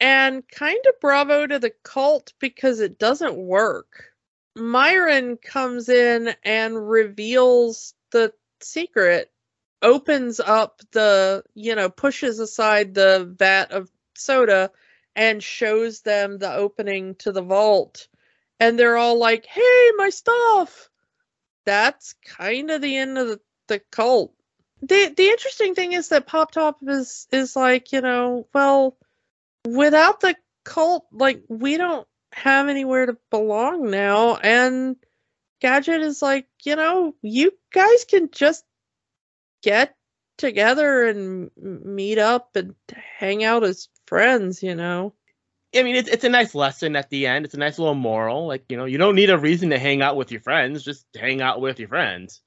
and 0.00 0.46
kind 0.48 0.84
of 0.88 1.00
bravo 1.00 1.46
to 1.46 1.58
the 1.58 1.72
cult 1.84 2.32
because 2.40 2.80
it 2.80 2.98
doesn't 2.98 3.36
work 3.36 4.12
Myron 4.54 5.38
comes 5.38 5.88
in 5.88 6.34
and 6.44 6.90
reveals 6.90 7.94
the 8.10 8.34
secret, 8.60 9.30
opens 9.80 10.40
up 10.40 10.82
the, 10.92 11.42
you 11.54 11.74
know, 11.74 11.88
pushes 11.88 12.38
aside 12.38 12.94
the 12.94 13.34
vat 13.38 13.72
of 13.72 13.90
soda 14.14 14.70
and 15.16 15.42
shows 15.42 16.02
them 16.02 16.38
the 16.38 16.52
opening 16.52 17.14
to 17.16 17.32
the 17.32 17.42
vault. 17.42 18.08
And 18.60 18.78
they're 18.78 18.96
all 18.96 19.18
like, 19.18 19.46
hey, 19.46 19.90
my 19.96 20.10
stuff. 20.10 20.90
That's 21.64 22.14
kind 22.24 22.70
of 22.70 22.82
the 22.82 22.96
end 22.96 23.18
of 23.18 23.28
the, 23.28 23.40
the 23.68 23.78
cult. 23.90 24.34
The 24.82 25.14
the 25.16 25.28
interesting 25.28 25.74
thing 25.74 25.92
is 25.92 26.08
that 26.08 26.26
Pop 26.26 26.50
Top 26.50 26.78
is 26.86 27.26
is 27.30 27.56
like, 27.56 27.92
you 27.92 28.00
know, 28.00 28.46
well, 28.52 28.96
without 29.66 30.20
the 30.20 30.34
cult, 30.64 31.06
like 31.12 31.42
we 31.48 31.76
don't 31.76 32.06
have 32.32 32.68
anywhere 32.68 33.06
to 33.06 33.16
belong 33.30 33.90
now 33.90 34.36
and 34.36 34.96
gadget 35.60 36.00
is 36.00 36.22
like 36.22 36.46
you 36.64 36.76
know 36.76 37.14
you 37.22 37.52
guys 37.72 38.04
can 38.04 38.30
just 38.32 38.64
get 39.62 39.94
together 40.38 41.06
and 41.06 41.50
meet 41.56 42.18
up 42.18 42.56
and 42.56 42.74
hang 43.18 43.44
out 43.44 43.62
as 43.62 43.88
friends 44.06 44.62
you 44.62 44.74
know 44.74 45.14
I 45.74 45.82
mean, 45.84 45.96
it's 45.96 46.08
it's 46.10 46.24
a 46.24 46.28
nice 46.28 46.54
lesson 46.54 46.96
at 46.96 47.08
the 47.08 47.26
end. 47.26 47.46
It's 47.46 47.54
a 47.54 47.58
nice 47.58 47.78
little 47.78 47.94
moral. 47.94 48.46
Like 48.46 48.66
you 48.68 48.76
know, 48.76 48.84
you 48.84 48.98
don't 48.98 49.14
need 49.14 49.30
a 49.30 49.38
reason 49.38 49.70
to 49.70 49.78
hang 49.78 50.02
out 50.02 50.16
with 50.16 50.30
your 50.30 50.42
friends. 50.42 50.84
Just 50.84 51.06
hang 51.18 51.40
out 51.40 51.62
with 51.62 51.78
your 51.78 51.88
friends. 51.88 52.42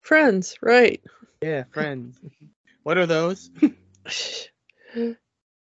friends 0.00 0.56
right 0.62 1.02
Yeah, 1.40 1.64
friends. 1.72 2.18
what 2.82 2.98
are 2.98 3.06
those? 3.06 3.50
the, 4.94 5.16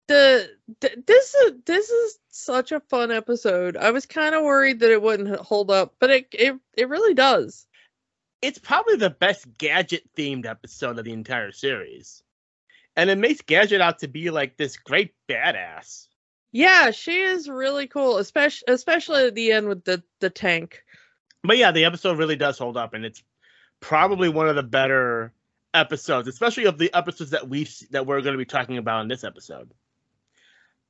th- 0.08 0.98
this 1.06 1.34
is 1.36 1.54
this 1.66 1.90
is 1.90 2.20
such 2.30 2.72
a 2.72 2.80
fun 2.80 3.12
episode 3.12 3.76
i 3.76 3.92
was 3.92 4.06
kind 4.06 4.34
of 4.36 4.44
worried 4.44 4.80
that 4.80 4.92
it 4.92 5.02
wouldn't 5.02 5.36
hold 5.40 5.70
up 5.72 5.96
but 6.00 6.10
it 6.10 6.28
it, 6.32 6.56
it 6.78 6.90
really 6.90 7.14
does 7.14 7.66
it's 8.42 8.60
probably 8.60 8.96
the 8.96 9.10
best 9.10 9.46
gadget 9.58 10.04
themed 10.16 10.46
episode 10.46 10.98
of 10.98 11.04
the 11.04 11.12
entire 11.12 11.52
series. 11.52 12.24
And 12.96 13.10
it 13.10 13.18
makes 13.18 13.42
Gadget 13.42 13.82
out 13.82 14.00
to 14.00 14.08
be 14.08 14.30
like 14.30 14.56
this 14.56 14.78
great 14.78 15.14
badass. 15.30 16.08
yeah 16.54 16.92
she 16.92 17.20
is 17.22 17.50
really 17.50 17.88
cool 17.88 18.18
especially 18.18 18.66
especially 18.74 19.26
at 19.28 19.36
the 19.36 19.52
end 19.52 19.68
with 19.68 19.84
the 19.84 20.04
the 20.22 20.30
tank 20.30 20.84
But 21.44 21.58
yeah, 21.58 21.72
the 21.72 21.86
episode 21.86 22.18
really 22.18 22.36
does 22.38 22.58
hold 22.58 22.78
up 22.78 22.94
and 22.94 23.06
it's 23.06 23.22
probably 23.82 24.30
one 24.30 24.48
of 24.50 24.56
the 24.56 24.64
better 24.64 25.34
episodes, 25.74 26.28
especially 26.28 26.66
of 26.66 26.78
the 26.78 26.94
episodes 26.94 27.32
that 27.32 27.48
we 27.48 27.68
that 27.92 28.06
we're 28.06 28.22
going 28.22 28.34
to 28.34 28.38
be 28.38 28.46
talking 28.46 28.78
about 28.78 29.02
in 29.02 29.08
this 29.08 29.24
episode. 29.24 29.72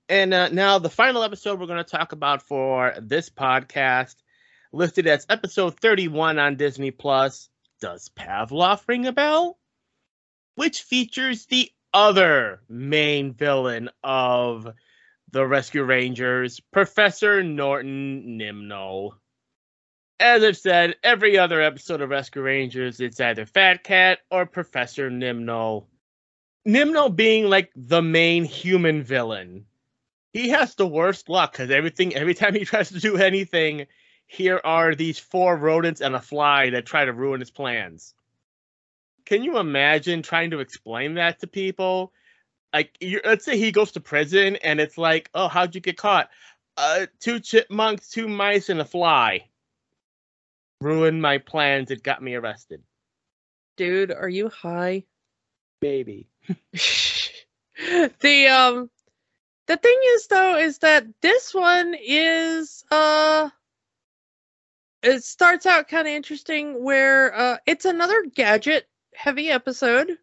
And 0.08 0.34
uh, 0.34 0.50
now 0.50 0.80
the 0.80 0.90
final 0.90 1.24
episode 1.24 1.60
we're 1.60 1.68
going 1.68 1.84
to 1.84 1.90
talk 1.90 2.12
about 2.12 2.42
for 2.42 2.96
this 3.00 3.30
podcast, 3.30 4.16
listed 4.72 5.08
as 5.08 5.26
episode 5.30 5.80
31 5.80 6.40
on 6.40 6.56
Disney 6.56 6.92
Plus, 6.92 7.50
does 7.80 8.10
Pavlov 8.18 8.82
ring 8.88 9.06
a 9.06 9.12
bell? 9.12 9.58
Which 10.56 10.82
features 10.82 11.46
the 11.46 11.72
other 11.94 12.62
main 12.68 13.34
villain 13.34 13.90
of 14.04 14.74
the 15.32 15.46
Rescue 15.46 15.84
Rangers, 15.84 16.60
Professor 16.60 17.44
Norton 17.44 18.40
Nimnul. 18.40 19.12
As 20.20 20.44
I've 20.44 20.58
said, 20.58 20.96
every 21.02 21.38
other 21.38 21.62
episode 21.62 22.02
of 22.02 22.10
Rescue 22.10 22.42
Rangers, 22.42 23.00
it's 23.00 23.22
either 23.22 23.46
Fat 23.46 23.86
Cat 23.86 24.20
or 24.30 24.46
Professor 24.46 25.10
Nimnul. 25.10 25.86
Nimnul 26.68 27.16
being 27.16 27.50
like 27.50 27.72
the 27.74 28.02
main 28.02 28.44
human 28.44 29.02
villain. 29.02 29.66
He 30.34 30.50
has 30.50 30.76
the 30.76 30.88
worst 30.88 31.30
luck 31.30 31.54
because 31.54 31.72
everything, 31.72 32.14
every 32.16 32.34
time 32.34 32.54
he 32.54 32.66
tries 32.66 32.90
to 32.90 33.00
do 33.00 33.16
anything, 33.16 33.88
here 34.28 34.60
are 34.66 34.94
these 34.94 35.18
four 35.18 35.56
rodents 35.56 36.02
and 36.02 36.14
a 36.14 36.20
fly 36.20 36.70
that 36.72 36.86
try 36.86 37.06
to 37.06 37.14
ruin 37.14 37.40
his 37.40 37.50
plans. 37.50 38.14
Can 39.26 39.42
you 39.44 39.58
imagine 39.58 40.22
trying 40.22 40.52
to 40.52 40.60
explain 40.60 41.14
that 41.14 41.40
to 41.40 41.48
people? 41.48 42.12
Like, 42.74 42.98
let's 43.24 43.46
say 43.46 43.58
he 43.58 43.72
goes 43.72 43.94
to 43.94 44.02
prison 44.02 44.58
and 44.58 44.82
it's 44.82 44.98
like, 44.98 45.30
oh, 45.34 45.48
how'd 45.48 45.76
you 45.76 45.82
get 45.82 45.98
caught? 45.98 46.30
Uh, 46.76 47.06
two 47.20 47.40
chipmunks, 47.40 48.10
two 48.10 48.28
mice, 48.28 48.68
and 48.68 48.82
a 48.82 48.86
fly. 48.86 49.49
Ruined 50.82 51.22
my 51.22 51.40
plans. 51.40 51.92
It 51.92 52.04
got 52.04 52.22
me 52.24 52.36
arrested. 52.36 52.82
Dude, 53.78 54.12
are 54.12 54.30
you 54.30 54.50
high? 54.50 55.04
Baby. 55.82 56.28
the 58.20 58.48
um 58.48 58.90
the 59.68 59.78
thing 59.78 60.00
is 60.04 60.28
though 60.28 60.58
is 60.58 60.80
that 60.80 61.06
this 61.22 61.54
one 61.54 61.96
is 62.02 62.84
uh 62.92 63.50
it 65.02 65.24
starts 65.24 65.66
out 65.66 65.88
kind 65.88 66.08
of 66.08 66.14
interesting 66.14 66.84
where 66.84 67.34
uh 67.34 67.58
it's 67.66 67.86
another 67.86 68.26
gadget 68.36 68.88
heavy 69.14 69.50
episode 69.50 70.18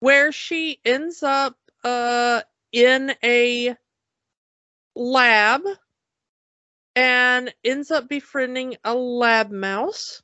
where 0.00 0.32
she 0.32 0.80
ends 0.84 1.22
up 1.22 1.56
uh 1.84 2.40
in 2.72 3.14
a 3.22 3.76
lab 4.96 5.62
and 6.96 7.54
ends 7.62 7.90
up 7.90 8.08
befriending 8.08 8.76
a 8.82 8.94
lab 8.94 9.50
mouse. 9.52 10.22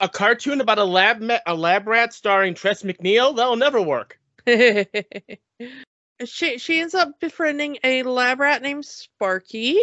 A 0.00 0.08
cartoon 0.08 0.60
about 0.60 0.78
a 0.78 0.84
lab 0.84 1.20
ma- 1.20 1.38
a 1.46 1.54
lab 1.54 1.86
rat 1.86 2.12
starring 2.12 2.54
Tress 2.54 2.82
MacNeille? 2.82 3.34
That'll 3.36 3.56
never 3.56 3.80
work. 3.80 4.18
she 6.24 6.58
she 6.58 6.80
ends 6.80 6.94
up 6.94 7.18
befriending 7.20 7.78
a 7.82 8.02
lab 8.02 8.40
rat 8.40 8.62
named 8.62 8.84
Sparky. 8.84 9.80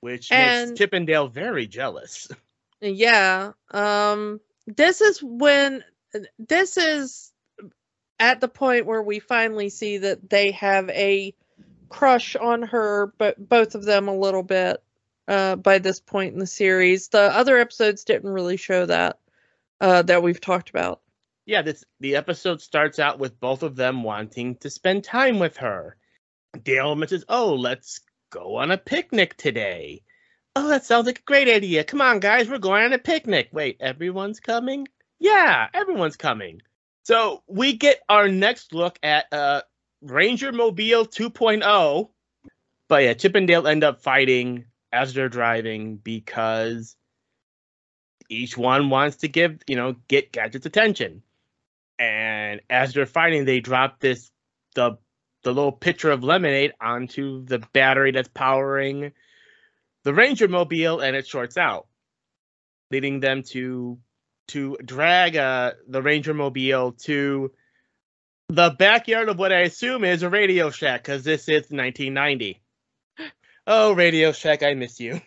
Which 0.00 0.32
And- 0.32 0.70
makes 0.70 0.78
Chippendale 0.78 1.28
very 1.28 1.66
jealous. 1.66 2.28
Yeah. 2.80 3.52
Um 3.70 4.40
this 4.66 5.00
is 5.00 5.20
when 5.22 5.84
this 6.38 6.76
is 6.76 7.32
at 8.20 8.40
the 8.40 8.48
point 8.48 8.86
where 8.86 9.02
we 9.02 9.18
finally 9.18 9.68
see 9.68 9.98
that 9.98 10.30
they 10.30 10.52
have 10.52 10.88
a 10.90 11.34
crush 11.88 12.36
on 12.36 12.62
her 12.62 13.12
but 13.18 13.36
both 13.48 13.74
of 13.74 13.84
them 13.84 14.08
a 14.08 14.16
little 14.16 14.42
bit 14.42 14.82
uh 15.28 15.56
by 15.56 15.78
this 15.78 16.00
point 16.00 16.32
in 16.32 16.40
the 16.40 16.46
series. 16.46 17.08
The 17.08 17.20
other 17.20 17.58
episodes 17.58 18.04
didn't 18.04 18.30
really 18.30 18.56
show 18.56 18.86
that 18.86 19.18
uh 19.80 20.02
that 20.02 20.22
we've 20.22 20.40
talked 20.40 20.70
about. 20.70 21.00
Yeah, 21.46 21.62
this 21.62 21.84
the 22.00 22.16
episode 22.16 22.60
starts 22.60 22.98
out 22.98 23.18
with 23.18 23.38
both 23.38 23.62
of 23.62 23.76
them 23.76 24.02
wanting 24.02 24.56
to 24.56 24.70
spend 24.70 25.04
time 25.04 25.38
with 25.38 25.58
her. 25.58 25.96
Dale 26.62 26.96
mentions, 26.96 27.24
"Oh, 27.28 27.54
let's 27.54 28.00
go 28.30 28.56
on 28.56 28.70
a 28.70 28.78
picnic 28.78 29.36
today." 29.36 30.02
Oh, 30.56 30.68
that 30.68 30.84
sounds 30.84 31.06
like 31.06 31.20
a 31.20 31.22
great 31.22 31.48
idea. 31.48 31.84
Come 31.84 32.00
on, 32.00 32.18
guys, 32.18 32.48
we're 32.48 32.58
going 32.58 32.84
on 32.84 32.92
a 32.92 32.98
picnic. 32.98 33.50
Wait, 33.52 33.76
everyone's 33.80 34.40
coming? 34.40 34.88
Yeah, 35.20 35.68
everyone's 35.72 36.16
coming. 36.16 36.62
So 37.04 37.42
we 37.46 37.74
get 37.74 38.00
our 38.08 38.28
next 38.28 38.74
look 38.74 38.98
at 39.02 39.32
uh, 39.32 39.62
Ranger 40.02 40.52
Mobile 40.52 41.06
2.0. 41.06 42.10
But 42.88 43.02
yeah, 43.02 43.14
Chip 43.14 43.34
and 43.34 43.46
Dale 43.46 43.66
end 43.66 43.84
up 43.84 44.02
fighting 44.02 44.64
as 44.92 45.14
they're 45.14 45.28
driving 45.28 45.96
because 45.96 46.96
each 48.28 48.56
one 48.56 48.90
wants 48.90 49.18
to 49.18 49.28
give, 49.28 49.60
you 49.66 49.76
know, 49.76 49.96
get 50.08 50.32
Gadget's 50.32 50.66
attention. 50.66 51.22
And 51.98 52.60
as 52.70 52.92
they're 52.92 53.06
fighting, 53.06 53.44
they 53.44 53.60
drop 53.60 54.00
this 54.00 54.30
the 54.74 54.98
the 55.44 55.52
little 55.52 55.72
pitcher 55.72 56.10
of 56.10 56.24
lemonade 56.24 56.72
onto 56.80 57.44
the 57.44 57.60
battery 57.72 58.10
that's 58.10 58.28
powering 58.28 59.12
the 60.04 60.14
Ranger 60.14 60.48
Mobile, 60.48 61.00
and 61.00 61.16
it 61.16 61.26
shorts 61.26 61.56
out, 61.56 61.86
leading 62.90 63.20
them 63.20 63.42
to 63.44 63.98
to 64.48 64.76
drag 64.84 65.36
uh, 65.36 65.72
the 65.86 66.00
Ranger 66.02 66.34
Mobile 66.34 66.92
to 66.92 67.52
the 68.48 68.70
backyard 68.70 69.28
of 69.28 69.38
what 69.38 69.52
I 69.52 69.60
assume 69.60 70.04
is 70.04 70.22
a 70.22 70.30
Radio 70.30 70.70
Shack, 70.70 71.02
because 71.02 71.24
this 71.24 71.48
is 71.48 71.70
1990. 71.70 72.60
Oh, 73.70 73.92
Radio 73.92 74.32
Shack, 74.32 74.62
I 74.62 74.72
miss 74.74 74.98
you. 74.98 75.20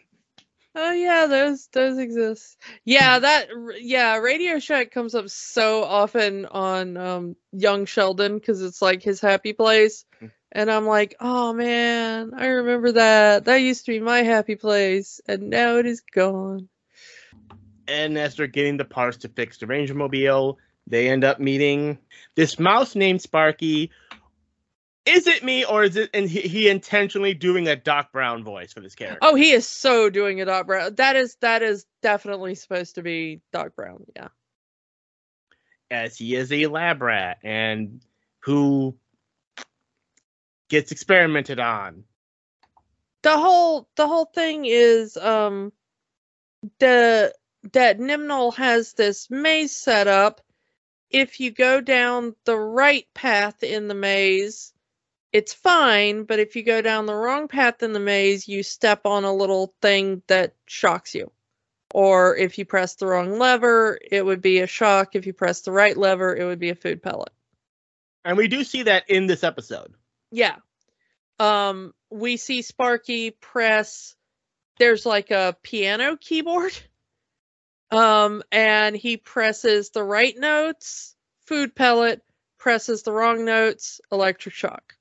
Oh 0.74 0.92
yeah, 0.94 1.28
those 1.28 1.68
those 1.74 1.98
exist. 1.98 2.58
Yeah, 2.86 3.20
that 3.20 3.50
yeah, 3.82 4.18
Radio 4.18 4.58
Shack 4.60 4.92
comes 4.92 5.14
up 5.16 5.30
so 5.30 5.84
often 5.84 6.46
on 6.46 6.96
um 6.98 7.36
Young 7.52 7.86
Sheldon 7.86 8.36
because 8.40 8.62
it's 8.62 8.82
like 8.82 9.04
his 9.04 9.20
happy 9.20 9.54
place, 9.54 10.06
Mm. 10.22 10.32
and 10.54 10.72
I'm 10.72 10.88
like, 10.88 11.16
oh 11.20 11.52
man, 11.54 12.32
I 12.36 12.46
remember 12.48 12.94
that. 12.94 13.46
That 13.46 13.58
used 13.58 13.86
to 13.86 13.92
be 13.92 14.00
my 14.00 14.24
happy 14.24 14.56
place, 14.56 15.20
and 15.28 15.50
now 15.50 15.76
it 15.78 15.86
is 15.86 16.02
gone. 16.02 16.70
and 17.88 18.18
as 18.18 18.36
they're 18.38 18.48
getting 18.48 18.78
the 18.78 18.86
parts 18.86 19.18
to 19.18 19.28
fix 19.30 19.58
the 19.58 19.68
Ranger 19.68 19.94
Mobile, 19.94 20.58
they 20.88 21.10
end 21.10 21.26
up 21.26 21.40
meeting 21.40 21.98
this 22.36 22.58
mouse 22.58 22.96
named 22.96 23.22
Sparky. 23.22 23.92
Is 25.06 25.26
it 25.28 25.44
me, 25.44 25.66
or 25.66 25.84
is 25.84 25.96
it 25.96 26.12
and 26.14 26.30
he, 26.30 26.42
he 26.42 26.70
intentionally 26.70 27.34
doing 27.34 27.68
a 27.68 27.76
Doc 27.76 28.12
Brown 28.12 28.44
voice 28.44 28.72
for 28.74 28.82
this 28.82 28.94
character? 28.96 29.20
Oh, 29.22 29.36
he 29.36 29.52
is 29.52 29.68
so 29.68 30.10
doing 30.10 30.42
a 30.42 30.46
Doc 30.46 30.68
Brown. 30.68 30.96
That 30.96 31.16
is 31.16 31.36
that 31.42 31.64
is 31.64 31.86
definitely 32.04 32.56
supposed 32.56 32.96
to 32.96 33.02
be 33.02 33.42
Doc 33.52 33.76
Brown. 33.76 34.04
Yeah. 34.16 34.28
as 35.90 36.18
he 36.18 36.36
is 36.36 36.52
a 36.52 36.68
lab 36.68 37.02
rat 37.02 37.40
and 37.44 38.02
who 38.40 38.96
gets 40.70 40.92
experimented 40.92 41.60
on. 41.60 42.04
the 43.24 43.38
whole 43.38 43.90
the 43.98 44.08
whole 44.08 44.26
thing 44.26 44.66
is 44.66 45.18
um 45.18 45.74
the 46.80 47.34
that 47.74 48.00
Nimnul 48.00 48.56
has 48.56 48.94
this 48.94 49.30
maze 49.30 49.76
set 49.76 50.08
up. 50.08 50.42
If 51.10 51.40
you 51.40 51.52
go 51.52 51.82
down 51.82 52.36
the 52.46 52.58
right 52.58 53.06
path 53.14 53.64
in 53.64 53.88
the 53.88 53.94
maze, 53.96 54.74
it's 55.34 55.54
fine, 55.54 56.24
but 56.24 56.40
if 56.40 56.56
you 56.56 56.64
go 56.64 56.82
down 56.82 57.06
the 57.06 57.16
wrong 57.16 57.48
path 57.48 57.84
in 57.84 57.94
the 57.94 58.00
maze, 58.00 58.48
you 58.48 58.64
step 58.64 59.06
on 59.06 59.24
a 59.24 59.34
little 59.34 59.74
thing 59.82 60.22
that 60.28 60.56
shocks 60.66 61.16
you. 61.16 61.32
Or 61.94 62.36
if 62.36 62.58
you 62.58 62.66
press 62.66 62.96
the 62.96 63.08
wrong 63.08 63.38
lever, 63.38 64.00
it 64.10 64.26
would 64.26 64.42
be 64.42 64.60
a 64.60 64.68
shock. 64.68 65.16
If 65.16 65.26
you 65.26 65.34
press 65.34 65.62
the 65.62 65.72
right 65.72 65.96
lever, 65.96 66.36
it 66.36 66.46
would 66.46 66.60
be 66.60 66.70
a 66.70 66.76
food 66.76 67.04
pellet. 67.04 67.32
And 68.24 68.38
we 68.38 68.48
do 68.48 68.64
see 68.64 68.84
that 68.84 69.10
in 69.10 69.28
this 69.28 69.44
episode. 69.44 69.94
Yeah. 70.32 70.56
Um, 71.40 71.94
we 72.10 72.38
see 72.38 72.62
Sparky 72.62 73.32
press 73.32 74.16
there's 74.78 75.06
like 75.06 75.32
a 75.32 75.56
piano 75.62 76.18
keyboard. 76.18 76.74
Um, 77.94 78.42
and 78.54 78.96
he 78.96 79.18
presses 79.18 79.90
the 79.90 80.02
right 80.02 80.34
notes, 80.38 81.14
food 81.46 81.76
pellet, 81.76 82.22
presses 82.58 83.04
the 83.04 83.12
wrong 83.12 83.44
notes, 83.44 84.00
electric 84.14 84.56
shock. 84.56 84.96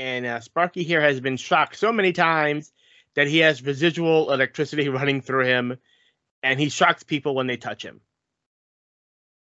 And 0.00 0.24
uh, 0.24 0.40
Sparky 0.40 0.82
here 0.82 1.02
has 1.02 1.20
been 1.20 1.36
shocked 1.36 1.76
so 1.76 1.92
many 1.92 2.14
times 2.14 2.72
that 3.16 3.28
he 3.28 3.38
has 3.40 3.62
residual 3.62 4.32
electricity 4.32 4.88
running 4.98 5.20
through 5.20 5.44
him, 5.44 5.76
and 6.42 6.58
he 6.58 6.70
shocks 6.70 7.02
people 7.02 7.34
when 7.34 7.46
they 7.46 7.58
touch 7.58 7.84
him. 7.84 8.00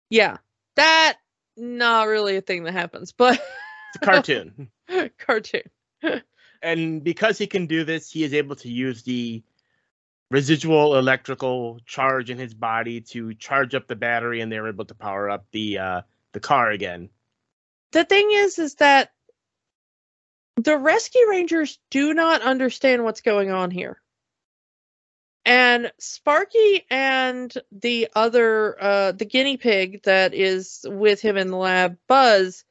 Yeah. 0.08 0.38
That 0.76 1.18
not 1.58 2.08
really 2.08 2.36
a 2.36 2.40
thing 2.40 2.64
that 2.64 2.72
happens, 2.72 3.12
but 3.12 3.34
It's 3.34 3.96
a 3.96 3.98
cartoon. 3.98 4.70
cartoon. 5.18 5.62
and 6.62 7.04
because 7.04 7.36
he 7.36 7.46
can 7.46 7.66
do 7.66 7.84
this, 7.84 8.10
he 8.10 8.24
is 8.24 8.32
able 8.32 8.56
to 8.56 8.70
use 8.70 9.02
the 9.02 9.42
residual 10.30 10.96
electrical 10.96 11.80
charge 11.84 12.30
in 12.30 12.38
his 12.38 12.54
body 12.54 13.02
to 13.02 13.34
charge 13.34 13.74
up 13.74 13.88
the 13.88 13.96
battery, 13.96 14.40
and 14.40 14.50
they're 14.50 14.68
able 14.68 14.86
to 14.86 14.94
power 14.94 15.28
up 15.28 15.44
the 15.52 15.76
uh, 15.78 16.00
the 16.32 16.40
car 16.40 16.70
again. 16.70 17.10
the 17.92 18.04
thing 18.04 18.30
is 18.32 18.58
is 18.58 18.76
that 18.76 19.12
the 20.64 20.76
rescue 20.76 21.26
rangers 21.28 21.78
do 21.90 22.14
not 22.14 22.42
understand 22.42 23.04
what's 23.04 23.20
going 23.20 23.50
on 23.50 23.70
here 23.70 24.00
and 25.44 25.90
sparky 25.98 26.86
and 26.90 27.54
the 27.72 28.08
other 28.14 28.76
uh 28.82 29.12
the 29.12 29.24
guinea 29.24 29.56
pig 29.56 30.02
that 30.02 30.34
is 30.34 30.84
with 30.88 31.20
him 31.20 31.36
in 31.36 31.48
the 31.50 31.56
lab 31.56 31.96
buzz 32.08 32.64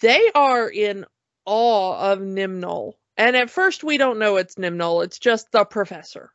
they 0.00 0.30
are 0.34 0.68
in 0.68 1.04
awe 1.46 2.12
of 2.12 2.18
nimnul 2.20 2.94
And 3.16 3.36
at 3.36 3.50
first, 3.50 3.84
we 3.84 3.98
don't 3.98 4.18
know 4.18 4.36
it's 4.36 4.56
Nimnul. 4.56 5.04
It's 5.04 5.18
just 5.18 5.52
the 5.52 5.64
professor. 5.64 6.32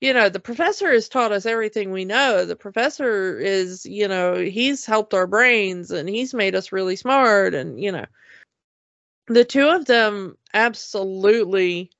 You 0.00 0.14
know, 0.14 0.28
the 0.28 0.40
professor 0.40 0.92
has 0.92 1.08
taught 1.08 1.32
us 1.32 1.46
everything 1.46 1.90
we 1.92 2.04
know. 2.04 2.44
The 2.44 2.56
professor 2.56 3.38
is, 3.38 3.86
you 3.86 4.08
know, 4.08 4.36
he's 4.36 4.84
helped 4.86 5.14
our 5.14 5.26
brains 5.26 5.90
and 5.90 6.08
he's 6.08 6.34
made 6.34 6.54
us 6.56 6.72
really 6.72 6.96
smart. 6.96 7.54
And, 7.54 7.80
you 7.82 7.92
know, 7.92 8.06
the 9.28 9.44
two 9.44 9.68
of 9.68 9.84
them 9.86 10.36
absolutely 10.52 11.90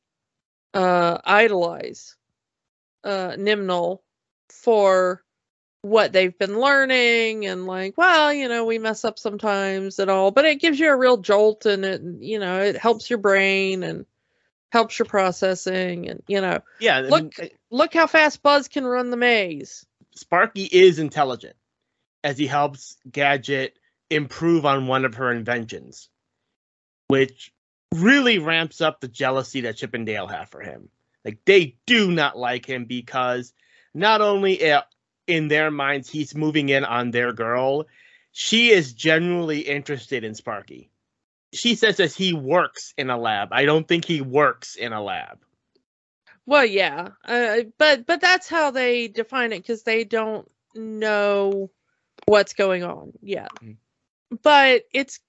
uh, 0.74 1.19
idolize 1.24 2.16
uh, 3.05 3.32
Nimnul 3.36 4.01
for 4.51 5.23
what 5.82 6.12
they've 6.12 6.39
been 6.39 6.59
learning 6.61 7.44
and 7.47 7.66
like 7.66 7.99
well 7.99 8.32
you 8.32 8.49
know 8.49 8.65
we 8.65 8.78
mess 8.78 9.05
up 9.05 9.19
sometimes 9.19 9.99
and 9.99 10.09
all 10.11 10.31
but 10.31 10.44
it 10.44 10.61
gives 10.61 10.78
you 10.78 10.89
a 10.89 10.97
real 10.97 11.16
jolt 11.16 11.66
and 11.66 11.85
it 11.85 12.01
you 12.20 12.39
know 12.39 12.61
it 12.61 12.77
helps 12.77 13.11
your 13.11 13.19
brain 13.19 13.82
and 13.82 14.07
helps 14.70 14.97
your 14.99 15.07
processing 15.07 16.09
and 16.09 16.23
you 16.28 16.40
know 16.40 16.61
Yeah, 16.78 16.99
I 16.99 17.01
look 17.03 17.39
mean, 17.39 17.51
look 17.70 17.93
how 17.93 18.07
fast 18.07 18.43
buzz 18.43 18.69
can 18.69 18.85
run 18.85 19.11
the 19.11 19.16
maze. 19.16 19.85
Sparky 20.15 20.65
is 20.65 20.99
intelligent 21.01 21.57
as 22.23 22.39
he 22.39 22.47
helps 22.47 22.97
Gadget 23.11 23.77
improve 24.09 24.65
on 24.65 24.86
one 24.86 25.05
of 25.05 25.15
her 25.15 25.32
inventions, 25.32 26.09
which 27.13 27.53
really 27.95 28.39
ramps 28.39 28.81
up 28.81 29.01
the 29.01 29.09
jealousy 29.09 29.61
that 29.63 29.77
Chip 29.77 29.93
and 29.93 30.07
Dale 30.07 30.27
have 30.27 30.49
for 30.49 30.63
him. 30.63 30.89
Like 31.27 31.41
they 31.45 31.77
do 31.85 32.11
not 32.11 32.39
like 32.39 32.65
him 32.65 32.87
because 32.87 33.53
not 33.93 34.23
only 34.23 34.63
in 35.27 35.49
their 35.49 35.71
minds 35.71 36.09
he's 36.09 36.35
moving 36.35 36.71
in 36.71 36.85
on 36.87 37.11
their 37.11 37.35
girl, 37.35 37.85
she 38.33 38.71
is 38.71 38.95
genuinely 38.95 39.61
interested 39.61 40.25
in 40.25 40.35
Sparky. 40.35 40.89
She 41.53 41.75
says 41.75 41.99
that 41.99 42.15
he 42.15 42.33
works 42.33 42.95
in 42.97 43.11
a 43.11 43.19
lab. 43.19 43.49
I 43.53 43.67
don't 43.67 43.87
think 43.87 44.07
he 44.07 44.23
works 44.23 44.75
in 44.75 44.95
a 44.95 45.03
lab. 45.03 45.39
well 46.47 46.65
yeah 46.65 47.09
uh, 47.27 47.59
but 47.77 48.07
but 48.07 48.21
that's 48.23 48.49
how 48.49 48.71
they 48.71 49.09
define 49.09 49.53
it 49.53 49.59
because 49.59 49.83
they 49.83 50.03
don't 50.05 50.51
know 50.75 51.71
what's 52.27 52.55
going 52.55 52.83
on 52.85 53.13
yet 53.21 53.51
Mm. 53.63 53.77
but 54.43 54.85
it's 54.95 55.21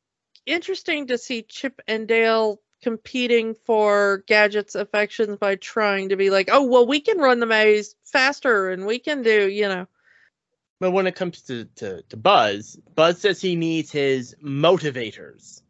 interesting 0.46 1.08
to 1.08 1.18
see 1.18 1.44
chip 1.44 1.82
and 1.88 2.08
dale 2.08 2.62
competing 2.82 3.56
for 3.66 4.24
gadget's 4.28 4.76
affections 4.76 5.38
by 5.38 5.56
trying 5.56 6.10
to 6.10 6.18
be 6.18 6.30
like 6.30 6.50
oh 6.52 6.66
well 6.66 6.86
we 6.86 7.00
can 7.00 7.18
run 7.18 7.40
the 7.40 7.46
maze 7.46 7.96
faster 8.04 8.70
and 8.70 8.86
we 8.86 9.00
can 9.00 9.22
do 9.22 9.50
you 9.50 9.70
know 9.70 9.88
But 10.80 10.92
when 10.92 11.08
it 11.08 11.16
comes 11.16 11.42
to, 11.44 11.66
to, 11.78 12.02
to 12.10 12.18
Buzz, 12.18 12.78
Buzz 12.94 13.22
says 13.22 13.40
he 13.40 13.56
needs 13.56 13.90
his 13.90 14.36
motivators. 14.44 15.62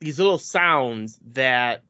These 0.00 0.20
little 0.20 0.38
sounds 0.38 1.18
that 1.32 1.82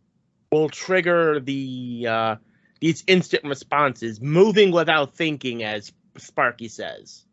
will 0.51 0.71
trigger 0.71 1.41
the 1.41 2.07
uh, 2.09 2.37
these 2.81 3.05
instant 3.07 3.45
responses, 3.45 4.21
moving 4.23 4.73
without 4.73 5.15
thinking, 5.15 5.63
as 5.63 5.93
Sparky 6.17 6.69
says. 6.69 7.27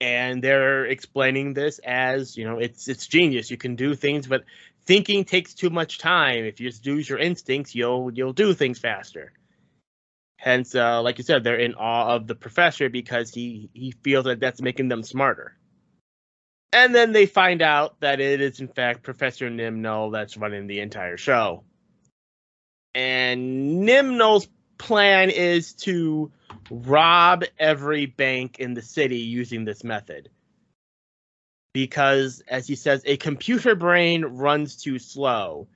And 0.00 0.42
they're 0.42 0.84
explaining 0.86 1.54
this 1.54 1.78
as, 1.78 2.36
you 2.36 2.44
know, 2.44 2.58
it's 2.58 2.88
it's 2.88 3.06
genius. 3.06 3.50
You 3.50 3.56
can 3.56 3.76
do 3.76 3.94
things, 3.94 4.26
but 4.26 4.44
thinking 4.86 5.24
takes 5.24 5.54
too 5.54 5.70
much 5.70 5.98
time. 5.98 6.44
If 6.44 6.60
you 6.60 6.68
just 6.68 6.84
use 6.84 7.08
your 7.08 7.18
instincts, 7.18 7.74
you'll 7.74 8.10
you'll 8.12 8.32
do 8.32 8.54
things 8.54 8.78
faster. 8.78 9.32
Hence, 10.36 10.74
uh, 10.74 11.00
like 11.00 11.18
you 11.18 11.24
said, 11.24 11.42
they're 11.42 11.56
in 11.56 11.74
awe 11.74 12.14
of 12.14 12.26
the 12.26 12.34
professor 12.34 12.88
because 12.88 13.32
he 13.32 13.70
he 13.72 13.92
feels 14.02 14.26
that 14.26 14.40
that's 14.40 14.60
making 14.60 14.88
them 14.88 15.02
smarter. 15.02 15.56
And 16.72 16.94
then 16.94 17.12
they 17.12 17.26
find 17.26 17.62
out 17.62 18.00
that 18.00 18.20
it 18.20 18.40
is 18.40 18.60
in 18.60 18.68
fact 18.68 19.04
Professor 19.04 19.48
Nimnul 19.48 20.12
that's 20.12 20.36
running 20.36 20.66
the 20.66 20.80
entire 20.80 21.16
show. 21.16 21.64
And 22.94 23.86
Nimnul's 23.88 24.48
plan 24.78 25.30
is 25.30 25.72
to 25.74 26.30
rob 26.70 27.44
every 27.58 28.06
bank 28.06 28.58
in 28.58 28.74
the 28.74 28.82
city 28.82 29.18
using 29.18 29.64
this 29.64 29.84
method. 29.84 30.30
Because, 31.72 32.42
as 32.46 32.66
he 32.66 32.76
says, 32.76 33.02
a 33.04 33.16
computer 33.16 33.74
brain 33.74 34.24
runs 34.24 34.76
too 34.76 34.98
slow, 34.98 35.66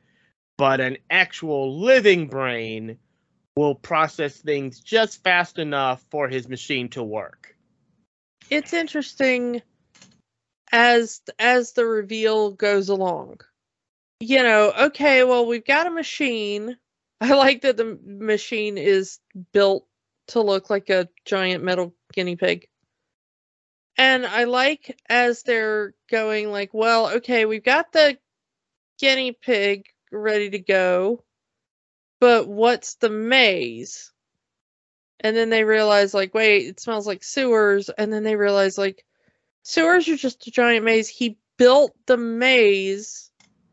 but 0.56 0.80
an 0.80 0.98
actual 1.10 1.80
living 1.80 2.28
brain 2.28 2.98
will 3.56 3.74
process 3.74 4.36
things 4.36 4.78
just 4.78 5.22
fast 5.24 5.58
enough 5.58 6.00
for 6.10 6.28
his 6.28 6.48
machine 6.48 6.88
to 6.90 7.02
work. 7.02 7.56
it's 8.50 8.72
interesting 8.72 9.60
as 10.70 11.20
as 11.38 11.72
the 11.72 11.84
reveal 11.84 12.52
goes 12.52 12.88
along 12.88 13.40
you 14.20 14.42
know 14.42 14.72
okay 14.78 15.24
well 15.24 15.46
we've 15.46 15.64
got 15.64 15.86
a 15.86 15.90
machine 15.90 16.76
i 17.20 17.34
like 17.34 17.62
that 17.62 17.76
the 17.76 17.98
machine 18.04 18.78
is 18.78 19.18
built 19.52 19.86
to 20.28 20.40
look 20.40 20.70
like 20.70 20.90
a 20.90 21.08
giant 21.24 21.64
metal 21.64 21.94
guinea 22.12 22.36
pig. 22.36 22.68
And 23.96 24.26
i 24.26 24.44
like 24.44 24.98
as 25.08 25.42
they're 25.42 25.94
going 26.10 26.50
like 26.50 26.72
well 26.72 27.16
okay 27.16 27.44
we've 27.44 27.64
got 27.64 27.92
the 27.92 28.18
guinea 28.98 29.32
pig 29.32 29.86
ready 30.12 30.50
to 30.50 30.58
go 30.58 31.24
but 32.20 32.48
what's 32.48 32.96
the 32.96 33.10
maze? 33.10 34.12
And 35.20 35.36
then 35.36 35.50
they 35.50 35.64
realize 35.64 36.14
like 36.14 36.34
wait 36.34 36.66
it 36.66 36.80
smells 36.80 37.06
like 37.06 37.22
sewers. 37.22 37.90
And 37.90 38.12
then 38.12 38.22
they 38.22 38.36
realize 38.36 38.78
like 38.78 39.04
sewers 39.62 40.08
are 40.08 40.16
just 40.16 40.46
a 40.46 40.50
giant 40.50 40.84
maze. 40.84 41.08
He 41.08 41.38
built 41.56 41.94
the 42.06 42.16
maze 42.16 43.30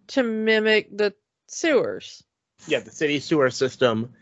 to 0.07 0.23
mimic 0.23 0.95
the 0.95 1.13
sewers 1.47 2.23
Yeah, 2.67 2.79
the 2.79 2.91
city 2.91 3.19
sewer 3.19 3.49
system. 3.51 4.13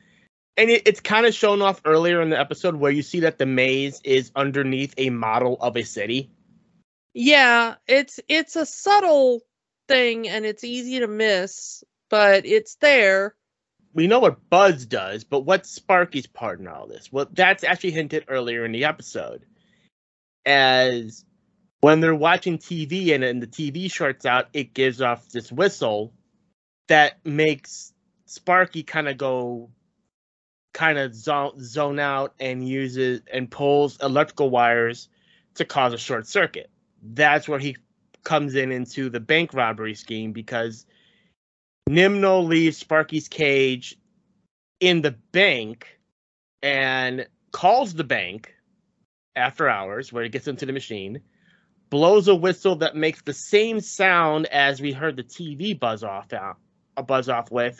And 0.57 0.69
it, 0.69 0.83
it's 0.87 0.99
kind 0.99 1.25
of 1.25 1.33
shown 1.33 1.61
off 1.61 1.81
earlier 1.85 2.21
in 2.21 2.29
the 2.29 2.39
episode 2.39 2.75
where 2.75 2.91
you 2.91 3.01
see 3.01 3.21
that 3.21 3.37
the 3.37 3.45
maze 3.45 4.01
is 4.03 4.31
underneath 4.35 4.93
a 4.97 5.09
model 5.09 5.57
of 5.59 5.77
a 5.77 5.83
city. 5.83 6.31
yeah 7.13 7.75
it's 7.87 8.19
it's 8.27 8.55
a 8.55 8.65
subtle 8.65 9.41
thing 9.87 10.27
and 10.27 10.45
it's 10.45 10.63
easy 10.63 10.99
to 10.99 11.07
miss 11.07 11.83
but 12.09 12.45
it's 12.45 12.75
there 12.75 13.35
We 13.93 14.07
know 14.07 14.19
what 14.19 14.49
Buzz 14.49 14.85
does, 14.87 15.23
but 15.23 15.41
what's 15.41 15.69
Sparky's 15.69 16.25
part 16.27 16.59
in 16.59 16.67
all 16.67 16.87
this? 16.87 17.11
Well, 17.11 17.27
that's 17.31 17.63
actually 17.63 17.91
hinted 17.91 18.25
earlier 18.27 18.65
in 18.65 18.71
the 18.71 18.85
episode. 18.85 19.45
As 20.45 21.23
when 21.81 21.99
they're 21.99 22.15
watching 22.15 22.57
TV 22.57 23.13
and, 23.13 23.23
and 23.23 23.41
the 23.41 23.47
TV 23.47 23.91
shorts 23.91 24.25
out, 24.25 24.47
it 24.53 24.73
gives 24.73 25.01
off 25.01 25.29
this 25.29 25.51
whistle 25.51 26.13
that 26.87 27.23
makes 27.25 27.92
Sparky 28.33 28.81
kind 28.81 29.07
of 29.07 29.17
go 29.17 29.69
kind 30.73 30.97
of 30.97 31.13
zone, 31.13 31.53
zone 31.59 31.99
out 31.99 32.33
and 32.39 32.67
uses 32.67 33.21
and 33.31 33.49
pulls 33.49 34.01
electrical 34.01 34.49
wires 34.49 35.07
to 35.55 35.65
cause 35.65 35.93
a 35.93 35.99
short 35.99 36.27
circuit. 36.27 36.69
That's 37.03 37.47
where 37.47 37.59
he 37.59 37.77
comes 38.23 38.55
in 38.55 38.71
into 38.71 39.09
the 39.09 39.19
bank 39.19 39.53
robbery 39.53 39.93
scheme 39.93 40.31
because 40.31 40.85
Nimnul 41.87 42.47
leaves 42.47 42.77
Sparky's 42.77 43.27
cage 43.27 43.97
in 44.79 45.01
the 45.01 45.11
bank 45.11 45.99
and 46.63 47.27
calls 47.51 47.93
the 47.93 48.03
bank 48.03 48.51
after 49.35 49.69
hours 49.69 50.11
where 50.11 50.23
he 50.23 50.29
gets 50.29 50.47
into 50.47 50.65
the 50.65 50.73
machine, 50.73 51.21
blows 51.91 52.27
a 52.27 52.33
whistle 52.33 52.77
that 52.77 52.95
makes 52.95 53.21
the 53.21 53.33
same 53.33 53.79
sound 53.79 54.47
as 54.47 54.81
we 54.81 54.91
heard 54.91 55.17
the 55.17 55.23
TV 55.23 55.79
buzz 55.79 56.03
off 56.03 56.33
out, 56.33 56.57
a 56.97 57.03
buzz 57.03 57.29
off 57.29 57.51
with, 57.51 57.79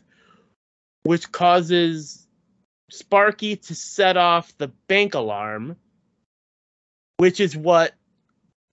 which 1.04 1.32
causes 1.32 2.28
Sparky 2.92 3.56
to 3.56 3.76
set 3.76 4.18
off 4.18 4.58
the 4.58 4.68
bank 4.88 5.16
alarm, 5.16 5.78
which 7.18 7.40
is 7.40 7.56
what 7.56 7.94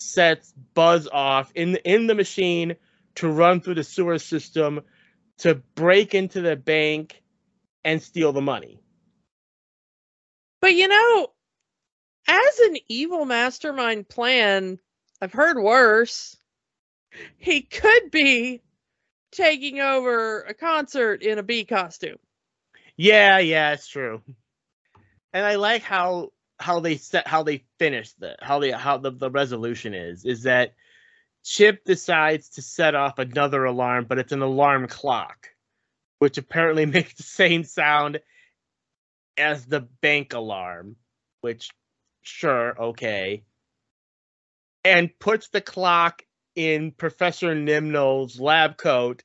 sets 0.01 0.53
Buzz 0.75 1.09
off 1.09 1.53
in 1.55 1.77
in 1.85 2.07
the 2.07 2.15
machine 2.15 2.77
to 3.17 3.29
run 3.29 3.61
through 3.61 3.75
the 3.75 3.85
sewer 3.85 4.19
system 4.19 4.81
to 5.39 5.57
break 5.75 6.15
into 6.15 6.41
the 6.41 6.57
bank 6.57 7.23
and 7.85 8.03
steal 8.03 8.33
the 8.33 8.41
money. 8.41 8.81
but 10.61 10.75
you 10.75 10.89
know 10.89 11.29
as 12.29 12.59
an 12.61 12.77
evil 12.89 13.25
mastermind 13.25 14.09
plan 14.09 14.79
i've 15.21 15.33
heard 15.33 15.59
worse 15.59 16.37
he 17.39 17.63
could 17.63 18.11
be 18.11 18.63
taking 19.33 19.81
over 19.81 20.43
a 20.43 20.55
concert 20.55 21.23
in 21.23 21.39
a 21.39 21.43
bee 21.43 21.65
costume 21.65 22.19
Yeah, 22.97 23.39
yeah, 23.39 23.73
it's 23.73 23.89
true. 23.89 24.23
And 25.33 25.47
I 25.47 25.57
like 25.57 25.83
how 25.83 26.31
how 26.59 26.81
they 26.81 26.97
set 26.97 27.27
how 27.27 27.43
they 27.43 27.65
finish 27.79 28.13
the 28.15 28.37
how 28.41 28.59
they 28.59 28.71
how 28.71 28.99
the, 28.99 29.11
the 29.11 29.31
resolution 29.31 29.95
is 29.95 30.25
is 30.25 30.43
that 30.43 30.75
Chip 31.43 31.85
decides 31.85 32.51
to 32.51 32.63
set 32.63 32.95
off 32.95 33.19
another 33.19 33.65
alarm, 33.65 34.05
but 34.07 34.19
it's 34.19 34.33
an 34.33 34.43
alarm 34.43 34.89
clock, 34.89 35.49
which 36.19 36.37
apparently 36.39 36.87
makes 36.97 37.15
the 37.15 37.23
same 37.23 37.65
sound 37.65 38.21
as 39.39 39.65
the 39.65 39.81
bank 39.81 40.35
alarm, 40.35 40.97
which 41.41 41.71
sure, 42.23 42.79
okay. 42.83 43.45
And 44.85 45.11
puts 45.19 45.49
the 45.49 45.61
clock 45.61 46.23
in 46.55 46.93
Professor 46.93 47.55
Nimnul's 47.55 48.39
lab 48.41 48.77
coat 48.77 49.23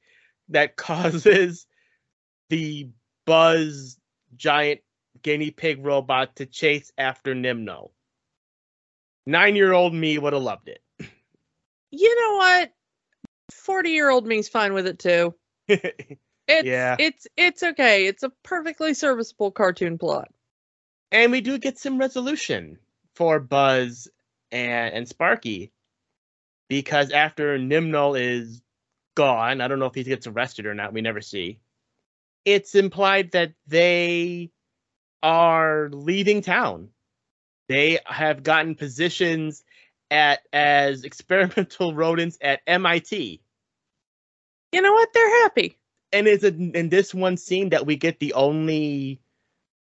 that 0.50 0.76
causes 0.78 1.66
the 2.50 2.90
Buzz 3.26 3.98
giant 4.36 4.82
guinea 5.24 5.52
pig 5.52 5.84
robot 5.86 6.36
to 6.38 6.46
chase 6.46 6.92
after 6.98 7.34
Nimnul. 7.34 7.92
Nine 9.26 9.56
year 9.56 9.74
old 9.74 9.94
me 9.94 10.18
would 10.18 10.34
have 10.34 10.42
loved 10.44 10.68
it. 10.70 10.82
You 11.92 12.22
know 12.22 12.38
what? 12.38 12.72
40 13.52 13.90
year 13.92 14.10
old 14.10 14.26
me's 14.28 14.50
fine 14.50 14.74
with 14.74 14.88
it 14.88 15.00
too. 15.00 15.34
It's, 16.48 16.64
Yeah. 16.68 16.96
it's 17.00 17.26
it's 17.36 17.64
okay. 17.64 18.06
It's 18.06 18.22
a 18.22 18.30
perfectly 18.44 18.94
serviceable 18.94 19.50
cartoon 19.50 19.98
plot. 19.98 20.28
and 21.12 21.32
we 21.32 21.42
do 21.42 21.58
get 21.58 21.80
some 21.80 21.98
resolution 21.98 22.78
for 23.16 23.40
Buzz 23.40 24.08
and, 24.52 24.94
and 24.94 25.08
Sparky 25.10 25.72
because 26.70 27.12
after 27.12 27.58
Nimnul 27.58 28.20
is 28.20 28.62
gone, 29.16 29.62
I 29.62 29.68
don't 29.68 29.80
know 29.80 29.86
if 29.86 29.96
he 29.96 30.04
gets 30.04 30.28
arrested 30.28 30.66
or 30.66 30.74
not, 30.76 30.94
we 30.94 31.02
never 31.02 31.22
see. 31.22 31.60
It's 32.46 32.76
implied 32.76 33.32
that 33.32 33.54
they 33.68 34.52
are 35.24 35.90
leaving 35.92 36.42
town. 36.42 36.90
They 37.68 38.00
have 38.06 38.44
gotten 38.44 38.76
positions 38.76 39.64
at 40.12 40.42
as 40.54 41.04
experimental 41.04 41.94
rodents 41.96 42.38
at 42.42 42.62
MIT. 42.68 43.42
You 44.72 44.82
know 44.82 44.94
what? 44.94 45.10
They're 45.14 45.42
happy. 45.44 45.80
and 46.12 46.28
it's 46.28 46.44
a, 46.44 46.50
in 46.50 46.90
this 46.90 47.14
one 47.14 47.38
scene 47.38 47.70
that 47.70 47.86
we 47.86 47.96
get 47.96 48.20
the 48.20 48.34
only 48.34 49.20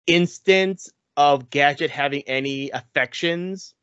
instance 0.06 0.90
of 1.16 1.50
Gadget 1.50 1.90
having 1.90 2.22
any 2.22 2.70
affections 2.70 3.74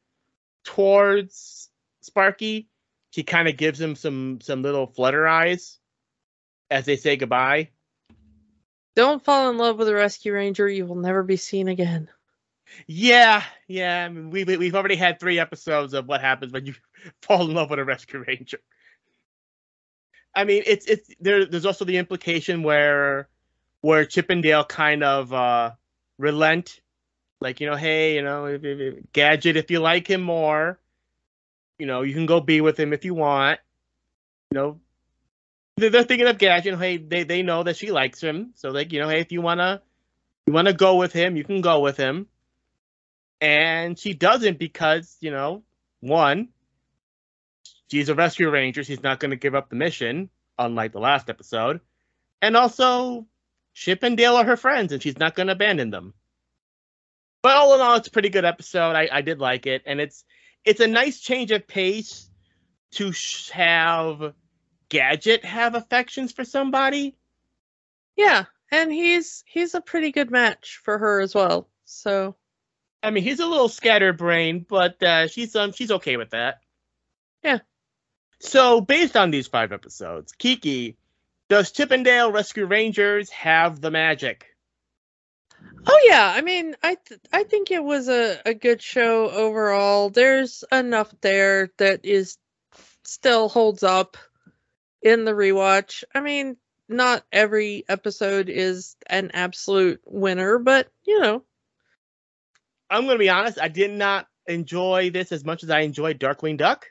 towards 0.63 1.69
Sparky. 2.01 2.67
He 3.15 3.23
kind 3.23 3.47
of 3.47 3.55
gives 3.55 3.79
him 3.79 3.95
some 3.95 4.41
some 4.41 4.61
little 4.61 4.87
flutter 4.87 5.25
eyes 5.25 5.79
as 6.69 6.83
they 6.83 6.97
say 6.97 7.15
goodbye. 7.15 7.69
Don't 8.95 9.23
fall 9.23 9.49
in 9.49 9.57
love 9.57 9.77
with 9.77 9.87
a 9.87 9.93
rescue 9.95 10.33
ranger. 10.33 10.67
You 10.67 10.85
will 10.85 10.95
never 10.97 11.23
be 11.23 11.37
seen 11.37 11.69
again. 11.69 12.09
Yeah, 12.87 13.41
yeah. 13.67 14.03
I 14.05 14.09
mean, 14.09 14.31
we, 14.31 14.43
we 14.43 14.57
we've 14.57 14.75
already 14.75 14.97
had 14.97 15.19
three 15.19 15.39
episodes 15.39 15.93
of 15.93 16.07
what 16.07 16.19
happens 16.19 16.51
when 16.51 16.65
you 16.65 16.73
fall 17.21 17.47
in 17.47 17.53
love 17.53 17.69
with 17.69 17.79
a 17.79 17.85
rescue 17.85 18.21
ranger. 18.27 18.59
I 20.35 20.43
mean, 20.43 20.63
it's 20.65 20.85
it's 20.85 21.09
there. 21.21 21.45
There's 21.45 21.65
also 21.65 21.85
the 21.85 21.97
implication 21.97 22.63
where 22.63 23.29
where 23.79 24.03
Chippendale 24.03 24.65
kind 24.65 25.05
of 25.05 25.31
uh 25.31 25.71
relent, 26.17 26.81
like 27.39 27.61
you 27.61 27.69
know, 27.69 27.77
hey, 27.77 28.15
you 28.15 28.23
know, 28.23 28.45
if, 28.47 28.63
if, 28.65 28.79
if- 28.79 29.11
Gadget, 29.13 29.55
if 29.55 29.71
you 29.71 29.79
like 29.79 30.09
him 30.09 30.21
more, 30.21 30.79
you 31.77 31.85
know, 31.85 32.01
you 32.01 32.13
can 32.13 32.25
go 32.25 32.39
be 32.39 32.61
with 32.61 32.79
him 32.79 32.93
if 32.93 33.05
you 33.05 33.13
want. 33.13 33.59
You 34.51 34.59
know, 34.59 34.79
they're, 35.77 35.89
they're 35.89 36.03
thinking 36.03 36.27
of 36.27 36.37
Gadget. 36.37 36.77
Hey, 36.77 36.97
they 36.97 37.23
they 37.23 37.43
know 37.43 37.63
that 37.63 37.77
she 37.77 37.91
likes 37.91 38.21
him, 38.21 38.51
so 38.55 38.71
like 38.71 38.91
you 38.91 38.99
know, 38.99 39.09
hey, 39.09 39.19
if 39.19 39.31
you 39.31 39.41
wanna 39.41 39.81
you 40.45 40.53
wanna 40.53 40.73
go 40.73 40.95
with 40.95 41.13
him, 41.13 41.35
you 41.35 41.43
can 41.43 41.61
go 41.61 41.79
with 41.79 41.97
him. 41.97 42.27
And 43.41 43.99
she 43.99 44.13
doesn't 44.13 44.57
because 44.59 45.17
you 45.19 45.31
know 45.31 45.63
one 45.99 46.49
she's 47.91 48.09
a 48.09 48.15
rescue 48.15 48.49
ranger. 48.49 48.83
She's 48.83 49.03
not 49.03 49.19
to 49.31 49.35
give 49.35 49.55
up 49.55 49.69
the 49.69 49.75
mission 49.75 50.29
unlike 50.57 50.91
the 50.91 50.99
last 50.99 51.29
episode. 51.29 51.81
And 52.41 52.55
also 52.55 53.25
chip 53.73 54.03
and 54.03 54.17
dale 54.17 54.35
are 54.35 54.45
her 54.45 54.57
friends 54.57 54.91
and 54.91 55.01
she's 55.01 55.17
not 55.17 55.35
to 55.47 55.53
abandon 55.53 55.89
them. 55.89 56.13
But 57.41 57.57
all 57.57 57.75
in 57.75 57.81
all 57.81 57.95
it's 57.95 58.07
a 58.07 58.11
pretty 58.11 58.29
good 58.29 58.45
episode. 58.45 58.95
I, 58.95 59.09
I 59.11 59.21
did 59.21 59.39
like 59.39 59.65
it 59.67 59.83
and 59.85 59.99
it's 59.99 60.23
it's 60.65 60.81
a 60.81 60.87
nice 60.87 61.19
change 61.19 61.51
of 61.51 61.67
pace 61.67 62.29
to 62.91 63.11
sh- 63.11 63.49
have 63.51 64.33
gadget 64.89 65.43
have 65.45 65.75
affections 65.75 66.31
for 66.31 66.45
somebody 66.45 67.17
Yeah, 68.17 68.45
and 68.71 68.91
he's 68.91 69.43
he's 69.47 69.73
a 69.73 69.81
pretty 69.81 70.11
good 70.11 70.31
match 70.31 70.81
for 70.83 70.97
her 70.97 71.21
as 71.21 71.33
well. 71.35 71.69
So 71.85 72.35
I 73.03 73.11
mean, 73.11 73.23
he's 73.23 73.39
a 73.39 73.45
little 73.47 73.69
scatterbrained, 73.69 74.67
but 74.67 75.01
uh, 75.03 75.27
she's 75.27 75.55
um 75.55 75.71
she's 75.73 75.91
okay 75.91 76.17
with 76.17 76.31
that. 76.31 76.61
Yeah. 77.43 77.59
So 78.39 78.81
based 78.81 79.17
on 79.17 79.31
these 79.31 79.47
five 79.47 79.73
episodes, 79.73 80.31
Kiki, 80.33 80.97
does 81.49 81.71
Chip 81.71 81.91
'n 81.91 82.03
Dale 82.03 82.31
Rescue 82.31 82.65
Rangers 82.65 83.29
have 83.31 83.81
the 83.81 83.91
magic? 83.91 84.54
Oh 85.87 85.99
yeah, 86.07 86.33
I 86.35 86.41
mean, 86.41 86.75
I 86.81 86.95
th- 86.95 87.21
I 87.31 87.43
think 87.43 87.71
it 87.71 87.83
was 87.83 88.07
a, 88.09 88.39
a 88.45 88.53
good 88.53 88.81
show 88.81 89.29
overall. 89.29 90.09
There's 90.09 90.63
enough 90.71 91.13
there 91.21 91.69
that 91.77 92.05
is 92.05 92.37
still 93.03 93.49
holds 93.49 93.83
up 93.83 94.17
in 95.01 95.25
the 95.25 95.31
rewatch. 95.33 96.03
I 96.13 96.21
mean, 96.21 96.57
not 96.89 97.23
every 97.31 97.85
episode 97.87 98.49
is 98.49 98.95
an 99.07 99.31
absolute 99.33 100.01
winner, 100.05 100.57
but 100.57 100.87
you 101.05 101.19
know, 101.19 101.43
I'm 102.89 103.05
gonna 103.05 103.19
be 103.19 103.29
honest, 103.29 103.59
I 103.59 103.67
did 103.67 103.91
not 103.91 104.27
enjoy 104.47 105.09
this 105.11 105.31
as 105.31 105.43
much 105.45 105.63
as 105.63 105.69
I 105.69 105.81
enjoyed 105.81 106.19
Darkwing 106.19 106.57
Duck. 106.57 106.87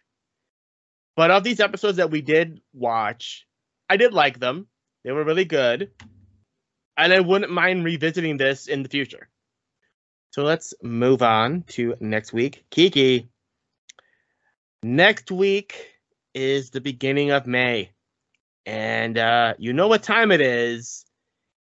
But 1.17 1.31
of 1.31 1.45
these 1.45 1.61
episodes 1.61 1.99
that 1.99 2.11
we 2.11 2.23
did 2.23 2.61
watch, 2.73 3.47
I 3.89 3.97
did 3.97 4.13
like 4.13 4.41
them. 4.41 4.67
They 5.05 5.13
were 5.13 5.25
really 5.25 5.45
good. 5.45 5.93
And 6.97 7.13
I 7.13 7.21
wouldn't 7.21 7.51
mind 7.51 7.85
revisiting 7.85 8.37
this 8.37 8.69
in 8.69 8.83
the 8.83 8.89
future. 8.89 9.29
So 10.31 10.43
let's 10.43 10.75
move 10.83 11.23
on 11.23 11.63
to 11.69 11.95
next 12.01 12.33
week. 12.33 12.65
Kiki. 12.71 13.29
Next 14.83 15.31
week 15.31 15.95
is 16.35 16.71
the 16.71 16.81
beginning 16.81 17.31
of 17.31 17.47
May. 17.47 17.91
And 18.67 19.17
uh, 19.17 19.55
you 19.59 19.73
know 19.73 19.89
what 19.89 20.03
time 20.03 20.33
it 20.33 20.41
is. 20.41 21.05